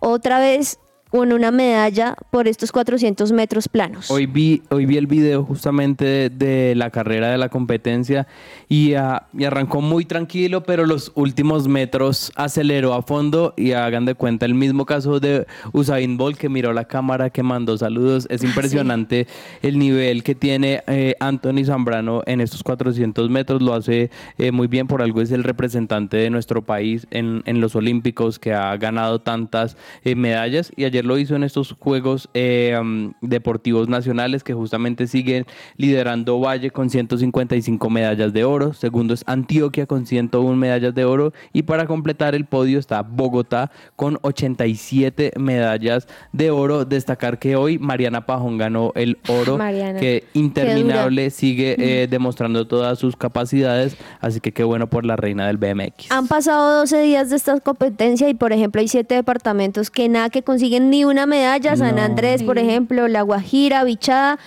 otra 0.00 0.38
vez 0.38 0.78
con 1.10 1.32
una 1.32 1.50
medalla 1.50 2.16
por 2.30 2.46
estos 2.46 2.70
400 2.70 3.32
metros 3.32 3.68
planos. 3.68 4.10
Hoy 4.10 4.26
vi, 4.26 4.62
hoy 4.70 4.86
vi 4.86 4.96
el 4.96 5.06
video 5.06 5.44
justamente 5.44 6.04
de, 6.04 6.30
de 6.30 6.74
la 6.76 6.90
carrera 6.90 7.30
de 7.30 7.38
la 7.38 7.48
competencia 7.48 8.28
y, 8.68 8.94
ah, 8.94 9.26
y 9.36 9.44
arrancó 9.44 9.80
muy 9.80 10.04
tranquilo, 10.04 10.62
pero 10.62 10.86
los 10.86 11.10
últimos 11.16 11.66
metros 11.66 12.32
aceleró 12.36 12.94
a 12.94 13.02
fondo 13.02 13.54
y 13.56 13.72
hagan 13.72 14.04
de 14.04 14.14
cuenta 14.14 14.46
el 14.46 14.54
mismo 14.54 14.86
caso 14.86 15.18
de 15.18 15.46
Usain 15.72 16.16
Bolt 16.16 16.38
que 16.38 16.48
miró 16.48 16.72
la 16.72 16.84
cámara, 16.84 17.30
que 17.30 17.42
mandó 17.42 17.76
saludos. 17.76 18.28
Es 18.30 18.44
impresionante 18.44 19.26
el 19.62 19.78
nivel 19.78 20.22
que 20.22 20.36
tiene 20.36 20.82
eh, 20.86 21.16
Anthony 21.18 21.64
Zambrano 21.64 22.22
en 22.26 22.40
estos 22.40 22.62
400 22.62 23.28
metros. 23.30 23.62
Lo 23.62 23.74
hace 23.74 24.10
eh, 24.38 24.52
muy 24.52 24.68
bien, 24.68 24.86
por 24.86 25.02
algo 25.02 25.20
es 25.20 25.32
el 25.32 25.42
representante 25.42 26.16
de 26.16 26.30
nuestro 26.30 26.62
país 26.62 27.08
en, 27.10 27.42
en 27.46 27.60
los 27.60 27.74
Olímpicos 27.74 28.38
que 28.38 28.54
ha 28.54 28.76
ganado 28.76 29.20
tantas 29.20 29.76
eh, 30.04 30.14
medallas 30.14 30.72
y 30.76 30.84
ayer 30.84 30.99
lo 31.02 31.18
hizo 31.18 31.36
en 31.36 31.44
estos 31.44 31.76
Juegos 31.78 32.28
eh, 32.34 32.76
um, 32.80 33.12
Deportivos 33.20 33.88
Nacionales 33.88 34.44
que 34.44 34.54
justamente 34.54 35.06
siguen 35.06 35.46
liderando 35.76 36.40
Valle 36.40 36.70
con 36.70 36.90
155 36.90 37.90
medallas 37.90 38.32
de 38.32 38.44
oro, 38.44 38.72
segundo 38.72 39.14
es 39.14 39.24
Antioquia 39.26 39.86
con 39.86 40.06
101 40.06 40.56
medallas 40.56 40.94
de 40.94 41.04
oro. 41.04 41.32
Y 41.52 41.62
para 41.62 41.86
completar 41.86 42.34
el 42.34 42.44
podio 42.44 42.78
está 42.78 43.02
Bogotá 43.02 43.70
con 43.96 44.18
87 44.22 45.32
medallas 45.38 46.06
de 46.32 46.50
oro. 46.50 46.84
Destacar 46.84 47.38
que 47.38 47.56
hoy 47.56 47.78
Mariana 47.78 48.26
Pajón 48.26 48.58
ganó 48.58 48.92
el 48.94 49.18
oro, 49.28 49.58
Mariana, 49.58 49.98
que 49.98 50.24
interminable 50.34 51.30
sigue 51.30 51.76
eh, 51.78 52.06
demostrando 52.08 52.66
todas 52.66 52.98
sus 52.98 53.16
capacidades, 53.16 53.96
así 54.20 54.40
que 54.40 54.52
qué 54.52 54.64
bueno 54.64 54.88
por 54.88 55.04
la 55.04 55.16
reina 55.16 55.46
del 55.46 55.56
BMX. 55.56 56.10
Han 56.10 56.28
pasado 56.28 56.80
12 56.80 57.00
días 57.02 57.30
de 57.30 57.36
esta 57.36 57.58
competencia 57.60 58.28
y, 58.28 58.34
por 58.34 58.52
ejemplo, 58.52 58.80
hay 58.80 58.88
siete 58.88 59.14
departamentos 59.14 59.90
que 59.90 60.08
nada 60.08 60.30
que 60.30 60.42
consiguen 60.42 60.89
ni 60.90 61.04
una 61.04 61.26
medalla. 61.26 61.76
San 61.76 61.96
No. 61.96 62.02
Andrés, 62.02 62.42
por 62.42 62.58
ejemplo, 62.58 63.08
La 63.08 63.22
Guajira, 63.22 63.84
Bichada, 63.84 64.38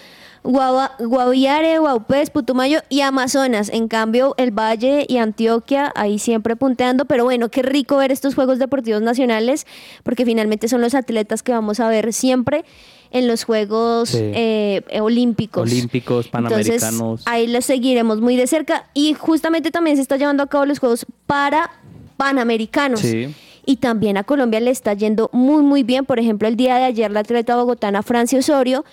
Guava- 0.43 0.91
Guaviare, 0.99 1.79
Guaupés, 1.79 2.29
Putumayo 2.29 2.81
y 2.89 2.99
Amazonas. 3.01 3.69
En 3.69 3.87
cambio, 3.87 4.35
el 4.37 4.51
Valle 4.51 5.05
y 5.07 5.17
Antioquia 5.17 5.91
ahí 5.95 6.19
siempre 6.19 6.55
punteando. 6.57 7.05
Pero 7.05 7.23
bueno, 7.23 7.49
qué 7.49 7.61
rico 7.61 7.95
ver 7.97 8.11
estos 8.11 8.35
Juegos 8.35 8.59
Deportivos 8.59 9.01
Nacionales 9.01 9.65
porque 10.03 10.25
finalmente 10.25 10.67
son 10.67 10.81
los 10.81 10.95
atletas 10.95 11.43
que 11.43 11.53
vamos 11.53 11.79
a 11.79 11.87
ver 11.87 12.11
siempre 12.11 12.65
en 13.11 13.27
los 13.27 13.45
Juegos 13.45 14.09
Sí. 14.09 14.17
eh, 14.19 14.81
Olímpicos. 14.99 15.61
Olímpicos, 15.71 16.25
Entonces, 16.33 16.81
Panamericanos. 16.81 17.21
ahí 17.25 17.47
los 17.47 17.63
seguiremos 17.63 18.19
muy 18.19 18.35
de 18.35 18.47
cerca. 18.47 18.89
Y 18.93 19.13
justamente 19.13 19.71
también 19.71 19.95
se 19.95 20.01
está 20.01 20.17
llevando 20.17 20.43
a 20.43 20.47
cabo 20.47 20.65
los 20.65 20.79
Juegos 20.79 21.05
para 21.25 21.69
Panamericanos. 22.17 22.99
Sí. 22.99 23.33
Y 23.65 23.77
también 23.77 24.17
a 24.17 24.23
Colombia 24.23 24.59
le 24.59 24.71
está 24.71 24.93
yendo 24.93 25.29
muy, 25.33 25.63
muy 25.63 25.83
bien. 25.83 26.05
Por 26.05 26.19
ejemplo, 26.19 26.47
el 26.47 26.55
día 26.55 26.75
de 26.77 26.83
ayer 26.83 27.11
la 27.11 27.21
atleta 27.21 27.55
bogotana 27.55 28.03
Francia 28.03 28.39
Osorio 28.39 28.83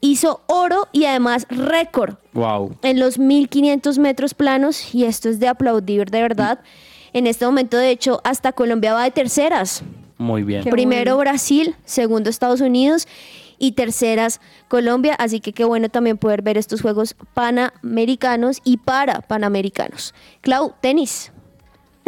hizo 0.00 0.42
oro 0.46 0.86
y 0.92 1.04
además 1.06 1.46
récord 1.50 2.14
Wow. 2.32 2.76
en 2.82 3.00
los 3.00 3.18
1500 3.18 3.98
metros 3.98 4.34
planos. 4.34 4.94
Y 4.94 5.04
esto 5.04 5.28
es 5.28 5.40
de 5.40 5.48
aplaudir 5.48 6.10
de 6.10 6.22
verdad. 6.22 6.60
En 7.12 7.26
este 7.26 7.44
momento, 7.46 7.76
de 7.76 7.90
hecho, 7.90 8.20
hasta 8.22 8.52
Colombia 8.52 8.94
va 8.94 9.02
de 9.04 9.10
terceras. 9.10 9.82
Muy 10.18 10.42
bien. 10.44 10.62
Qué 10.62 10.70
Primero 10.70 11.16
bueno. 11.16 11.30
Brasil, 11.30 11.74
segundo 11.84 12.28
Estados 12.30 12.60
Unidos 12.60 13.08
y 13.58 13.72
terceras 13.72 14.40
Colombia. 14.68 15.14
Así 15.14 15.40
que 15.40 15.52
qué 15.52 15.64
bueno 15.64 15.88
también 15.88 16.18
poder 16.18 16.42
ver 16.42 16.56
estos 16.58 16.82
Juegos 16.82 17.16
Panamericanos 17.34 18.60
y 18.64 18.76
para 18.76 19.20
Panamericanos. 19.22 20.14
Clau, 20.42 20.74
tenis. 20.80 21.32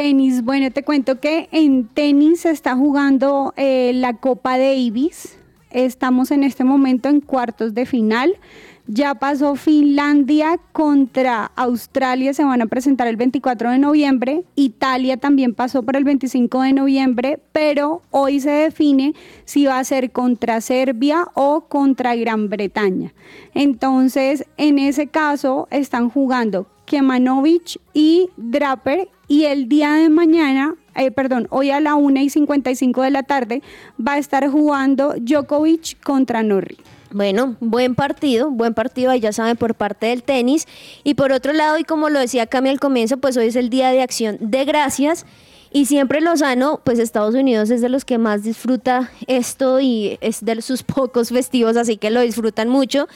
Tenis, 0.01 0.43
bueno, 0.43 0.71
te 0.71 0.83
cuento 0.83 1.21
que 1.21 1.51
en 1.53 1.87
tenis 1.87 2.41
se 2.41 2.51
está 2.51 2.75
jugando 2.75 3.53
eh, 3.59 3.93
la 3.95 4.15
Copa 4.15 4.57
Davis. 4.57 5.37
Estamos 5.71 6.31
en 6.31 6.43
este 6.43 6.65
momento 6.65 7.11
en 7.11 7.21
cuartos 7.21 7.75
de 7.75 7.85
final. 7.85 8.39
Ya 8.87 9.15
pasó 9.15 9.57
Finlandia 9.57 10.59
contra 10.73 11.53
Australia, 11.55 12.33
se 12.33 12.45
van 12.45 12.63
a 12.63 12.67
presentar 12.67 13.09
el 13.09 13.17
24 13.17 13.73
de 13.73 13.79
noviembre. 13.79 14.45
Italia 14.55 15.19
también 15.19 15.53
pasó 15.53 15.83
para 15.83 15.99
el 15.99 16.05
25 16.05 16.63
de 16.63 16.73
noviembre, 16.73 17.39
pero 17.53 18.01
hoy 18.11 18.41
se 18.41 18.53
define 18.53 19.13
si 19.45 19.67
va 19.67 19.81
a 19.81 19.85
ser 19.85 20.13
contra 20.13 20.63
Serbia 20.63 21.29
o 21.35 21.67
contra 21.69 22.17
Gran 22.17 22.49
Bretaña. 22.49 23.13
Entonces, 23.53 24.47
en 24.57 24.79
ese 24.79 25.09
caso, 25.09 25.69
están 25.71 26.09
jugando 26.09 26.67
Kemanovic 26.91 27.81
y 27.95 28.31
Draper 28.37 29.09
y 29.29 29.45
el 29.45 29.69
día 29.69 29.93
de 29.93 30.11
mañana, 30.11 30.75
eh, 30.97 31.13
perdón, 31.13 31.47
hoy 31.51 31.71
a 31.71 31.79
la 31.79 31.95
1 31.95 32.19
y 32.19 32.31
55 32.31 33.03
de 33.03 33.11
la 33.13 33.23
tarde 33.23 33.63
va 33.97 34.15
a 34.15 34.19
estar 34.19 34.49
jugando 34.51 35.15
Djokovic 35.17 36.03
contra 36.03 36.43
Norri. 36.43 36.79
Bueno, 37.13 37.55
buen 37.61 37.95
partido, 37.95 38.51
buen 38.51 38.75
partido, 38.75 39.13
ahí 39.13 39.21
ya 39.21 39.33
saben, 39.33 39.57
por 39.57 39.77
parte 39.77 40.07
del 40.07 40.25
tenis. 40.25 40.67
Y 41.05 41.15
por 41.15 41.31
otro 41.31 41.53
lado, 41.53 41.79
y 41.79 41.85
como 41.85 42.09
lo 42.09 42.19
decía 42.19 42.47
Cami 42.47 42.71
al 42.71 42.81
comienzo, 42.81 43.19
pues 43.19 43.37
hoy 43.37 43.47
es 43.47 43.57
el 43.57 43.71
Día 43.71 43.91
de 43.91 44.03
Acción 44.03 44.39
de 44.41 44.65
Gracias. 44.65 45.27
Y 45.73 45.87
siempre 45.87 46.21
Lozano, 46.21 46.81
pues 46.83 46.99
Estados 46.99 47.37
Unidos 47.37 47.71
es 47.71 47.81
de 47.83 47.89
los 47.89 48.05
que 48.05 48.19
más 48.19 48.43
disfruta 48.43 49.13
esto 49.29 49.79
y 49.79 50.19
es 50.21 50.45
de 50.45 50.61
sus 50.61 50.83
pocos 50.83 51.29
festivos, 51.29 51.77
así 51.77 51.99
que 51.99 52.11
lo 52.11 52.21
disfrutan 52.21 52.69
mucho. 52.69 53.07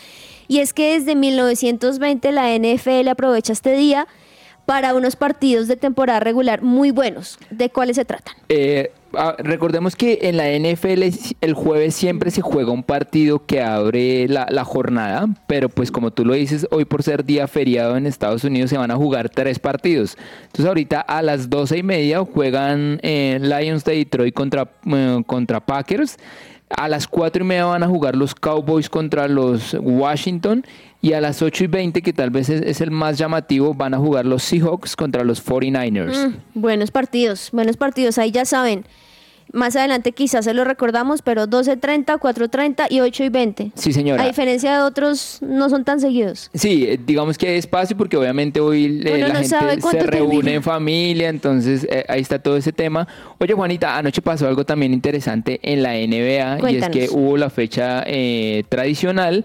Y 0.49 0.59
es 0.59 0.72
que 0.72 0.99
desde 0.99 1.14
1920 1.14 2.32
la 2.32 2.57
NFL 2.57 3.09
aprovecha 3.09 3.53
este 3.53 3.72
día 3.72 4.07
para 4.66 4.95
unos 4.95 5.16
partidos 5.16 5.68
de 5.68 5.76
temporada 5.76 6.20
regular 6.20 6.62
muy 6.62 6.90
buenos. 6.90 7.38
¿De 7.51 7.70
cuáles 7.70 7.97
se 7.97 8.05
tratan? 8.05 8.34
Eh, 8.49 8.92
ah, 9.14 9.34
recordemos 9.38 9.95
que 9.95 10.20
en 10.22 10.36
la 10.36 10.49
NFL 10.49 11.03
el 11.40 11.55
jueves 11.55 11.95
siempre 11.95 12.30
se 12.30 12.40
juega 12.40 12.72
un 12.72 12.82
partido 12.82 13.45
que 13.45 13.61
abre 13.61 14.26
la, 14.28 14.64
jornada, 14.64 15.28
pero 15.47 15.68
pues 15.68 15.90
como 15.90 16.11
tú 16.11 16.24
lo 16.24 16.32
dices, 16.32 16.66
hoy 16.70 16.86
por 16.86 17.03
ser 17.03 17.24
día 17.24 17.47
feriado 17.47 17.97
en 17.97 18.07
Estados 18.07 18.45
Unidos 18.45 18.70
se 18.70 18.78
van 18.78 18.90
a 18.90 18.97
jugar 18.97 19.28
tres 19.28 19.59
partidos. 19.59 20.16
Entonces 20.45 20.66
ahorita 20.66 21.01
a 21.01 21.20
las 21.20 21.51
doce 21.51 21.78
y 21.78 21.82
media 21.82 22.24
juegan 22.24 22.99
eh, 23.03 23.38
Lions 23.40 23.84
de 23.84 23.97
Detroit 23.97 24.34
contra, 24.34 24.70
eh, 24.86 25.22
contra 25.26 25.61
Packers. 25.61 26.16
A 26.76 26.88
las 26.88 27.06
4 27.06 27.44
y 27.44 27.46
media 27.46 27.66
van 27.66 27.82
a 27.82 27.88
jugar 27.88 28.16
los 28.16 28.34
Cowboys 28.34 28.88
contra 28.88 29.28
los 29.28 29.76
Washington. 29.80 30.64
Y 31.00 31.12
a 31.12 31.20
las 31.20 31.42
8 31.42 31.64
y 31.64 31.66
20, 31.66 32.02
que 32.02 32.12
tal 32.12 32.30
vez 32.30 32.48
es, 32.48 32.62
es 32.62 32.80
el 32.80 32.90
más 32.90 33.18
llamativo, 33.18 33.74
van 33.74 33.92
a 33.94 33.98
jugar 33.98 34.24
los 34.24 34.42
Seahawks 34.42 34.96
contra 34.96 35.22
los 35.22 35.44
49ers. 35.44 36.30
Mm, 36.30 36.60
buenos 36.60 36.90
partidos, 36.90 37.50
buenos 37.52 37.76
partidos. 37.76 38.16
Ahí 38.18 38.30
ya 38.30 38.44
saben. 38.44 38.86
Más 39.55 39.76
adelante 39.76 40.12
quizás 40.12 40.44
se 40.44 40.52
lo 40.52 40.64
recordamos, 40.64 41.22
pero 41.22 41.46
12.30, 41.46 42.18
4.30 42.18 42.86
y 42.90 43.00
8 43.00 43.24
y 43.24 43.28
20. 43.28 43.72
Sí, 43.74 43.92
señora. 43.92 44.22
A 44.22 44.26
diferencia 44.26 44.76
de 44.76 44.82
otros, 44.82 45.38
no 45.40 45.70
son 45.70 45.84
tan 45.84 46.00
seguidos. 46.00 46.50
Sí, 46.52 46.84
eh, 46.88 46.98
digamos 47.05 47.38
que 47.38 47.48
hay 47.48 47.57
espacio 47.57 47.96
porque 47.96 48.16
obviamente 48.16 48.61
hoy 48.61 49.00
eh, 49.05 49.18
la 49.18 49.28
no 49.28 49.34
gente 49.34 49.48
se 49.48 49.61
reúne 49.61 50.34
termina. 50.34 50.50
en 50.52 50.62
familia, 50.62 51.28
entonces 51.28 51.86
eh, 51.90 52.05
ahí 52.09 52.20
está 52.20 52.38
todo 52.38 52.57
ese 52.57 52.72
tema. 52.72 53.07
Oye, 53.38 53.55
Juanita, 53.55 53.96
anoche 53.96 54.20
pasó 54.22 54.48
algo 54.48 54.64
también 54.64 54.92
interesante 54.92 55.61
en 55.62 55.82
la 55.82 55.92
NBA 55.94 56.70
y 56.70 56.76
es 56.76 56.88
que 56.88 57.09
hubo 57.11 57.36
la 57.36 57.50
fecha 57.50 58.02
eh, 58.07 58.64
tradicional, 58.68 59.44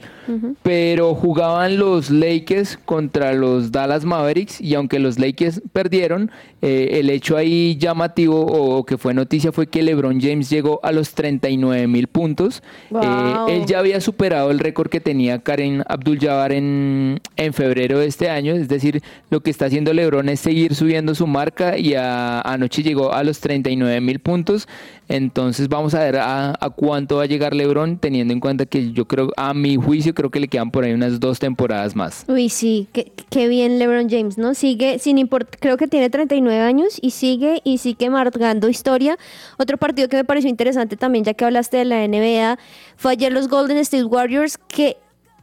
pero 0.64 1.16
jugaban 1.16 1.78
los 1.78 2.10
Lakers 2.10 2.78
contra 2.86 3.34
los 3.34 3.72
Dallas 3.72 4.06
Mavericks 4.06 4.60
y 4.62 4.76
aunque 4.76 5.00
los 5.00 5.20
Lakers 5.20 5.62
perdieron, 5.72 6.32
eh, 6.62 7.00
el 7.00 7.10
hecho 7.10 7.38
ahí 7.38 7.78
llamativo 7.78 8.42
o 8.42 8.86
que 8.86 8.98
fue 8.98 9.14
noticia 9.14 9.52
fue 9.52 9.68
que 9.68 9.82
LeBron 10.00 10.22
James 10.22 10.50
llegó 10.50 10.80
a 10.84 10.92
los 10.92 11.14
39 11.14 11.88
mil 11.88 12.08
puntos. 12.08 12.64
Wow. 12.90 13.02
Eh, 13.50 13.56
él 13.58 13.66
ya 13.66 13.80
había 13.80 14.00
superado 14.02 14.50
el 14.52 14.60
récord 14.60 14.90
que 14.90 15.00
tenía 15.02 15.40
Karen 15.40 15.84
Abdul-Jabbar 15.88 16.52
en, 16.54 17.20
en 17.36 17.54
febrero 17.54 18.00
de 18.00 18.08
este 18.08 18.30
año, 18.30 18.54
es 18.54 18.68
decir, 18.70 19.02
lo 19.30 19.42
que 19.42 19.50
está 19.52 19.66
haciendo 19.66 19.94
LeBron 19.94 20.30
es 20.30 20.40
seguir 20.40 20.74
subiendo 20.76 21.14
su 21.16 21.28
marca 21.28 21.78
y 21.78 21.96
a- 21.96 22.42
anoche 22.42 22.82
llegó 22.84 23.14
a 23.14 23.24
los 23.24 23.40
39 23.42 24.00
mil 24.02 24.20
puntos. 24.20 24.68
Entonces 25.10 25.68
vamos 25.68 25.96
a 25.96 26.00
ver 26.00 26.18
a, 26.18 26.56
cuánto 26.76 27.18
va 27.18 27.24
a 27.24 27.26
llegar 27.26 27.56
LeBron, 27.56 27.98
teniendo 27.98 28.32
en 28.32 28.40
cuenta 28.40 28.68
que 28.68 28.92
yo 28.92 29.06
creo, 29.06 29.32
a 29.36 29.56
mi 29.56 29.76
juicio, 29.76 30.14
creo 30.14 30.30
que 30.30 30.40
le 30.40 30.48
quedan 30.48 30.70
por 30.70 30.84
ahí 30.84 30.94
unas 30.94 31.20
dos 31.20 31.40
temporadas 31.40 31.96
más. 31.96 32.26
Uy, 32.28 32.50
sí, 32.50 32.88
qué, 32.94 33.12
qué 33.32 33.48
bien 33.48 33.80
LeBron 33.80 34.08
James, 34.08 34.38
¿no? 34.38 34.54
Sigue, 34.54 35.00
sin 35.00 35.18
import 35.18 35.56
creo 35.60 35.78
que 35.78 35.88
tiene 35.88 36.12
39 36.12 36.62
años 36.62 37.00
y 37.02 37.12
sigue 37.12 37.62
y 37.64 37.80
sigue 37.80 38.10
marcando 38.10 38.70
historia. 38.70 39.18
Otro 39.58 39.78
partido 39.78 40.08
que 40.10 40.18
me 40.18 40.26
pareció 40.26 40.50
interesante 40.50 40.96
también, 40.96 41.26
ya 41.26 41.34
que 41.34 41.44
hablaste 41.44 41.78
de 41.78 41.86
la 41.86 42.08
NBA, 42.08 42.60
fue 42.96 43.14
ayer 43.14 43.34
los 43.34 43.48
Golden 43.48 43.78
State 43.78 44.04
Warriors 44.04 44.58
que 44.58 44.98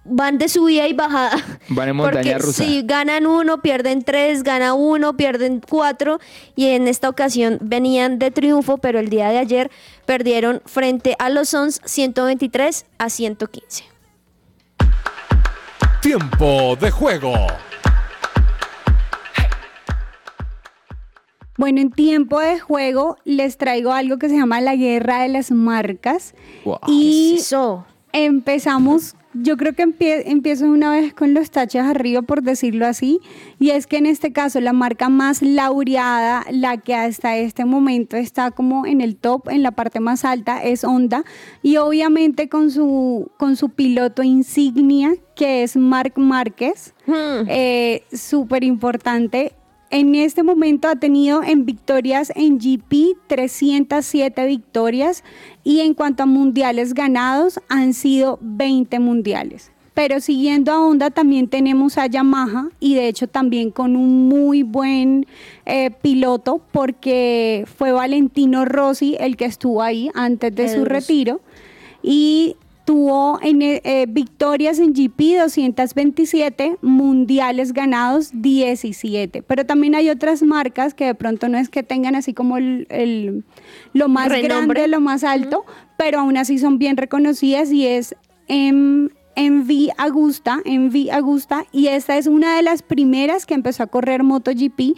van 0.09 0.39
de 0.39 0.49
subida 0.49 0.87
y 0.89 0.93
bajada. 0.93 1.37
Van 1.69 1.89
en 1.89 1.97
montaña 1.97 2.33
Porque 2.33 2.39
rusa. 2.39 2.65
si 2.65 2.83
ganan 2.83 3.27
uno, 3.27 3.61
pierden 3.63 4.03
tres, 4.03 4.43
gana 4.43 4.75
uno, 4.75 5.17
pierden 5.17 5.61
cuatro. 5.67 6.19
Y 6.55 6.67
en 6.69 6.89
esta 6.89 7.09
ocasión 7.09 7.59
venían 7.61 8.19
de 8.19 8.31
triunfo, 8.31 8.79
pero 8.79 8.99
el 8.99 9.09
día 9.09 9.29
de 9.31 9.39
ayer 9.39 9.71
perdieron 10.05 10.63
frente 10.67 11.17
a 11.19 11.29
los 11.29 11.49
Suns 11.51 11.81
123 11.85 12.87
a 12.99 13.11
115. 13.11 13.85
Tiempo 16.01 16.77
de 16.81 16.91
juego. 16.91 17.35
Bueno, 21.59 21.81
en 21.81 21.91
tiempo 21.91 22.39
de 22.39 22.61
juego 22.61 23.17
les 23.25 23.57
traigo 23.57 23.93
algo 23.93 24.19
que 24.19 24.29
se 24.29 24.37
llama 24.37 24.61
la 24.61 24.77
guerra 24.77 25.23
de 25.23 25.29
las 25.29 25.51
marcas. 25.51 26.35
Wow. 26.65 26.79
Y 26.87 27.37
Eso. 27.39 27.87
empezamos, 28.13 29.16
yo 29.43 29.57
creo 29.57 29.73
que 29.75 29.85
empie- 29.87 30.23
empiezo 30.27 30.67
una 30.67 30.91
vez 30.91 31.13
con 31.15 31.35
los 31.35 31.51
taches 31.51 31.83
arriba, 31.83 32.23
por 32.23 32.43
decirlo 32.43 32.87
así, 32.87 33.21
y 33.59 33.71
es 33.71 33.87
que 33.87 33.97
en 33.99 34.07
este 34.07 34.33
caso 34.33 34.61
la 34.61 34.73
marca 34.73 35.09
más 35.09 35.43
laureada, 35.43 36.45
la 36.51 36.77
que 36.79 36.95
hasta 36.95 37.37
este 37.37 37.65
momento 37.65 38.17
está 38.17 38.51
como 38.51 38.87
en 38.87 39.01
el 39.01 39.17
top, 39.17 39.49
en 39.49 39.63
la 39.63 39.71
parte 39.73 40.01
más 40.01 40.25
alta, 40.25 40.63
es 40.63 40.85
Honda, 40.85 41.25
y 41.63 41.77
obviamente 41.77 42.49
con 42.49 42.71
su, 42.71 43.31
con 43.39 43.57
su 43.57 43.71
piloto 43.71 44.23
insignia, 44.23 45.15
que 45.35 45.63
es 45.63 45.77
Marc 45.77 46.17
Márquez, 46.19 46.95
Hmm. 47.07 47.47
eh, 47.49 48.03
súper 48.13 48.65
importante. 48.65 49.53
En 49.91 50.15
este 50.17 50.43
momento 50.43 50.89
ha 50.89 50.97
tenido 50.97 51.43
en 51.43 51.65
victorias 51.65 52.33
en 52.35 52.59
GP 52.59 53.17
307 53.29 54.47
victorias 54.47 55.23
y 55.63 55.81
en 55.81 55.95
cuanto 55.95 56.25
a 56.25 56.27
mundiales 56.27 56.93
ganados 56.93 57.61
han 57.69 57.95
sido 57.95 58.39
20 58.43 58.99
mundiales. 58.99 59.71
Pero 59.95 60.21
siguiendo 60.21 60.73
a 60.73 60.81
Honda 60.85 61.11
también 61.11 61.49
tenemos 61.49 61.97
a 61.97 62.07
Yamaha 62.07 62.69
y 62.81 62.97
de 62.97 63.09
hecho 63.09 63.29
también 63.29 63.71
con 63.71 63.97
un 63.97 64.29
muy 64.29 64.63
buen 64.63 65.25
eh, 65.65 65.91
piloto 65.91 66.61
porque 66.73 67.65
fue 67.79 67.93
Valentino 67.93 68.67
Rossi 68.67 69.17
el 69.19 69.37
que 69.37 69.47
estuvo 69.47 69.83
ahí 69.83 70.11
antes 70.15 70.55
de 70.55 70.69
su 70.69 70.85
retiro 70.85 71.41
y 72.03 72.57
tuvo 72.87 73.39
en, 73.43 73.61
eh, 73.61 73.83
eh, 73.85 74.07
victorias 74.09 74.79
en 74.79 74.95
GP 74.95 75.37
227, 75.41 76.79
mundiales 76.81 77.73
ganados 77.75 78.31
17. 78.33 79.43
Pero 79.43 79.67
también 79.67 79.95
hay 79.95 80.09
otras 80.09 80.43
marcas 80.43 80.95
que 80.95 81.05
de 81.05 81.15
pronto 81.15 81.49
no 81.49 81.59
es 81.59 81.69
que 81.69 81.83
tengan 81.83 82.15
así 82.15 82.33
como 82.33 82.57
el, 82.57 82.87
el- 82.89 83.45
lo 83.93 84.09
más 84.09 84.29
Renombre. 84.29 84.49
grande, 84.83 84.89
lo 84.89 85.01
más 85.01 85.25
alto, 85.25 85.65
pero 85.99 86.21
aún 86.21 86.37
así 86.39 86.59
son 86.59 86.79
bien 86.79 86.97
reconocidas 86.97 87.71
y 87.73 87.87
es 87.87 88.15
en 88.49 89.13
Envy 89.35 89.91
Agusta, 89.99 90.63
y 91.73 91.89
esta 91.89 92.17
es 92.17 92.27
una 92.27 92.57
de 92.57 92.63
las 92.63 92.81
primeras 92.83 93.45
que 93.45 93.53
empezó 93.55 93.83
a 93.83 93.87
correr 93.89 94.23
MotoGP. 94.23 94.95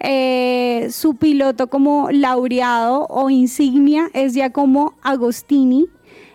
Eh, 0.00 0.88
su 0.90 1.14
piloto 1.16 1.68
como 1.68 2.08
laureado 2.10 3.06
o 3.10 3.28
insignia 3.30 4.08
es 4.14 4.32
Giacomo 4.34 4.94
Agostini 5.02 5.86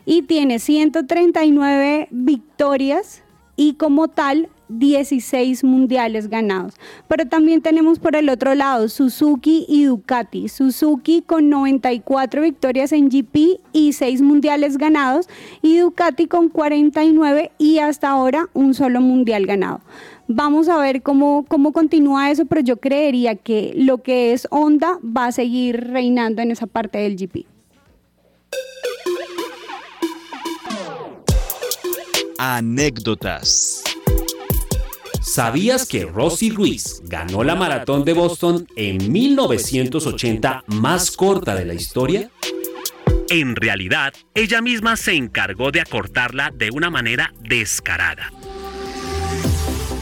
y 0.08 0.22
tiene 0.22 0.58
139 0.58 2.08
victorias 2.12 3.24
y 3.58 3.74
como 3.74 4.08
tal 4.08 4.48
16 4.70 5.66
mundiales 5.66 6.30
ganados. 6.30 6.76
Pero 7.10 7.26
también 7.26 7.62
tenemos 7.62 8.00
por 8.00 8.16
el 8.16 8.30
otro 8.30 8.56
lado 8.56 8.88
Suzuki 8.88 9.66
y 9.68 9.84
Ducati. 9.84 10.48
Suzuki 10.48 11.22
con 11.22 11.50
94 11.50 12.42
victorias 12.42 12.94
en 12.94 13.10
GP 13.10 13.60
y 13.74 13.94
6 13.94 14.22
mundiales 14.22 14.78
ganados 14.78 15.28
y 15.62 15.78
Ducati 15.78 16.28
con 16.28 16.48
49 16.48 17.52
y 17.58 17.80
hasta 17.80 18.10
ahora 18.10 18.48
un 18.54 18.74
solo 18.74 19.02
mundial 19.02 19.46
ganado. 19.46 19.82
Vamos 20.30 20.70
a 20.70 20.78
ver 20.78 21.02
cómo, 21.02 21.44
cómo 21.50 21.74
continúa 21.74 22.32
eso, 22.32 22.46
pero 22.46 22.62
yo 22.62 22.78
creería 22.78 23.36
que 23.36 23.74
lo 23.76 24.00
que 24.00 24.32
es 24.32 24.48
Honda 24.52 25.00
va 25.04 25.26
a 25.26 25.32
seguir 25.34 25.92
reinando 25.92 26.42
en 26.42 26.52
esa 26.52 26.66
parte 26.66 26.98
del 26.98 27.18
GP. 27.18 27.57
Anécdotas. 32.40 33.82
¿Sabías 35.22 35.88
que 35.88 36.06
Rosy 36.06 36.52
Ruiz 36.52 37.02
ganó 37.06 37.44
la 37.44 37.56
maratón 37.56 38.06
de 38.06 38.14
Boston 38.14 38.68
en 38.76 39.12
1980 39.12 40.64
más 40.68 41.10
corta 41.10 41.56
de 41.56 41.66
la 41.66 41.74
historia? 41.74 42.30
En 43.30 43.56
realidad, 43.56 44.14
ella 44.36 44.62
misma 44.62 44.98
se 44.98 45.16
encargó 45.16 45.72
de 45.72 45.82
acortarla 45.82 46.52
de 46.54 46.70
una 46.70 46.92
manera 46.92 47.34
descarada. 47.42 48.32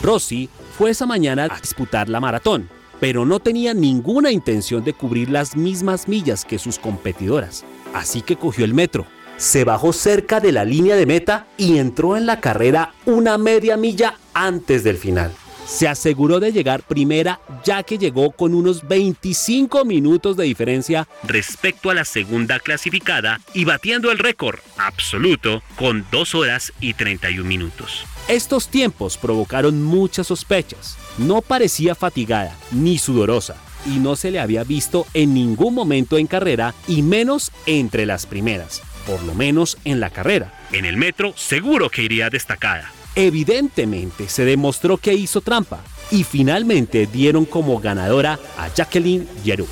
Rossi 0.03 0.49
fue 0.77 0.91
esa 0.91 1.05
mañana 1.05 1.45
a 1.49 1.59
disputar 1.59 2.09
la 2.09 2.19
maratón, 2.19 2.69
pero 2.99 3.25
no 3.25 3.39
tenía 3.39 3.73
ninguna 3.73 4.29
intención 4.29 4.83
de 4.83 4.91
cubrir 4.91 5.29
las 5.29 5.55
mismas 5.55 6.09
millas 6.09 6.43
que 6.43 6.59
sus 6.59 6.79
competidoras, 6.79 7.63
así 7.93 8.21
que 8.21 8.35
cogió 8.35 8.65
el 8.65 8.73
metro. 8.73 9.07
Se 9.37 9.63
bajó 9.63 9.93
cerca 9.93 10.39
de 10.39 10.51
la 10.51 10.65
línea 10.65 10.95
de 10.95 11.05
meta 11.05 11.47
y 11.57 11.77
entró 11.77 12.17
en 12.17 12.25
la 12.25 12.39
carrera 12.39 12.93
una 13.05 13.37
media 13.37 13.77
milla 13.77 14.17
antes 14.33 14.83
del 14.83 14.97
final 14.97 15.31
se 15.65 15.87
aseguró 15.87 16.39
de 16.39 16.51
llegar 16.51 16.83
primera 16.83 17.39
ya 17.63 17.83
que 17.83 17.97
llegó 17.97 18.31
con 18.31 18.53
unos 18.53 18.87
25 18.87 19.83
minutos 19.85 20.37
de 20.37 20.45
diferencia 20.45 21.07
respecto 21.23 21.89
a 21.89 21.95
la 21.95 22.05
segunda 22.05 22.59
clasificada 22.59 23.41
y 23.53 23.65
batiendo 23.65 24.11
el 24.11 24.19
récord 24.19 24.59
absoluto 24.77 25.63
con 25.75 26.05
2 26.11 26.35
horas 26.35 26.73
y 26.79 26.93
31 26.93 27.47
minutos. 27.47 28.05
Estos 28.27 28.69
tiempos 28.69 29.17
provocaron 29.17 29.81
muchas 29.83 30.27
sospechas. 30.27 30.97
No 31.17 31.41
parecía 31.41 31.95
fatigada 31.95 32.55
ni 32.71 32.97
sudorosa 32.97 33.55
y 33.85 33.99
no 33.99 34.15
se 34.15 34.31
le 34.31 34.39
había 34.39 34.63
visto 34.63 35.05
en 35.13 35.33
ningún 35.33 35.75
momento 35.75 36.17
en 36.17 36.27
carrera 36.27 36.73
y 36.87 37.01
menos 37.01 37.51
entre 37.65 38.05
las 38.05 38.25
primeras, 38.25 38.81
por 39.05 39.23
lo 39.23 39.33
menos 39.33 39.77
en 39.85 39.99
la 39.99 40.09
carrera. 40.09 40.53
En 40.71 40.85
el 40.85 40.97
metro 40.97 41.33
seguro 41.35 41.89
que 41.89 42.03
iría 42.03 42.29
destacada. 42.29 42.91
Evidentemente 43.15 44.27
se 44.27 44.43
demostró 44.45 44.97
que 44.97 45.13
hizo 45.13 45.41
trampa 45.41 45.79
y 46.11 46.23
finalmente 46.23 47.07
dieron 47.07 47.45
como 47.45 47.79
ganadora 47.79 48.39
a 48.57 48.67
Jacqueline 48.73 49.27
Yeru. 49.43 49.67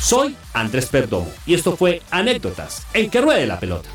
Soy 0.00 0.34
Andrés 0.54 0.86
Perdomo 0.86 1.30
y 1.46 1.54
esto 1.54 1.76
fue 1.76 2.00
Anécdotas 2.10 2.86
en 2.94 3.10
que 3.10 3.20
ruede 3.20 3.46
la 3.46 3.60
pelota. 3.60 3.88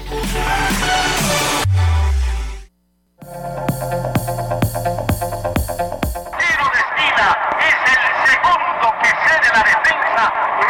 Tiro 6.40 6.66
de 6.72 6.80
esquina 6.86 7.28
es 7.60 7.78
el 7.90 8.04
segundo 8.30 8.88
que 9.02 9.10
cede 9.10 9.50
la 9.52 9.64
defensa 9.66 10.24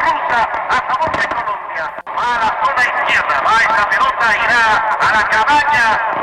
rusa 0.05 0.39
a 0.69 0.77
favor 0.87 1.11
de 1.11 1.25
Colombia. 1.27 1.85
Va 2.17 2.27
a 2.35 2.39
la 2.39 2.49
zona 2.63 2.83
izquierda, 2.95 3.35
va 3.45 3.55
esa 3.59 3.83
pelota, 3.89 4.25
irá 4.41 4.61
a 5.01 5.04
la 5.15 5.23
cabaña 5.29 6.14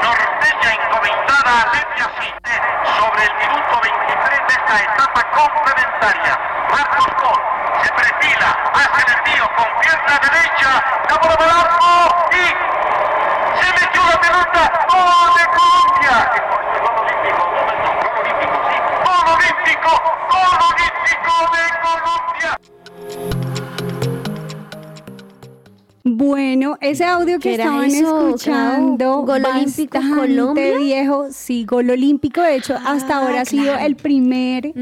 audio 27.23 27.39
que 27.39 27.49
¿Qué 27.49 27.55
era 27.55 27.64
estaban 27.64 27.85
eso, 27.91 28.27
escuchando? 28.29 29.23
¿Gol 29.23 29.45
olímpico 29.45 29.99
Colombia? 30.16 30.79
viejo, 30.79 31.27
sí, 31.31 31.64
gol 31.64 31.91
olímpico. 31.91 32.41
De 32.43 32.57
hecho, 32.57 32.77
hasta 32.85 33.16
Ah, 33.18 33.23
ahora 33.23 33.41
ha 33.43 33.45
sido 33.45 33.77
el 33.79 33.97
primer 33.97 34.73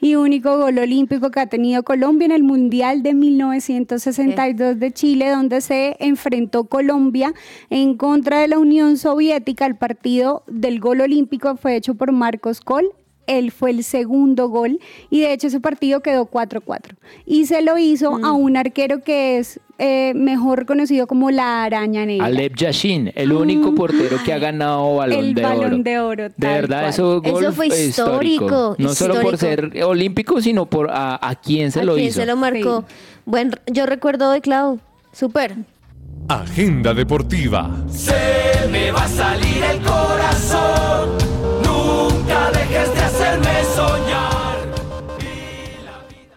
y 0.00 0.14
único 0.14 0.56
gol 0.56 0.78
olímpico 0.78 1.30
que 1.30 1.40
ha 1.40 1.46
tenido 1.46 1.82
Colombia 1.82 2.26
en 2.26 2.32
el 2.32 2.42
Mundial 2.42 3.02
de 3.02 3.14
1962 3.14 4.78
de 4.78 4.92
Chile, 4.92 5.30
donde 5.30 5.60
se 5.60 5.96
enfrentó 6.00 6.64
Colombia 6.64 7.32
en 7.68 7.96
contra 7.96 8.40
de 8.40 8.48
la 8.48 8.58
Unión 8.58 8.96
Soviética. 8.96 9.66
El 9.66 9.76
partido 9.76 10.42
del 10.46 10.80
gol 10.80 11.00
olímpico 11.00 11.56
fue 11.56 11.76
hecho 11.76 11.94
por 11.94 12.12
Marcos 12.12 12.60
Kohl 12.60 12.86
él 13.38 13.50
fue 13.52 13.70
el 13.70 13.84
segundo 13.84 14.48
gol 14.48 14.78
y 15.10 15.20
de 15.20 15.32
hecho 15.32 15.46
ese 15.46 15.60
partido 15.60 16.00
quedó 16.00 16.26
4-4. 16.26 16.96
Y 17.26 17.46
se 17.46 17.62
lo 17.62 17.78
hizo 17.78 18.12
Mm. 18.18 18.24
a 18.24 18.32
un 18.32 18.56
arquero 18.56 19.02
que 19.02 19.38
es 19.38 19.60
eh, 19.82 20.12
mejor 20.14 20.66
conocido 20.66 21.06
como 21.06 21.30
la 21.30 21.64
araña 21.64 22.04
negra. 22.04 22.26
Alep 22.26 22.54
Yashin, 22.54 23.12
el 23.14 23.32
único 23.32 23.74
portero 23.74 24.18
que 24.24 24.32
ha 24.34 24.38
ganado 24.38 24.96
balón 24.96 25.18
el 25.18 25.32
de 25.34 25.40
balón 25.42 25.64
oro. 25.74 25.82
de 25.82 25.98
oro. 25.98 26.22
De 26.36 26.46
verdad, 26.48 26.88
eso, 26.90 27.22
Eso 27.24 27.52
fue 27.52 27.68
es 27.68 27.88
histórico, 27.88 28.74
No 28.78 28.90
solo 28.94 29.20
por 29.22 29.38
ser 29.38 29.72
olímpico, 29.82 30.42
sino 30.42 30.66
por 30.66 30.90
a, 30.90 31.18
a 31.26 31.34
quién 31.36 31.72
se 31.72 31.80
¿A 31.80 31.84
lo 31.84 31.94
quién 31.94 32.08
hizo. 32.08 32.20
se 32.20 32.26
lo 32.26 32.36
marcó? 32.36 32.84
Bueno, 33.24 33.52
yo 33.72 33.86
recuerdo 33.86 34.30
de 34.32 34.42
Clau. 34.42 34.78
Súper. 35.12 35.54
Agenda 36.28 36.92
deportiva. 36.92 37.70
Se 37.88 38.12
me 38.70 38.90
va 38.92 39.04
a 39.04 39.08
salir 39.08 39.62
el 39.64 39.78
corazón. 39.80 41.10
Nunca 41.64 42.50
dejes 42.52 42.94
de 42.94 42.99
hacerme 43.10 43.64
soñar. 43.74 44.30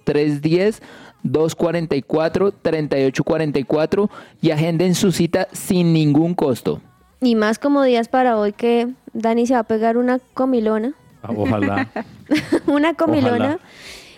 310-244-3844 1.25 4.09
y 4.43 4.51
agenden 4.51 4.93
su 4.93 5.11
cita 5.11 5.47
sin 5.53 5.91
ningún 5.91 6.35
costo. 6.35 6.81
Y 7.21 7.35
más 7.35 7.59
como 7.59 7.83
días 7.83 8.07
para 8.07 8.37
hoy 8.37 8.53
que 8.53 8.87
Dani 9.13 9.45
se 9.45 9.53
va 9.53 9.59
a 9.59 9.63
pegar 9.63 9.97
una 9.97 10.19
comilona. 10.33 10.93
Ah, 11.21 11.31
Ojalá. 11.35 11.89
una 12.67 12.93
comilona. 12.93 13.55
Ojalá. 13.55 13.59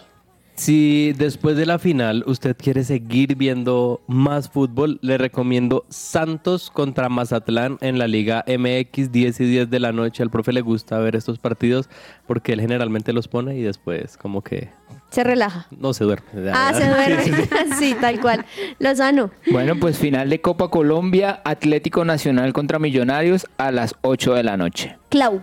Si 0.55 1.15
después 1.15 1.57
de 1.57 1.65
la 1.65 1.79
final 1.79 2.25
usted 2.27 2.55
quiere 2.57 2.85
seguir 2.85 3.37
viendo 3.37 4.03
más 4.07 4.51
fútbol, 4.51 4.99
le 5.01 5.17
recomiendo 5.17 5.87
Santos 5.89 6.71
contra 6.71 7.09
Mazatlán 7.09 7.79
en 7.81 7.99
la 7.99 8.07
Liga 8.07 8.45
MX 8.47 9.11
10 9.11 9.41
y 9.41 9.45
10 9.47 9.71
de 9.71 9.81
la 9.81 9.93
noche. 9.93 10.23
Al 10.23 10.31
profe 10.31 10.53
le 10.53 10.61
gusta 10.61 10.99
ver 10.99 11.17
estos 11.17 11.39
partidos 11.39 11.89
porque 12.27 12.53
él 12.53 12.61
generalmente 12.61 13.15
los 13.15 13.29
pone 13.29 13.57
y 13.57 13.63
después 13.63 14.19
como 14.19 14.43
que 14.43 14.69
Se 15.13 15.23
relaja. 15.23 15.67
no 15.79 15.93
se 15.93 16.05
duerme. 16.05 16.27
Ah, 16.53 16.73
se 16.75 16.89
duerme. 16.89 17.49
sí, 17.79 17.95
tal 18.01 18.21
cual. 18.21 18.45
Lozano. 18.79 19.31
Bueno, 19.51 19.75
pues 19.79 19.99
final 19.99 20.31
de 20.31 20.41
Copa 20.41 20.69
Colombia, 20.69 21.43
Atlético 21.45 22.05
Nacional 22.05 22.53
contra 22.53 22.79
Millonarios 22.79 23.47
a 23.59 23.71
las 23.71 23.95
8 24.01 24.35
de 24.35 24.43
la 24.43 24.57
noche. 24.57 24.97
Clau. 25.11 25.43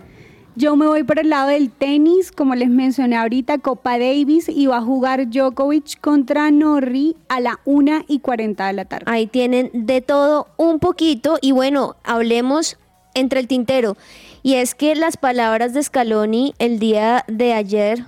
Yo 0.56 0.74
me 0.74 0.86
voy 0.86 1.04
por 1.04 1.20
el 1.20 1.30
lado 1.30 1.48
del 1.48 1.70
tenis, 1.70 2.32
como 2.32 2.56
les 2.56 2.68
mencioné 2.68 3.16
ahorita, 3.16 3.58
Copa 3.58 3.98
Davis 3.98 4.48
y 4.48 4.66
va 4.66 4.78
a 4.78 4.82
jugar 4.82 5.30
Djokovic 5.30 6.00
contra 6.00 6.50
Norri 6.50 7.16
a 7.28 7.38
la 7.38 7.60
1 7.64 8.04
y 8.08 8.18
40 8.18 8.66
de 8.66 8.72
la 8.72 8.84
tarde. 8.84 9.04
Ahí 9.06 9.28
tienen 9.28 9.70
de 9.72 10.00
todo 10.00 10.48
un 10.56 10.80
poquito 10.80 11.38
y 11.40 11.52
bueno, 11.52 11.94
hablemos 12.02 12.76
entre 13.14 13.40
el 13.40 13.46
tintero. 13.46 13.96
Y 14.42 14.54
es 14.54 14.74
que 14.74 14.96
las 14.96 15.16
palabras 15.16 15.72
de 15.72 15.82
Scaloni 15.82 16.54
el 16.58 16.80
día 16.80 17.24
de 17.28 17.52
ayer 17.52 18.04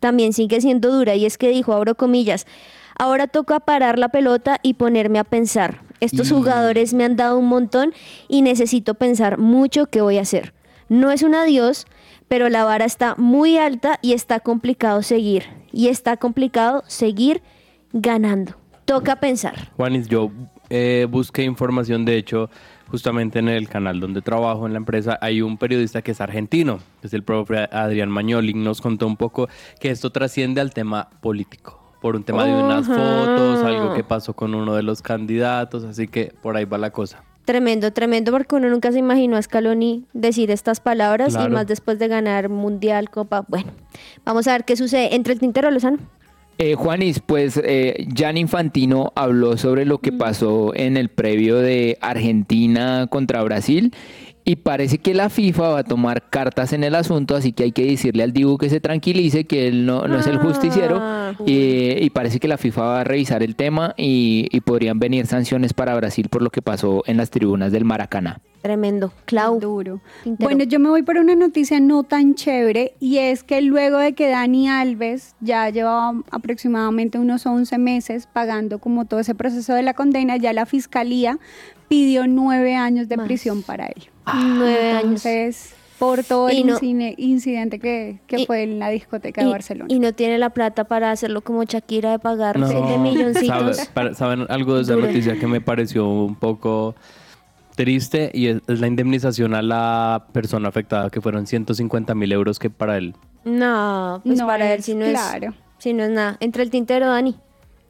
también 0.00 0.32
sigue 0.32 0.60
siendo 0.60 0.90
dura 0.90 1.14
y 1.14 1.26
es 1.26 1.38
que 1.38 1.48
dijo, 1.50 1.72
abro 1.72 1.94
comillas, 1.94 2.46
ahora 2.98 3.26
toca 3.28 3.60
parar 3.60 3.98
la 3.98 4.08
pelota 4.08 4.58
y 4.62 4.74
ponerme 4.74 5.18
a 5.18 5.24
pensar. 5.24 5.82
Estos 6.00 6.28
Y- 6.30 6.34
jugadores 6.34 6.92
me 6.94 7.04
han 7.04 7.16
dado 7.16 7.38
un 7.38 7.46
montón 7.46 7.92
y 8.28 8.42
necesito 8.42 8.94
pensar 8.94 9.38
mucho 9.38 9.86
qué 9.86 10.00
voy 10.00 10.18
a 10.18 10.22
hacer. 10.22 10.52
No 10.88 11.10
es 11.12 11.22
un 11.22 11.34
adiós, 11.34 11.86
pero 12.26 12.48
la 12.48 12.64
vara 12.64 12.84
está 12.84 13.14
muy 13.16 13.58
alta 13.58 13.98
y 14.02 14.12
está 14.14 14.40
complicado 14.40 15.02
seguir. 15.02 15.44
Y 15.72 15.88
está 15.88 16.16
complicado 16.16 16.82
seguir 16.88 17.42
ganando. 17.92 18.54
Toca 18.86 19.16
pensar. 19.16 19.70
Juanis, 19.76 20.08
yo 20.08 20.30
eh, 20.68 21.06
busqué 21.08 21.42
información, 21.44 22.04
de 22.04 22.16
hecho, 22.16 22.50
justamente 22.90 23.38
en 23.38 23.48
el 23.48 23.68
canal 23.68 24.00
donde 24.00 24.22
trabajo 24.22 24.66
en 24.66 24.72
la 24.72 24.78
empresa, 24.78 25.18
hay 25.20 25.42
un 25.42 25.58
periodista 25.58 26.02
que 26.02 26.10
es 26.10 26.20
argentino, 26.20 26.78
que 27.00 27.06
es 27.06 27.14
el 27.14 27.22
profe 27.22 27.68
Adrián 27.70 28.10
Mañoli, 28.10 28.54
nos 28.54 28.80
contó 28.80 29.06
un 29.06 29.16
poco 29.16 29.48
que 29.78 29.90
esto 29.90 30.10
trasciende 30.10 30.60
al 30.60 30.72
tema 30.72 31.08
político, 31.20 31.80
por 32.00 32.16
un 32.16 32.24
tema 32.24 32.44
de 32.44 32.52
unas 32.52 32.86
fotos, 32.86 33.62
algo 33.62 33.94
que 33.94 34.04
pasó 34.04 34.34
con 34.34 34.54
uno 34.54 34.74
de 34.74 34.82
los 34.82 35.02
candidatos, 35.02 35.84
así 35.84 36.08
que 36.08 36.32
por 36.42 36.56
ahí 36.56 36.64
va 36.64 36.78
la 36.78 36.90
cosa. 36.90 37.22
Tremendo, 37.44 37.92
tremendo, 37.92 38.32
porque 38.32 38.54
uno 38.54 38.68
nunca 38.68 38.92
se 38.92 38.98
imaginó 38.98 39.36
a 39.36 39.42
Scaloni 39.42 40.04
decir 40.12 40.50
estas 40.50 40.78
palabras 40.78 41.34
y 41.34 41.48
más 41.48 41.66
después 41.66 41.98
de 41.98 42.06
ganar 42.06 42.48
Mundial, 42.48 43.10
Copa. 43.10 43.44
Bueno, 43.48 43.72
vamos 44.24 44.46
a 44.46 44.52
ver 44.52 44.64
qué 44.64 44.76
sucede 44.76 45.14
entre 45.14 45.32
el 45.32 45.40
Tintero 45.40 45.70
Lozano. 45.70 45.98
Eh, 46.62 46.74
Juanis, 46.74 47.20
pues 47.20 47.58
eh, 47.64 48.06
Jan 48.14 48.36
Infantino 48.36 49.14
habló 49.16 49.56
sobre 49.56 49.86
lo 49.86 49.96
que 49.96 50.12
pasó 50.12 50.74
en 50.74 50.98
el 50.98 51.08
previo 51.08 51.56
de 51.56 51.96
Argentina 52.02 53.06
contra 53.08 53.42
Brasil 53.42 53.94
y 54.44 54.56
parece 54.56 54.98
que 54.98 55.14
la 55.14 55.30
FIFA 55.30 55.68
va 55.70 55.78
a 55.78 55.84
tomar 55.84 56.28
cartas 56.28 56.74
en 56.74 56.84
el 56.84 56.94
asunto, 56.96 57.34
así 57.34 57.52
que 57.54 57.62
hay 57.62 57.72
que 57.72 57.86
decirle 57.86 58.24
al 58.24 58.34
Dibu 58.34 58.58
que 58.58 58.68
se 58.68 58.78
tranquilice, 58.78 59.44
que 59.44 59.68
él 59.68 59.86
no, 59.86 60.06
no 60.06 60.18
es 60.18 60.26
el 60.26 60.36
justiciero 60.36 60.98
Ah. 61.00 61.32
y, 61.46 62.04
y 62.04 62.10
parece 62.10 62.38
que 62.38 62.48
la 62.48 62.58
FIFA 62.58 62.82
va 62.82 63.00
a 63.00 63.04
revisar 63.04 63.42
el 63.42 63.56
tema 63.56 63.94
y, 63.96 64.46
y 64.50 64.60
podrían 64.60 64.98
venir 64.98 65.26
sanciones 65.26 65.72
para 65.72 65.94
Brasil 65.94 66.28
por 66.28 66.42
lo 66.42 66.50
que 66.50 66.60
pasó 66.60 67.02
en 67.06 67.16
las 67.16 67.30
tribunas 67.30 67.72
del 67.72 67.86
Maracaná. 67.86 68.42
Tremendo. 68.62 69.12
Clau. 69.24 69.58
Duro. 69.58 70.00
Quintero. 70.22 70.46
Bueno, 70.48 70.64
yo 70.64 70.78
me 70.78 70.88
voy 70.90 71.02
por 71.02 71.16
una 71.16 71.34
noticia 71.34 71.80
no 71.80 72.02
tan 72.02 72.34
chévere 72.34 72.94
y 73.00 73.18
es 73.18 73.42
que 73.42 73.62
luego 73.62 73.98
de 73.98 74.12
que 74.12 74.28
Dani 74.28 74.68
Alves 74.68 75.34
ya 75.40 75.70
llevaba 75.70 76.22
aproximadamente 76.30 77.18
unos 77.18 77.46
11 77.46 77.78
meses 77.78 78.26
pagando 78.30 78.78
como 78.78 79.06
todo 79.06 79.20
ese 79.20 79.34
proceso 79.34 79.72
de 79.74 79.82
la 79.82 79.94
condena, 79.94 80.36
ya 80.36 80.52
la 80.52 80.66
fiscalía 80.66 81.38
pidió 81.88 82.26
nueve 82.26 82.76
años 82.76 83.08
de 83.08 83.16
Más. 83.16 83.26
prisión 83.26 83.62
para 83.62 83.86
él. 83.86 84.04
Nueve 84.34 84.90
años. 84.92 85.24
Entonces, 85.24 85.74
por 85.98 86.22
todo 86.22 86.48
el 86.48 86.66
no- 86.66 86.78
incine- 86.78 87.14
incidente 87.18 87.78
que, 87.78 88.20
que 88.26 88.40
y- 88.42 88.46
fue 88.46 88.62
en 88.62 88.78
la 88.78 88.88
discoteca 88.90 89.42
y, 89.42 89.44
de 89.46 89.50
Barcelona. 89.50 89.86
y 89.92 89.98
no 89.98 90.12
tiene 90.14 90.38
la 90.38 90.50
plata 90.50 90.84
para 90.84 91.10
hacerlo 91.10 91.40
como 91.42 91.64
Shakira 91.64 92.10
de 92.12 92.18
pagar 92.18 92.56
7 92.64 92.98
milloncitos. 92.98 93.76
¿Sabe- 93.76 93.90
para- 93.92 94.14
¿Saben 94.14 94.46
algo 94.48 94.76
de 94.76 94.82
esa 94.82 94.94
Dura. 94.94 95.06
noticia 95.08 95.38
que 95.38 95.46
me 95.46 95.60
pareció 95.60 96.06
un 96.08 96.36
poco 96.36 96.94
triste? 97.84 98.30
Y 98.34 98.48
es, 98.48 98.60
es 98.66 98.80
la 98.80 98.86
indemnización 98.86 99.54
a 99.54 99.62
la 99.62 100.26
persona 100.32 100.68
afectada, 100.68 101.08
que 101.10 101.20
fueron 101.20 101.46
150 101.46 102.14
mil 102.14 102.30
euros 102.32 102.58
que 102.58 102.68
para 102.70 102.98
él. 102.98 103.14
No, 103.44 104.20
pues 104.24 104.38
No 104.38 104.46
para 104.46 104.72
él 104.74 104.82
si 104.82 104.94
no 104.94 105.06
claro. 105.06 105.48
es 105.48 105.54
si 105.78 105.92
no 105.94 106.04
es 106.04 106.10
nada. 106.10 106.36
Entre 106.40 106.62
el 106.62 106.70
Tintero, 106.70 107.08
Dani. 107.08 107.36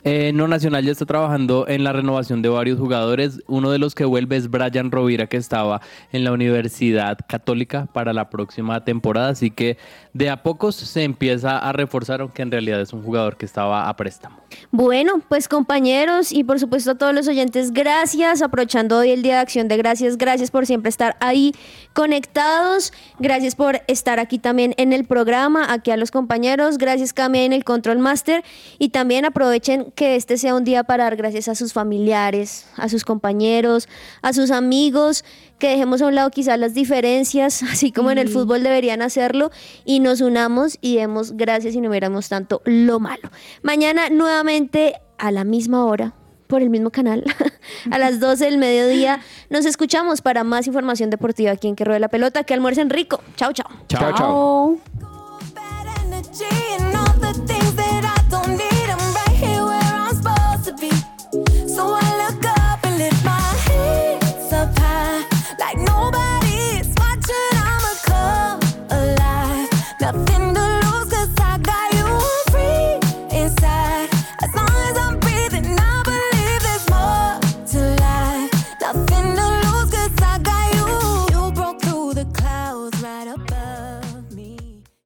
Eh, 0.04 0.32
no 0.34 0.48
Nacional 0.48 0.84
ya 0.84 0.92
está 0.92 1.06
trabajando 1.06 1.66
en 1.68 1.84
la 1.84 1.92
renovación 1.92 2.42
de 2.42 2.48
varios 2.48 2.78
jugadores. 2.78 3.40
Uno 3.46 3.70
de 3.70 3.78
los 3.78 3.94
que 3.94 4.04
vuelve 4.04 4.36
es 4.36 4.50
Brian 4.50 4.90
Rovira, 4.90 5.26
que 5.26 5.36
estaba 5.36 5.80
en 6.12 6.24
la 6.24 6.32
Universidad 6.32 7.18
Católica 7.28 7.86
para 7.92 8.12
la 8.12 8.30
próxima 8.30 8.84
temporada. 8.84 9.28
Así 9.30 9.50
que 9.50 9.78
de 10.12 10.30
a 10.30 10.42
pocos 10.42 10.76
se 10.76 11.04
empieza 11.04 11.58
a 11.58 11.72
reforzar, 11.72 12.20
aunque 12.20 12.42
en 12.42 12.50
realidad 12.50 12.80
es 12.80 12.92
un 12.92 13.02
jugador 13.02 13.36
que 13.36 13.46
estaba 13.46 13.88
a 13.88 13.96
préstamo. 13.96 14.40
Bueno, 14.70 15.22
pues 15.28 15.48
compañeros 15.48 16.32
y 16.32 16.44
por 16.44 16.58
supuesto 16.58 16.92
a 16.92 16.94
todos 16.96 17.14
los 17.14 17.28
oyentes, 17.28 17.72
gracias. 17.72 18.42
Aprovechando 18.42 18.98
hoy 18.98 19.10
el 19.10 19.22
Día 19.22 19.34
de 19.34 19.40
Acción 19.40 19.68
de 19.68 19.76
Gracias, 19.76 20.16
gracias 20.18 20.50
por 20.50 20.66
siempre 20.66 20.88
estar 20.88 21.16
ahí 21.20 21.52
conectados. 21.92 22.92
Gracias 23.18 23.54
por 23.54 23.80
estar 23.86 24.18
aquí 24.18 24.38
también 24.38 24.74
en 24.76 24.92
el 24.92 25.04
programa, 25.04 25.72
aquí 25.72 25.90
a 25.90 25.96
los 25.96 26.10
compañeros. 26.10 26.78
Gracias 26.78 27.12
Cami 27.12 27.40
en 27.40 27.52
el 27.52 27.64
Control 27.64 27.98
Master. 27.98 28.42
Y 28.78 28.88
también 28.88 29.24
aprovechen 29.24 29.89
que 29.94 30.16
este 30.16 30.38
sea 30.38 30.54
un 30.54 30.64
día 30.64 30.84
para 30.84 31.04
dar 31.04 31.16
gracias 31.16 31.48
a 31.48 31.54
sus 31.54 31.72
familiares, 31.72 32.66
a 32.76 32.88
sus 32.88 33.04
compañeros, 33.04 33.88
a 34.22 34.32
sus 34.32 34.50
amigos. 34.50 35.24
Que 35.58 35.68
dejemos 35.70 36.00
a 36.00 36.06
un 36.06 36.14
lado 36.14 36.30
quizás 36.30 36.58
las 36.58 36.72
diferencias, 36.72 37.62
así 37.70 37.92
como 37.92 38.10
en 38.10 38.18
el 38.18 38.28
fútbol 38.28 38.62
deberían 38.62 39.02
hacerlo, 39.02 39.50
y 39.84 40.00
nos 40.00 40.20
unamos 40.20 40.78
y 40.80 40.96
demos 40.96 41.32
gracias 41.36 41.74
y 41.74 41.80
no 41.80 41.90
miramos 41.90 42.28
tanto 42.28 42.62
lo 42.64 42.98
malo. 42.98 43.30
Mañana 43.62 44.08
nuevamente 44.08 44.94
a 45.18 45.30
la 45.30 45.44
misma 45.44 45.84
hora, 45.84 46.14
por 46.46 46.62
el 46.62 46.68
mismo 46.68 46.90
canal, 46.90 47.24
a 47.90 47.98
las 47.98 48.20
12 48.20 48.44
del 48.44 48.58
mediodía, 48.58 49.20
nos 49.48 49.64
escuchamos 49.64 50.20
para 50.20 50.44
más 50.44 50.66
información 50.66 51.10
deportiva 51.10 51.52
aquí 51.52 51.68
en 51.68 51.76
Que 51.76 51.84
Ruede 51.84 52.00
la 52.00 52.08
Pelota. 52.08 52.44
Que 52.44 52.54
almuercen 52.54 52.90
rico. 52.90 53.22
Chao, 53.36 53.52
chao. 53.52 53.68
Chao, 53.88 54.12
chao. 54.14 54.78